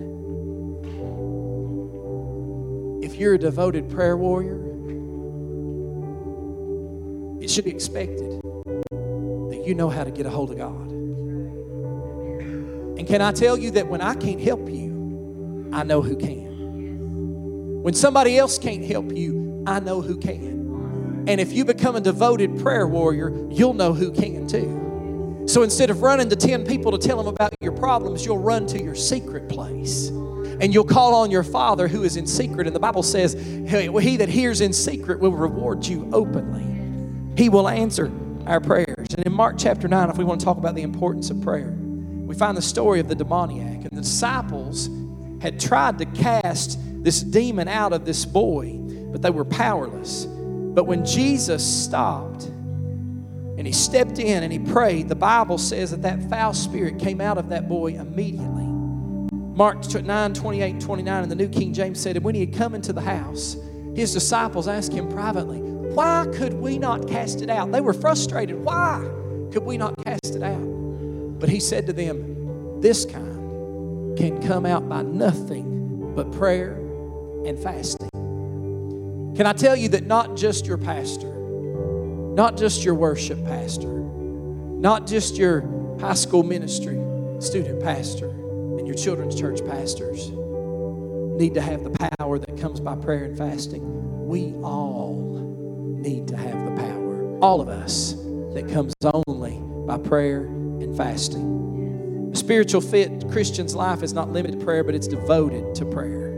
If 3.03 3.15
you're 3.15 3.33
a 3.33 3.37
devoted 3.37 3.89
prayer 3.89 4.15
warrior, 4.15 4.55
it 7.41 7.49
should 7.49 7.65
be 7.65 7.71
expected 7.71 8.41
you 9.65 9.75
know 9.75 9.89
how 9.89 10.03
to 10.03 10.11
get 10.11 10.25
a 10.25 10.29
hold 10.29 10.51
of 10.51 10.57
God. 10.57 10.91
And 12.97 13.07
can 13.07 13.21
I 13.21 13.31
tell 13.31 13.57
you 13.57 13.71
that 13.71 13.87
when 13.87 14.01
I 14.01 14.15
can't 14.15 14.39
help 14.39 14.69
you, 14.69 15.69
I 15.73 15.83
know 15.83 16.01
who 16.01 16.15
can. 16.15 17.81
When 17.81 17.93
somebody 17.93 18.37
else 18.37 18.59
can't 18.59 18.85
help 18.85 19.11
you, 19.11 19.63
I 19.65 19.79
know 19.79 20.01
who 20.01 20.17
can. 20.17 21.25
And 21.27 21.39
if 21.41 21.51
you 21.51 21.65
become 21.65 21.95
a 21.95 22.01
devoted 22.01 22.59
prayer 22.59 22.87
warrior, 22.87 23.29
you'll 23.49 23.73
know 23.73 23.93
who 23.93 24.11
can 24.11 24.47
too. 24.47 25.45
So 25.47 25.63
instead 25.63 25.89
of 25.89 26.01
running 26.01 26.29
to 26.29 26.35
10 26.35 26.65
people 26.65 26.91
to 26.91 26.97
tell 26.97 27.17
them 27.17 27.27
about 27.27 27.53
your 27.61 27.71
problems, 27.73 28.25
you'll 28.25 28.37
run 28.37 28.67
to 28.67 28.81
your 28.81 28.95
secret 28.95 29.49
place. 29.49 30.09
And 30.09 30.73
you'll 30.73 30.83
call 30.83 31.15
on 31.15 31.31
your 31.31 31.43
Father 31.43 31.87
who 31.87 32.03
is 32.03 32.17
in 32.17 32.27
secret. 32.27 32.67
And 32.67 32.75
the 32.75 32.79
Bible 32.79 33.01
says, 33.01 33.33
He 33.33 34.17
that 34.17 34.29
hears 34.29 34.61
in 34.61 34.73
secret 34.73 35.19
will 35.19 35.31
reward 35.31 35.85
you 35.85 36.07
openly. 36.13 36.67
He 37.35 37.49
will 37.49 37.67
answer 37.67 38.11
our 38.47 38.59
prayers. 38.59 39.07
And 39.15 39.25
in 39.25 39.33
Mark 39.33 39.55
chapter 39.57 39.87
9, 39.87 40.09
if 40.09 40.17
we 40.17 40.23
want 40.23 40.39
to 40.41 40.45
talk 40.45 40.57
about 40.57 40.75
the 40.75 40.81
importance 40.81 41.29
of 41.29 41.41
prayer, 41.41 41.71
we 41.71 42.35
find 42.35 42.55
the 42.55 42.61
story 42.61 42.99
of 42.99 43.07
the 43.07 43.15
demoniac. 43.15 43.85
And 43.85 43.91
the 43.91 44.01
disciples 44.01 44.89
had 45.41 45.59
tried 45.59 45.97
to 45.97 46.05
cast 46.05 46.79
this 47.03 47.21
demon 47.21 47.67
out 47.67 47.93
of 47.93 48.05
this 48.05 48.25
boy, 48.25 48.77
but 49.11 49.21
they 49.21 49.29
were 49.29 49.45
powerless. 49.45 50.25
But 50.25 50.85
when 50.85 51.05
Jesus 51.05 51.65
stopped 51.65 52.45
and 52.45 53.65
he 53.65 53.73
stepped 53.73 54.19
in 54.19 54.43
and 54.43 54.53
he 54.53 54.59
prayed, 54.59 55.09
the 55.09 55.15
Bible 55.15 55.57
says 55.57 55.91
that 55.91 56.01
that 56.03 56.29
foul 56.29 56.53
spirit 56.53 56.99
came 56.99 57.19
out 57.19 57.37
of 57.37 57.49
that 57.49 57.67
boy 57.67 57.93
immediately. 57.93 58.65
Mark 59.31 59.93
9 59.93 60.33
28 60.33 60.71
and 60.71 60.81
29 60.81 61.23
in 61.23 61.29
the 61.29 61.35
New 61.35 61.49
King 61.49 61.73
James 61.73 61.99
said, 61.99 62.15
And 62.15 62.23
when 62.23 62.35
he 62.35 62.41
had 62.41 62.53
come 62.53 62.73
into 62.73 62.93
the 62.93 63.01
house, 63.01 63.57
his 63.95 64.13
disciples 64.13 64.67
asked 64.67 64.93
him 64.93 65.09
privately, 65.09 65.59
Why 65.93 66.25
could 66.33 66.53
we 66.53 66.77
not 66.77 67.07
cast 67.07 67.41
it 67.41 67.49
out? 67.49 67.71
They 67.71 67.81
were 67.81 67.93
frustrated. 67.93 68.63
Why 68.63 68.99
could 69.51 69.63
we 69.63 69.77
not 69.77 69.93
cast 70.05 70.35
it 70.35 70.41
out? 70.41 70.61
But 71.39 71.49
he 71.49 71.59
said 71.59 71.85
to 71.87 71.93
them, 71.93 72.79
This 72.79 73.05
kind 73.05 74.17
can 74.17 74.41
come 74.47 74.65
out 74.65 74.87
by 74.87 75.01
nothing 75.01 76.13
but 76.15 76.31
prayer 76.31 76.73
and 77.45 77.59
fasting. 77.59 78.09
Can 79.35 79.45
I 79.45 79.53
tell 79.53 79.75
you 79.75 79.89
that 79.89 80.05
not 80.05 80.37
just 80.37 80.65
your 80.65 80.77
pastor, 80.77 81.27
not 81.27 82.55
just 82.55 82.85
your 82.85 82.95
worship 82.95 83.43
pastor, 83.43 83.87
not 83.87 85.07
just 85.07 85.35
your 85.35 85.61
high 85.99 86.13
school 86.13 86.43
ministry 86.43 87.01
student 87.39 87.81
pastor, 87.81 88.29
and 88.29 88.87
your 88.87 88.95
children's 88.95 89.37
church 89.37 89.65
pastors 89.65 90.29
need 91.37 91.53
to 91.55 91.61
have 91.61 91.83
the 91.83 92.11
power 92.17 92.39
that 92.39 92.57
comes 92.57 92.79
by 92.79 92.95
prayer 92.95 93.25
and 93.25 93.37
fasting. 93.37 94.27
We 94.27 94.53
all 94.63 95.30
need 96.01 96.27
to 96.27 96.37
have 96.37 96.65
the 96.65 96.81
power, 96.81 97.39
all 97.39 97.61
of 97.61 97.69
us, 97.69 98.13
that 98.53 98.69
comes 98.71 98.93
only 99.27 99.59
by 99.85 99.97
prayer 99.97 100.45
and 100.45 100.95
fasting. 100.97 102.29
A 102.33 102.35
spiritual 102.35 102.81
fit 102.81 103.29
Christian's 103.29 103.75
life 103.75 104.03
is 104.03 104.13
not 104.13 104.31
limited 104.31 104.59
to 104.59 104.65
prayer, 104.65 104.83
but 104.83 104.95
it's 104.95 105.07
devoted 105.07 105.75
to 105.75 105.85
prayer. 105.85 106.31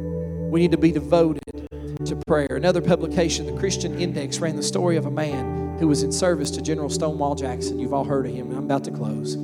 We 0.50 0.60
need 0.60 0.72
to 0.72 0.78
be 0.78 0.92
devoted 0.92 1.68
to 2.06 2.16
prayer. 2.28 2.56
Another 2.56 2.82
publication, 2.82 3.46
the 3.46 3.60
Christian 3.60 4.00
Index, 4.00 4.40
ran 4.40 4.56
the 4.56 4.64
story 4.64 4.98
of 4.98 5.06
a 5.06 5.12
man 5.12 5.78
who 5.80 5.88
was 5.88 6.04
in 6.04 6.12
service 6.12 6.52
to 6.52 6.62
General 6.62 6.90
Stonewall 6.90 7.36
Jackson. 7.36 7.80
You've 7.80 7.94
all 7.94 8.06
heard 8.06 8.26
of 8.26 8.34
him. 8.34 8.52
I'm 8.52 8.66
about 8.66 8.84
to 8.86 8.92
close. 8.92 9.36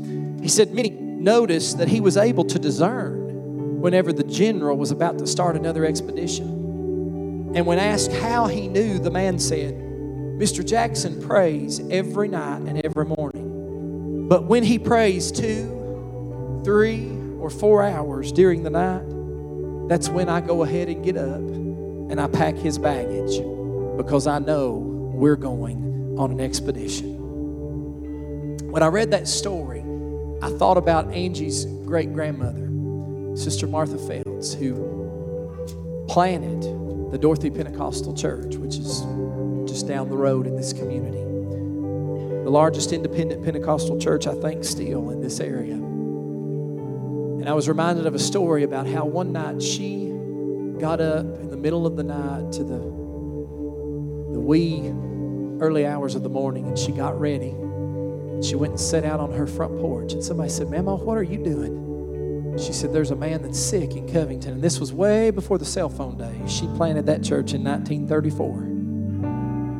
He 0.41 0.47
said 0.47 0.73
many 0.73 0.89
noticed 0.89 1.77
that 1.77 1.87
he 1.87 2.01
was 2.01 2.17
able 2.17 2.45
to 2.45 2.59
discern 2.59 3.81
whenever 3.81 4.13
the 4.13 4.23
general 4.23 4.77
was 4.77 4.91
about 4.91 5.17
to 5.19 5.27
start 5.27 5.55
another 5.55 5.85
expedition. 5.85 7.51
And 7.55 7.65
when 7.65 7.79
asked 7.79 8.11
how 8.11 8.47
he 8.47 8.67
knew, 8.67 8.99
the 8.99 9.11
man 9.11 9.39
said, 9.39 9.88
Mr. 10.39 10.65
Jackson 10.65 11.21
prays 11.21 11.81
every 11.89 12.29
night 12.29 12.61
and 12.61 12.79
every 12.85 13.03
morning. 13.03 14.29
But 14.29 14.45
when 14.45 14.63
he 14.63 14.79
prays 14.79 15.33
two, 15.33 16.61
three, 16.63 17.11
or 17.39 17.49
four 17.49 17.83
hours 17.83 18.31
during 18.31 18.63
the 18.63 18.69
night, 18.69 19.89
that's 19.89 20.07
when 20.07 20.29
I 20.29 20.39
go 20.39 20.63
ahead 20.63 20.87
and 20.87 21.03
get 21.03 21.17
up 21.17 21.39
and 21.39 22.21
I 22.21 22.27
pack 22.27 22.55
his 22.55 22.77
baggage 22.77 23.37
because 23.97 24.27
I 24.27 24.39
know 24.39 24.75
we're 24.75 25.35
going 25.35 26.15
on 26.17 26.31
an 26.31 26.39
expedition. 26.39 27.17
When 28.71 28.81
I 28.81 28.87
read 28.87 29.11
that 29.11 29.27
story, 29.27 29.83
I 30.41 30.51
thought 30.57 30.77
about 30.77 31.13
Angie's 31.13 31.65
great 31.65 32.13
grandmother, 32.13 33.35
Sister 33.35 33.67
Martha 33.67 33.97
Felds, 33.97 34.53
who 34.53 36.05
planted 36.07 36.61
the 37.11 37.17
Dorothy 37.17 37.49
Pentecostal 37.49 38.13
Church, 38.13 38.55
which 38.55 38.77
is 38.77 39.01
just 39.69 39.87
down 39.87 40.09
the 40.09 40.17
road 40.17 40.47
in 40.47 40.55
this 40.55 40.73
community. 40.73 41.23
The 42.43 42.49
largest 42.49 42.91
independent 42.91 43.43
Pentecostal 43.43 43.99
church, 43.99 44.25
I 44.27 44.33
think, 44.33 44.63
still 44.63 45.11
in 45.11 45.21
this 45.21 45.39
area. 45.39 45.75
And 45.75 47.47
I 47.47 47.53
was 47.53 47.69
reminded 47.69 48.05
of 48.05 48.15
a 48.15 48.19
story 48.19 48.63
about 48.63 48.87
how 48.87 49.05
one 49.05 49.31
night 49.31 49.61
she 49.61 50.07
got 50.79 50.99
up 50.99 51.25
in 51.25 51.49
the 51.49 51.57
middle 51.57 51.85
of 51.85 51.95
the 51.95 52.03
night 52.03 52.51
to 52.53 52.63
the, 52.63 52.79
the 54.33 54.39
wee 54.39 54.91
early 55.61 55.85
hours 55.85 56.15
of 56.15 56.23
the 56.23 56.29
morning 56.29 56.67
and 56.67 56.77
she 56.77 56.91
got 56.91 57.19
ready. 57.19 57.55
She 58.41 58.55
went 58.55 58.71
and 58.71 58.79
sat 58.79 59.03
out 59.05 59.19
on 59.19 59.31
her 59.33 59.45
front 59.45 59.79
porch. 59.79 60.13
And 60.13 60.23
somebody 60.23 60.49
said, 60.49 60.69
Mama, 60.69 60.95
what 60.95 61.17
are 61.17 61.23
you 61.23 61.37
doing? 61.37 62.57
She 62.57 62.73
said, 62.73 62.93
There's 62.93 63.11
a 63.11 63.15
man 63.15 63.41
that's 63.41 63.59
sick 63.59 63.95
in 63.95 64.11
Covington. 64.11 64.53
And 64.53 64.61
this 64.61 64.79
was 64.79 64.91
way 64.91 65.29
before 65.29 65.57
the 65.57 65.65
cell 65.65 65.89
phone 65.89 66.17
days. 66.17 66.51
She 66.51 66.67
planted 66.75 67.05
that 67.05 67.23
church 67.23 67.53
in 67.53 67.63
1934. 67.63 68.68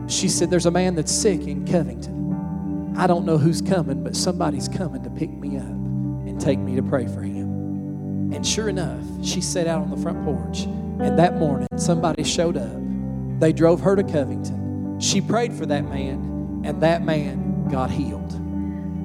She 0.10 0.28
said, 0.28 0.50
There's 0.50 0.66
a 0.66 0.72
man 0.72 0.96
that's 0.96 1.12
sick 1.12 1.42
in 1.42 1.66
Covington. 1.68 2.96
I 2.98 3.08
don't 3.08 3.26
know 3.26 3.38
who's 3.38 3.62
coming, 3.62 4.04
but 4.04 4.16
somebody's 4.16 4.68
coming 4.68 5.04
to 5.04 5.10
pick 5.10 5.30
me 5.30 5.58
up 5.58 5.64
and 5.64 6.42
take 6.42 6.60
me 6.60 6.76
to 6.76 6.84
pray 6.84 7.08
for 7.08 7.22
him. 7.22 8.34
And 8.34 8.46
sure 8.46 8.70
enough, 8.70 9.04
she 9.24 9.40
sat 9.40 9.68
out 9.68 9.82
on 9.82 9.90
the 9.90 9.98
front 9.98 10.24
porch. 10.26 10.64
And 11.00 11.18
that 11.18 11.38
morning, 11.38 11.68
somebody 11.78 12.24
showed 12.24 12.58
up. 12.58 13.40
They 13.40 13.54
drove 13.54 13.82
her 13.82 13.96
to 13.96 14.04
Covington. 14.04 15.00
She 15.00 15.22
prayed 15.22 15.54
for 15.54 15.66
that 15.68 15.86
man, 15.86 16.62
and 16.66 16.82
that 16.82 17.04
man 17.04 17.70
got 17.70 17.90
healed. 17.90 18.34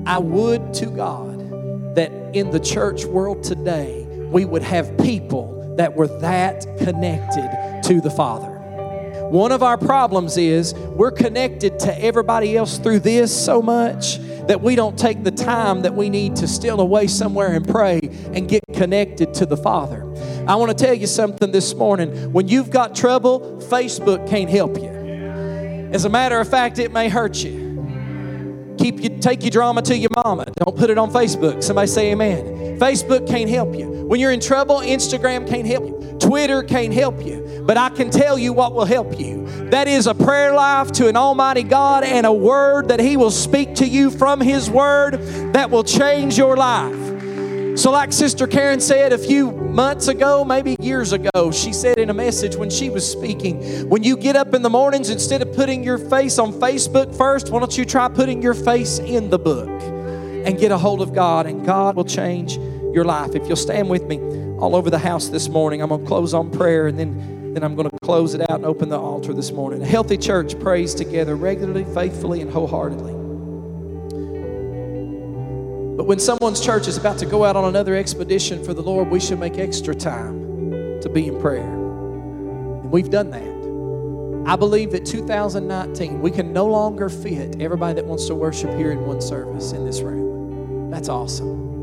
I 0.06 0.18
would 0.18 0.74
to 0.74 0.86
God 0.86 1.94
that 1.94 2.10
in 2.34 2.50
the 2.50 2.58
church 2.58 3.04
world 3.04 3.44
today, 3.44 4.04
we 4.30 4.44
would 4.44 4.62
have 4.62 4.96
people 4.98 5.74
that 5.76 5.94
were 5.94 6.08
that 6.20 6.66
connected 6.78 7.82
to 7.84 8.00
the 8.00 8.10
Father. 8.10 8.53
One 9.34 9.50
of 9.50 9.64
our 9.64 9.76
problems 9.76 10.36
is 10.36 10.74
we're 10.74 11.10
connected 11.10 11.80
to 11.80 12.00
everybody 12.00 12.56
else 12.56 12.78
through 12.78 13.00
this 13.00 13.34
so 13.34 13.60
much 13.60 14.18
that 14.46 14.60
we 14.60 14.76
don't 14.76 14.96
take 14.96 15.24
the 15.24 15.32
time 15.32 15.82
that 15.82 15.92
we 15.92 16.08
need 16.08 16.36
to 16.36 16.46
steal 16.46 16.80
away 16.80 17.08
somewhere 17.08 17.52
and 17.52 17.66
pray 17.66 17.98
and 18.32 18.48
get 18.48 18.62
connected 18.72 19.34
to 19.34 19.44
the 19.44 19.56
Father. 19.56 20.04
I 20.46 20.54
want 20.54 20.70
to 20.70 20.84
tell 20.84 20.94
you 20.94 21.08
something 21.08 21.50
this 21.50 21.74
morning. 21.74 22.32
When 22.32 22.46
you've 22.46 22.70
got 22.70 22.94
trouble, 22.94 23.58
Facebook 23.68 24.28
can't 24.28 24.48
help 24.48 24.76
you. 24.76 24.90
As 25.92 26.04
a 26.04 26.08
matter 26.08 26.38
of 26.38 26.48
fact, 26.48 26.78
it 26.78 26.92
may 26.92 27.08
hurt 27.08 27.42
you. 27.42 28.76
Keep 28.78 29.02
you 29.02 29.18
take 29.18 29.42
your 29.42 29.50
drama 29.50 29.82
to 29.82 29.98
your 29.98 30.10
mama. 30.24 30.46
Don't 30.64 30.76
put 30.76 30.90
it 30.90 30.96
on 30.96 31.10
Facebook. 31.10 31.60
Somebody 31.60 31.88
say 31.88 32.12
amen. 32.12 32.78
Facebook 32.78 33.26
can't 33.26 33.50
help 33.50 33.74
you. 33.74 33.88
When 34.06 34.20
you're 34.20 34.30
in 34.30 34.38
trouble, 34.38 34.76
Instagram 34.76 35.48
can't 35.48 35.66
help 35.66 35.86
you. 35.86 36.03
Twitter 36.24 36.62
can't 36.62 36.92
help 36.92 37.24
you. 37.24 37.62
But 37.66 37.76
I 37.76 37.90
can 37.90 38.10
tell 38.10 38.38
you 38.38 38.52
what 38.52 38.74
will 38.74 38.84
help 38.84 39.18
you. 39.18 39.46
That 39.70 39.88
is 39.88 40.06
a 40.06 40.14
prayer 40.14 40.54
life 40.54 40.92
to 40.92 41.08
an 41.08 41.16
almighty 41.16 41.62
God 41.62 42.04
and 42.04 42.26
a 42.26 42.32
word 42.32 42.88
that 42.88 43.00
he 43.00 43.16
will 43.16 43.30
speak 43.30 43.74
to 43.76 43.86
you 43.86 44.10
from 44.10 44.40
his 44.40 44.70
word 44.70 45.14
that 45.52 45.70
will 45.70 45.84
change 45.84 46.36
your 46.36 46.56
life. 46.56 47.04
So, 47.76 47.90
like 47.90 48.12
Sister 48.12 48.46
Karen 48.46 48.80
said 48.80 49.12
a 49.12 49.18
few 49.18 49.50
months 49.50 50.06
ago, 50.06 50.44
maybe 50.44 50.76
years 50.78 51.12
ago, 51.12 51.50
she 51.50 51.72
said 51.72 51.98
in 51.98 52.08
a 52.08 52.14
message 52.14 52.54
when 52.54 52.70
she 52.70 52.88
was 52.88 53.10
speaking, 53.10 53.88
when 53.88 54.04
you 54.04 54.16
get 54.16 54.36
up 54.36 54.54
in 54.54 54.62
the 54.62 54.70
mornings, 54.70 55.10
instead 55.10 55.42
of 55.42 55.52
putting 55.54 55.82
your 55.82 55.98
face 55.98 56.38
on 56.38 56.52
Facebook 56.52 57.16
first, 57.16 57.50
why 57.50 57.58
don't 57.58 57.76
you 57.76 57.84
try 57.84 58.08
putting 58.08 58.40
your 58.40 58.54
face 58.54 59.00
in 59.00 59.28
the 59.28 59.38
book 59.40 59.68
and 60.46 60.56
get 60.56 60.70
a 60.70 60.78
hold 60.78 61.02
of 61.02 61.12
God, 61.12 61.46
and 61.46 61.66
God 61.66 61.96
will 61.96 62.04
change 62.04 62.56
your 62.94 63.04
life. 63.04 63.34
If 63.34 63.48
you'll 63.48 63.56
stand 63.56 63.90
with 63.90 64.04
me 64.04 64.18
all 64.64 64.74
over 64.74 64.88
the 64.88 64.98
house 64.98 65.28
this 65.28 65.50
morning, 65.50 65.82
I'm 65.82 65.90
going 65.90 66.00
to 66.00 66.06
close 66.06 66.32
on 66.32 66.50
prayer 66.50 66.86
and 66.86 66.98
then, 66.98 67.52
then 67.52 67.62
I'm 67.62 67.74
going 67.74 67.90
to 67.90 67.98
close 67.98 68.32
it 68.32 68.40
out 68.40 68.56
and 68.56 68.64
open 68.64 68.88
the 68.88 68.98
altar 68.98 69.34
this 69.34 69.52
morning. 69.52 69.82
A 69.82 69.86
healthy 69.86 70.16
church 70.16 70.58
prays 70.58 70.94
together 70.94 71.36
regularly, 71.36 71.84
faithfully, 71.84 72.40
and 72.40 72.50
wholeheartedly. 72.50 73.12
But 75.98 76.04
when 76.04 76.18
someone's 76.18 76.64
church 76.64 76.88
is 76.88 76.96
about 76.96 77.18
to 77.18 77.26
go 77.26 77.44
out 77.44 77.56
on 77.56 77.66
another 77.66 77.94
expedition 77.94 78.64
for 78.64 78.72
the 78.72 78.80
Lord, 78.80 79.10
we 79.10 79.20
should 79.20 79.38
make 79.38 79.58
extra 79.58 79.94
time 79.94 80.40
to 81.02 81.10
be 81.10 81.26
in 81.26 81.38
prayer. 81.42 81.70
And 81.70 82.90
we've 82.90 83.10
done 83.10 83.30
that. 83.32 84.50
I 84.50 84.56
believe 84.56 84.92
that 84.92 85.04
2019, 85.04 86.22
we 86.22 86.30
can 86.30 86.54
no 86.54 86.64
longer 86.64 87.10
fit 87.10 87.60
everybody 87.60 87.96
that 87.96 88.06
wants 88.06 88.28
to 88.28 88.34
worship 88.34 88.74
here 88.78 88.92
in 88.92 89.04
one 89.04 89.20
service 89.20 89.72
in 89.72 89.84
this 89.84 90.00
room. 90.00 90.90
That's 90.90 91.10
awesome. 91.10 91.73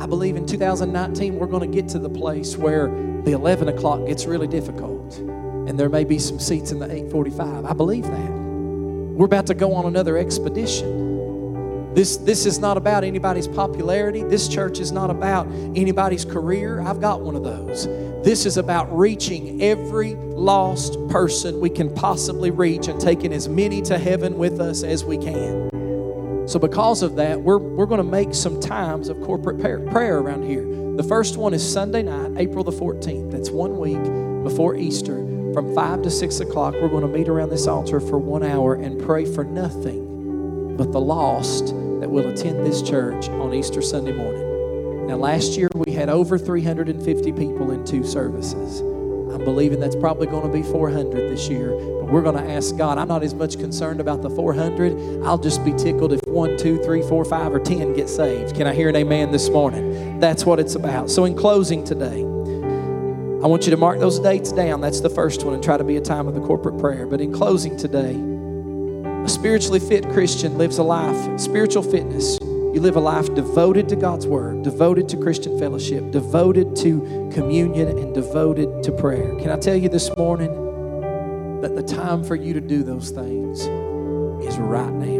I 0.00 0.06
believe 0.06 0.34
in 0.36 0.46
2019, 0.46 1.36
we're 1.36 1.46
going 1.46 1.70
to 1.70 1.76
get 1.82 1.90
to 1.90 1.98
the 1.98 2.08
place 2.08 2.56
where 2.56 2.86
the 2.86 3.32
11 3.32 3.68
o'clock 3.68 4.06
gets 4.06 4.24
really 4.24 4.48
difficult 4.48 5.18
and 5.18 5.78
there 5.78 5.90
may 5.90 6.04
be 6.04 6.18
some 6.18 6.38
seats 6.38 6.72
in 6.72 6.78
the 6.78 6.86
845. 6.86 7.66
I 7.66 7.72
believe 7.74 8.04
that. 8.04 8.30
We're 8.30 9.26
about 9.26 9.46
to 9.48 9.54
go 9.54 9.74
on 9.74 9.84
another 9.84 10.16
expedition. 10.16 11.92
This, 11.92 12.16
this 12.16 12.46
is 12.46 12.58
not 12.58 12.78
about 12.78 13.04
anybody's 13.04 13.46
popularity. 13.46 14.22
This 14.22 14.48
church 14.48 14.80
is 14.80 14.90
not 14.90 15.10
about 15.10 15.46
anybody's 15.76 16.24
career. 16.24 16.80
I've 16.80 17.02
got 17.02 17.20
one 17.20 17.36
of 17.36 17.44
those. 17.44 17.84
This 18.24 18.46
is 18.46 18.56
about 18.56 18.96
reaching 18.96 19.60
every 19.60 20.14
lost 20.14 20.96
person 21.10 21.60
we 21.60 21.68
can 21.68 21.94
possibly 21.94 22.50
reach 22.50 22.88
and 22.88 22.98
taking 22.98 23.34
as 23.34 23.50
many 23.50 23.82
to 23.82 23.98
heaven 23.98 24.38
with 24.38 24.62
us 24.62 24.82
as 24.82 25.04
we 25.04 25.18
can. 25.18 25.79
So, 26.50 26.58
because 26.58 27.04
of 27.04 27.14
that, 27.14 27.40
we're, 27.40 27.58
we're 27.58 27.86
going 27.86 28.02
to 28.02 28.10
make 28.10 28.34
some 28.34 28.58
times 28.58 29.08
of 29.08 29.20
corporate 29.20 29.60
prayer, 29.60 29.78
prayer 29.78 30.18
around 30.18 30.42
here. 30.42 30.64
The 30.96 31.04
first 31.04 31.36
one 31.36 31.54
is 31.54 31.62
Sunday 31.62 32.02
night, 32.02 32.32
April 32.38 32.64
the 32.64 32.72
14th. 32.72 33.30
That's 33.30 33.50
one 33.50 33.78
week 33.78 34.02
before 34.42 34.74
Easter. 34.74 35.14
From 35.54 35.72
5 35.76 36.02
to 36.02 36.10
6 36.10 36.40
o'clock, 36.40 36.74
we're 36.74 36.88
going 36.88 37.06
to 37.06 37.18
meet 37.18 37.28
around 37.28 37.50
this 37.50 37.68
altar 37.68 38.00
for 38.00 38.18
one 38.18 38.42
hour 38.42 38.74
and 38.74 39.00
pray 39.00 39.32
for 39.32 39.44
nothing 39.44 40.76
but 40.76 40.90
the 40.90 41.00
lost 41.00 41.66
that 41.66 42.10
will 42.10 42.28
attend 42.28 42.66
this 42.66 42.82
church 42.82 43.28
on 43.28 43.54
Easter 43.54 43.80
Sunday 43.80 44.10
morning. 44.10 45.06
Now, 45.06 45.18
last 45.18 45.56
year 45.56 45.68
we 45.76 45.92
had 45.92 46.08
over 46.08 46.36
350 46.36 47.30
people 47.30 47.70
in 47.70 47.84
two 47.84 48.02
services. 48.02 48.82
I'm 49.32 49.44
believing 49.44 49.78
that's 49.78 49.96
probably 49.96 50.26
going 50.26 50.42
to 50.42 50.52
be 50.52 50.64
400 50.64 51.30
this 51.30 51.48
year, 51.48 51.70
but 51.70 52.10
we're 52.10 52.22
going 52.22 52.36
to 52.36 52.52
ask 52.52 52.76
God. 52.76 52.98
I'm 52.98 53.06
not 53.06 53.22
as 53.22 53.34
much 53.34 53.56
concerned 53.58 54.00
about 54.00 54.22
the 54.22 54.30
400. 54.30 55.22
I'll 55.24 55.38
just 55.38 55.64
be 55.64 55.72
tickled 55.72 56.12
if 56.12 56.20
one, 56.30 56.56
two, 56.56 56.82
three, 56.82 57.02
four, 57.02 57.24
five, 57.24 57.52
or 57.52 57.58
10 57.58 57.94
get 57.94 58.08
saved. 58.08 58.56
Can 58.56 58.66
I 58.66 58.74
hear 58.74 58.88
an 58.88 58.96
amen 58.96 59.30
this 59.30 59.48
morning? 59.48 60.18
That's 60.20 60.46
what 60.46 60.58
it's 60.58 60.74
about. 60.74 61.10
So, 61.10 61.24
in 61.24 61.36
closing 61.36 61.84
today, 61.84 62.20
I 62.20 63.46
want 63.46 63.64
you 63.64 63.70
to 63.70 63.76
mark 63.76 63.98
those 63.98 64.18
dates 64.18 64.52
down. 64.52 64.80
That's 64.80 65.00
the 65.00 65.10
first 65.10 65.44
one 65.44 65.54
and 65.54 65.62
try 65.62 65.76
to 65.76 65.84
be 65.84 65.96
a 65.96 66.00
time 66.00 66.28
of 66.28 66.34
the 66.34 66.40
corporate 66.40 66.78
prayer. 66.78 67.06
But 67.06 67.20
in 67.20 67.32
closing 67.32 67.76
today, 67.76 68.14
a 69.24 69.28
spiritually 69.28 69.80
fit 69.80 70.08
Christian 70.10 70.58
lives 70.58 70.78
a 70.78 70.82
life, 70.82 71.40
spiritual 71.40 71.82
fitness 71.82 72.38
you 72.72 72.80
live 72.80 72.94
a 72.94 73.00
life 73.00 73.34
devoted 73.34 73.88
to 73.88 73.96
God's 73.96 74.28
Word, 74.28 74.62
devoted 74.62 75.08
to 75.08 75.16
Christian 75.16 75.58
fellowship, 75.58 76.12
devoted 76.12 76.76
to 76.76 77.28
communion, 77.34 77.88
and 77.88 78.14
devoted 78.14 78.84
to 78.84 78.92
prayer. 78.92 79.34
Can 79.40 79.50
I 79.50 79.56
tell 79.56 79.74
you 79.74 79.88
this 79.88 80.08
morning 80.16 80.52
that 81.62 81.74
the 81.74 81.82
time 81.82 82.22
for 82.22 82.36
you 82.36 82.54
to 82.54 82.60
do 82.60 82.84
those 82.84 83.10
things 83.10 83.62
is 84.46 84.56
right 84.56 84.92
now? 84.92 85.19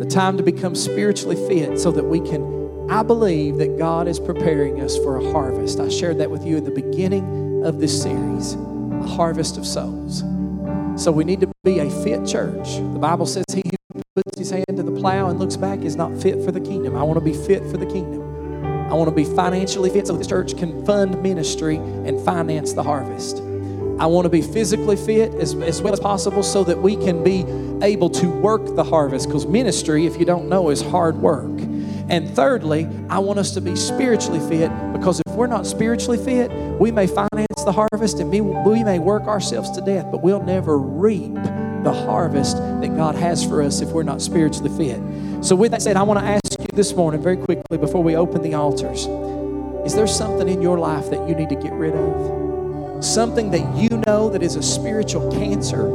The 0.00 0.06
time 0.06 0.38
to 0.38 0.42
become 0.42 0.74
spiritually 0.74 1.36
fit 1.46 1.78
so 1.78 1.92
that 1.92 2.04
we 2.04 2.20
can, 2.20 2.88
I 2.90 3.02
believe 3.02 3.58
that 3.58 3.76
God 3.76 4.08
is 4.08 4.18
preparing 4.18 4.80
us 4.80 4.96
for 4.96 5.18
a 5.18 5.30
harvest. 5.30 5.78
I 5.78 5.90
shared 5.90 6.16
that 6.20 6.30
with 6.30 6.42
you 6.42 6.56
in 6.56 6.64
the 6.64 6.70
beginning 6.70 7.66
of 7.66 7.80
this 7.80 8.00
series 8.00 8.54
a 8.54 9.06
harvest 9.06 9.58
of 9.58 9.66
souls. 9.66 10.20
So 10.96 11.12
we 11.12 11.24
need 11.24 11.40
to 11.42 11.52
be 11.64 11.80
a 11.80 11.90
fit 12.02 12.26
church. 12.26 12.76
The 12.76 12.98
Bible 12.98 13.26
says, 13.26 13.44
He 13.52 13.62
who 13.92 14.00
puts 14.16 14.38
his 14.38 14.48
hand 14.48 14.74
to 14.74 14.82
the 14.82 14.98
plow 14.98 15.28
and 15.28 15.38
looks 15.38 15.58
back 15.58 15.80
is 15.80 15.96
not 15.96 16.18
fit 16.22 16.42
for 16.42 16.50
the 16.50 16.62
kingdom. 16.62 16.96
I 16.96 17.02
want 17.02 17.18
to 17.18 17.24
be 17.24 17.34
fit 17.34 17.62
for 17.64 17.76
the 17.76 17.84
kingdom. 17.84 18.22
I 18.90 18.94
want 18.94 19.10
to 19.10 19.14
be 19.14 19.24
financially 19.24 19.90
fit 19.90 20.06
so 20.06 20.16
the 20.16 20.24
church 20.24 20.56
can 20.56 20.82
fund 20.86 21.22
ministry 21.22 21.76
and 21.76 22.18
finance 22.24 22.72
the 22.72 22.82
harvest. 22.82 23.42
I 24.00 24.06
want 24.06 24.24
to 24.24 24.30
be 24.30 24.40
physically 24.40 24.96
fit 24.96 25.34
as, 25.34 25.54
as 25.56 25.82
well 25.82 25.92
as 25.92 26.00
possible 26.00 26.42
so 26.42 26.64
that 26.64 26.80
we 26.80 26.96
can 26.96 27.22
be 27.22 27.44
able 27.84 28.08
to 28.08 28.30
work 28.30 28.74
the 28.74 28.82
harvest 28.82 29.28
because 29.28 29.46
ministry, 29.46 30.06
if 30.06 30.18
you 30.18 30.24
don't 30.24 30.48
know, 30.48 30.70
is 30.70 30.80
hard 30.80 31.16
work. 31.18 31.50
And 32.08 32.34
thirdly, 32.34 32.88
I 33.10 33.18
want 33.18 33.38
us 33.38 33.52
to 33.52 33.60
be 33.60 33.76
spiritually 33.76 34.40
fit 34.48 34.70
because 34.94 35.20
if 35.26 35.34
we're 35.34 35.48
not 35.48 35.66
spiritually 35.66 36.16
fit, 36.16 36.50
we 36.80 36.90
may 36.90 37.06
finance 37.06 37.62
the 37.62 37.72
harvest 37.72 38.20
and 38.20 38.30
we, 38.30 38.40
we 38.40 38.82
may 38.82 38.98
work 38.98 39.24
ourselves 39.24 39.70
to 39.72 39.82
death, 39.82 40.10
but 40.10 40.22
we'll 40.22 40.42
never 40.42 40.78
reap 40.78 41.34
the 41.84 41.92
harvest 41.92 42.56
that 42.56 42.96
God 42.96 43.16
has 43.16 43.44
for 43.44 43.60
us 43.60 43.82
if 43.82 43.90
we're 43.90 44.02
not 44.02 44.22
spiritually 44.22 44.70
fit. 44.78 44.98
So, 45.44 45.54
with 45.54 45.72
that 45.72 45.82
said, 45.82 45.98
I 45.98 46.04
want 46.04 46.20
to 46.20 46.24
ask 46.26 46.58
you 46.58 46.66
this 46.72 46.94
morning, 46.94 47.22
very 47.22 47.36
quickly, 47.36 47.76
before 47.76 48.02
we 48.02 48.16
open 48.16 48.40
the 48.40 48.54
altars 48.54 49.06
is 49.84 49.94
there 49.94 50.06
something 50.06 50.48
in 50.48 50.62
your 50.62 50.78
life 50.78 51.10
that 51.10 51.28
you 51.28 51.34
need 51.34 51.48
to 51.50 51.54
get 51.54 51.72
rid 51.72 51.94
of? 51.94 52.49
Something 53.00 53.50
that 53.52 53.76
you 53.76 53.88
know 54.06 54.28
that 54.28 54.42
is 54.42 54.56
a 54.56 54.62
spiritual 54.62 55.32
cancer 55.32 55.86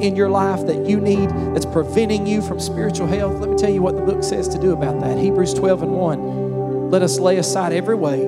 in 0.00 0.14
your 0.14 0.28
life 0.28 0.64
that 0.66 0.88
you 0.88 1.00
need 1.00 1.28
that's 1.54 1.66
preventing 1.66 2.24
you 2.24 2.40
from 2.40 2.60
spiritual 2.60 3.08
health? 3.08 3.40
Let 3.40 3.50
me 3.50 3.56
tell 3.58 3.70
you 3.70 3.82
what 3.82 3.96
the 3.96 4.02
book 4.02 4.22
says 4.22 4.46
to 4.48 4.60
do 4.60 4.72
about 4.72 5.00
that. 5.00 5.18
Hebrews 5.18 5.54
12 5.54 5.82
and 5.82 5.92
1. 5.92 6.90
Let 6.90 7.02
us 7.02 7.18
lay 7.18 7.38
aside 7.38 7.72
every 7.72 7.96
weight 7.96 8.22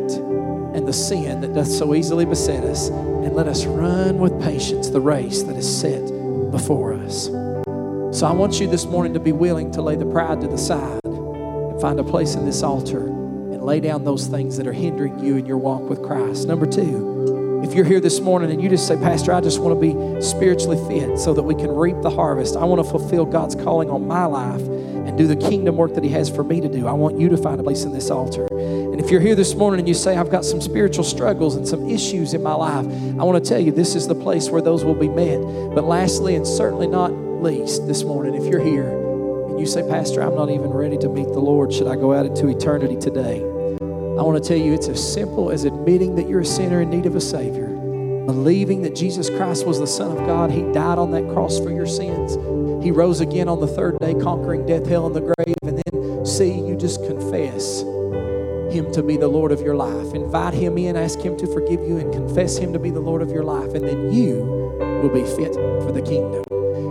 and 0.74 0.88
the 0.88 0.92
sin 0.92 1.42
that 1.42 1.54
doth 1.54 1.68
so 1.68 1.94
easily 1.94 2.24
beset 2.24 2.64
us, 2.64 2.88
and 2.88 3.34
let 3.34 3.46
us 3.46 3.66
run 3.66 4.18
with 4.18 4.42
patience 4.42 4.88
the 4.90 5.00
race 5.00 5.44
that 5.44 5.56
is 5.56 5.80
set 5.80 6.02
before 6.50 6.92
us. 6.92 7.26
So 7.26 8.26
I 8.26 8.32
want 8.32 8.60
you 8.60 8.66
this 8.66 8.84
morning 8.84 9.14
to 9.14 9.20
be 9.20 9.30
willing 9.30 9.70
to 9.72 9.82
lay 9.82 9.94
the 9.94 10.06
pride 10.06 10.40
to 10.40 10.48
the 10.48 10.58
side 10.58 11.00
and 11.04 11.80
find 11.80 12.00
a 12.00 12.04
place 12.04 12.34
in 12.34 12.44
this 12.44 12.64
altar 12.64 13.06
and 13.06 13.62
lay 13.62 13.78
down 13.78 14.02
those 14.02 14.26
things 14.26 14.56
that 14.56 14.66
are 14.66 14.72
hindering 14.72 15.20
you 15.20 15.36
in 15.36 15.46
your 15.46 15.58
walk 15.58 15.88
with 15.88 16.02
Christ. 16.02 16.48
Number 16.48 16.66
two, 16.66 17.33
if 17.64 17.74
you're 17.74 17.84
here 17.84 18.00
this 18.00 18.20
morning 18.20 18.50
and 18.50 18.62
you 18.62 18.68
just 18.68 18.86
say, 18.86 18.94
Pastor, 18.94 19.32
I 19.32 19.40
just 19.40 19.58
want 19.58 19.80
to 19.80 19.80
be 19.80 20.22
spiritually 20.22 20.76
fit 20.86 21.18
so 21.18 21.32
that 21.32 21.42
we 21.42 21.54
can 21.54 21.74
reap 21.74 22.00
the 22.02 22.10
harvest, 22.10 22.56
I 22.56 22.64
want 22.64 22.84
to 22.84 22.88
fulfill 22.88 23.24
God's 23.24 23.54
calling 23.54 23.88
on 23.88 24.06
my 24.06 24.26
life 24.26 24.60
and 24.60 25.16
do 25.16 25.26
the 25.26 25.36
kingdom 25.36 25.76
work 25.76 25.94
that 25.94 26.04
He 26.04 26.10
has 26.10 26.28
for 26.28 26.44
me 26.44 26.60
to 26.60 26.68
do. 26.68 26.86
I 26.86 26.92
want 26.92 27.18
you 27.18 27.30
to 27.30 27.38
find 27.38 27.58
a 27.58 27.62
place 27.62 27.84
in 27.84 27.92
this 27.92 28.10
altar. 28.10 28.46
And 28.50 29.00
if 29.00 29.10
you're 29.10 29.20
here 29.20 29.34
this 29.34 29.54
morning 29.54 29.80
and 29.80 29.88
you 29.88 29.94
say, 29.94 30.16
I've 30.16 30.30
got 30.30 30.44
some 30.44 30.60
spiritual 30.60 31.04
struggles 31.04 31.56
and 31.56 31.66
some 31.66 31.88
issues 31.88 32.34
in 32.34 32.42
my 32.42 32.54
life, 32.54 32.84
I 32.84 33.24
want 33.24 33.42
to 33.42 33.48
tell 33.48 33.60
you 33.60 33.72
this 33.72 33.94
is 33.94 34.06
the 34.06 34.14
place 34.14 34.50
where 34.50 34.62
those 34.62 34.84
will 34.84 34.94
be 34.94 35.08
met. 35.08 35.40
But 35.74 35.84
lastly, 35.84 36.34
and 36.34 36.46
certainly 36.46 36.86
not 36.86 37.12
least, 37.12 37.86
this 37.86 38.04
morning, 38.04 38.34
if 38.34 38.44
you're 38.44 38.62
here 38.62 38.90
and 39.48 39.58
you 39.58 39.64
say, 39.64 39.82
Pastor, 39.88 40.22
I'm 40.22 40.34
not 40.34 40.50
even 40.50 40.68
ready 40.68 40.98
to 40.98 41.08
meet 41.08 41.28
the 41.28 41.40
Lord, 41.40 41.72
should 41.72 41.86
I 41.86 41.96
go 41.96 42.12
out 42.12 42.26
into 42.26 42.48
eternity 42.48 42.96
today? 42.96 43.53
I 44.18 44.22
want 44.22 44.42
to 44.42 44.48
tell 44.48 44.56
you 44.56 44.72
it's 44.72 44.88
as 44.88 45.12
simple 45.12 45.50
as 45.50 45.64
admitting 45.64 46.14
that 46.16 46.28
you're 46.28 46.40
a 46.40 46.46
sinner 46.46 46.80
in 46.80 46.90
need 46.90 47.06
of 47.06 47.16
a 47.16 47.20
Savior, 47.20 47.66
believing 47.66 48.82
that 48.82 48.94
Jesus 48.94 49.28
Christ 49.28 49.66
was 49.66 49.80
the 49.80 49.86
Son 49.86 50.16
of 50.16 50.26
God. 50.26 50.50
He 50.50 50.62
died 50.72 50.98
on 50.98 51.10
that 51.10 51.28
cross 51.32 51.58
for 51.58 51.70
your 51.70 51.86
sins. 51.86 52.34
He 52.84 52.90
rose 52.90 53.20
again 53.20 53.48
on 53.48 53.60
the 53.60 53.66
third 53.66 53.98
day, 53.98 54.14
conquering 54.14 54.66
death, 54.66 54.86
hell, 54.86 55.06
and 55.06 55.16
the 55.16 55.20
grave. 55.20 55.56
And 55.64 55.82
then, 55.84 56.24
see, 56.24 56.52
you 56.52 56.76
just 56.76 57.04
confess 57.04 57.82
him 58.74 58.90
to 58.92 59.02
be 59.02 59.16
the 59.16 59.28
Lord 59.28 59.52
of 59.52 59.60
your 59.60 59.76
life. 59.76 60.14
Invite 60.14 60.52
Him 60.52 60.76
in, 60.78 60.96
ask 60.96 61.20
Him 61.20 61.36
to 61.36 61.46
forgive 61.46 61.80
you, 61.80 61.98
and 61.98 62.12
confess 62.12 62.56
Him 62.56 62.72
to 62.72 62.78
be 62.80 62.90
the 62.90 63.00
Lord 63.00 63.22
of 63.22 63.30
your 63.30 63.44
life. 63.44 63.72
And 63.72 63.86
then 63.86 64.12
you 64.12 64.44
will 65.00 65.10
be 65.10 65.22
fit 65.22 65.54
for 65.54 65.92
the 65.92 66.02
kingdom. 66.02 66.42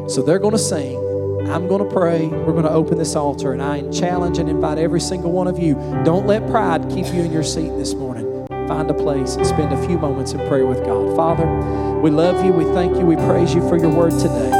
So 0.09 0.21
they're 0.21 0.39
going 0.39 0.53
to 0.53 0.59
sing. 0.59 1.02
I'm 1.49 1.67
going 1.67 1.87
to 1.87 1.93
pray. 1.93 2.27
We're 2.27 2.53
going 2.53 2.63
to 2.63 2.71
open 2.71 2.97
this 2.97 3.15
altar. 3.15 3.53
And 3.53 3.61
I 3.61 3.89
challenge 3.91 4.37
and 4.37 4.49
invite 4.49 4.77
every 4.77 5.01
single 5.01 5.31
one 5.31 5.47
of 5.47 5.59
you 5.59 5.75
don't 6.03 6.25
let 6.25 6.47
pride 6.49 6.89
keep 6.89 7.07
you 7.07 7.21
in 7.21 7.31
your 7.31 7.43
seat 7.43 7.69
this 7.77 7.93
morning. 7.93 8.47
Find 8.67 8.89
a 8.89 8.93
place 8.93 9.35
and 9.35 9.45
spend 9.45 9.73
a 9.73 9.87
few 9.87 9.97
moments 9.97 10.31
in 10.31 10.39
prayer 10.47 10.65
with 10.65 10.85
God. 10.85 11.15
Father, 11.15 11.45
we 11.99 12.09
love 12.09 12.43
you. 12.45 12.51
We 12.53 12.63
thank 12.73 12.97
you. 12.97 13.05
We 13.05 13.15
praise 13.15 13.53
you 13.53 13.67
for 13.67 13.77
your 13.77 13.89
word 13.89 14.11
today. 14.11 14.51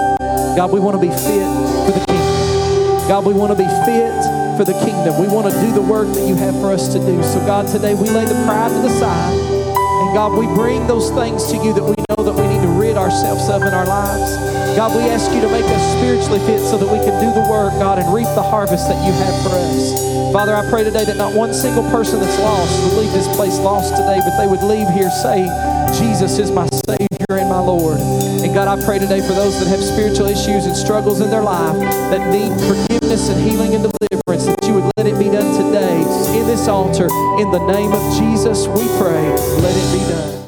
God, 0.55 0.71
we 0.71 0.79
want 0.79 0.95
to 0.95 1.01
be 1.01 1.09
fit 1.09 1.47
for 1.85 1.91
the 1.97 2.05
kingdom. 2.05 3.07
God, 3.07 3.25
we 3.25 3.33
want 3.33 3.51
to 3.51 3.57
be 3.57 3.67
fit 3.85 4.13
for 4.57 4.65
the 4.65 4.77
kingdom. 4.85 5.19
We 5.19 5.27
want 5.27 5.51
to 5.51 5.61
do 5.61 5.71
the 5.73 5.81
work 5.81 6.07
that 6.13 6.27
you 6.27 6.35
have 6.35 6.53
for 6.61 6.71
us 6.71 6.91
to 6.93 6.99
do. 6.99 7.23
So, 7.23 7.39
God, 7.45 7.67
today 7.67 7.95
we 7.95 8.09
lay 8.09 8.25
the 8.25 8.39
pride 8.45 8.69
to 8.69 8.81
the 8.81 8.89
side. 8.99 9.33
And 9.33 10.13
God, 10.13 10.37
we 10.37 10.45
bring 10.53 10.85
those 10.85 11.09
things 11.11 11.47
to 11.51 11.57
you 11.57 11.73
that 11.73 11.83
we 11.83 11.95
know 12.09 12.23
that 12.23 12.35
we 12.35 12.47
need 12.47 12.61
to 12.61 12.71
rid 12.79 12.97
ourselves 12.97 13.49
of 13.49 13.63
in 13.63 13.73
our 13.73 13.85
lives. 13.85 14.62
God, 14.73 14.97
we 14.97 15.05
ask 15.05 15.29
you 15.29 15.39
to 15.41 15.51
make 15.53 15.65
us 15.69 15.83
spiritually 16.01 16.41
fit 16.49 16.57
so 16.65 16.81
that 16.81 16.89
we 16.89 16.97
can 16.97 17.13
do 17.21 17.29
the 17.29 17.45
work, 17.45 17.77
God, 17.77 17.99
and 17.99 18.09
reap 18.09 18.25
the 18.33 18.41
harvest 18.41 18.89
that 18.89 18.97
you 19.05 19.13
have 19.13 19.35
for 19.45 19.53
us. 19.53 20.33
Father, 20.33 20.55
I 20.55 20.67
pray 20.69 20.83
today 20.83 21.05
that 21.05 21.15
not 21.15 21.37
one 21.37 21.53
single 21.53 21.85
person 21.93 22.19
that's 22.19 22.39
lost 22.39 22.73
would 22.81 23.05
leave 23.05 23.13
this 23.13 23.29
place 23.37 23.59
lost 23.59 23.93
today, 23.93 24.17
but 24.25 24.33
they 24.41 24.49
would 24.49 24.65
leave 24.65 24.89
here 24.97 25.13
saying, 25.21 25.45
Jesus 25.93 26.39
is 26.39 26.49
my 26.49 26.65
Savior 26.89 27.37
and 27.37 27.53
my 27.53 27.61
Lord. 27.61 28.01
And 28.41 28.49
God, 28.49 28.65
I 28.65 28.81
pray 28.83 28.97
today 28.97 29.21
for 29.21 29.37
those 29.37 29.61
that 29.61 29.69
have 29.69 29.79
spiritual 29.79 30.25
issues 30.25 30.65
and 30.65 30.75
struggles 30.75 31.21
in 31.21 31.29
their 31.29 31.45
life 31.45 31.77
that 32.09 32.25
need 32.33 32.49
forgiveness 32.65 33.29
and 33.29 33.37
healing 33.45 33.77
and 33.77 33.85
deliverance, 33.85 34.49
that 34.49 34.57
you 34.65 34.73
would 34.73 34.89
let 34.97 35.05
it 35.05 35.21
be 35.21 35.29
done 35.29 35.53
today 35.53 36.01
in 36.33 36.49
this 36.49 36.67
altar. 36.67 37.05
In 37.37 37.53
the 37.53 37.61
name 37.69 37.93
of 37.93 38.01
Jesus, 38.17 38.65
we 38.65 38.89
pray, 38.97 39.21
let 39.61 39.69
it 39.77 39.87
be 39.93 40.01
done. 40.09 40.42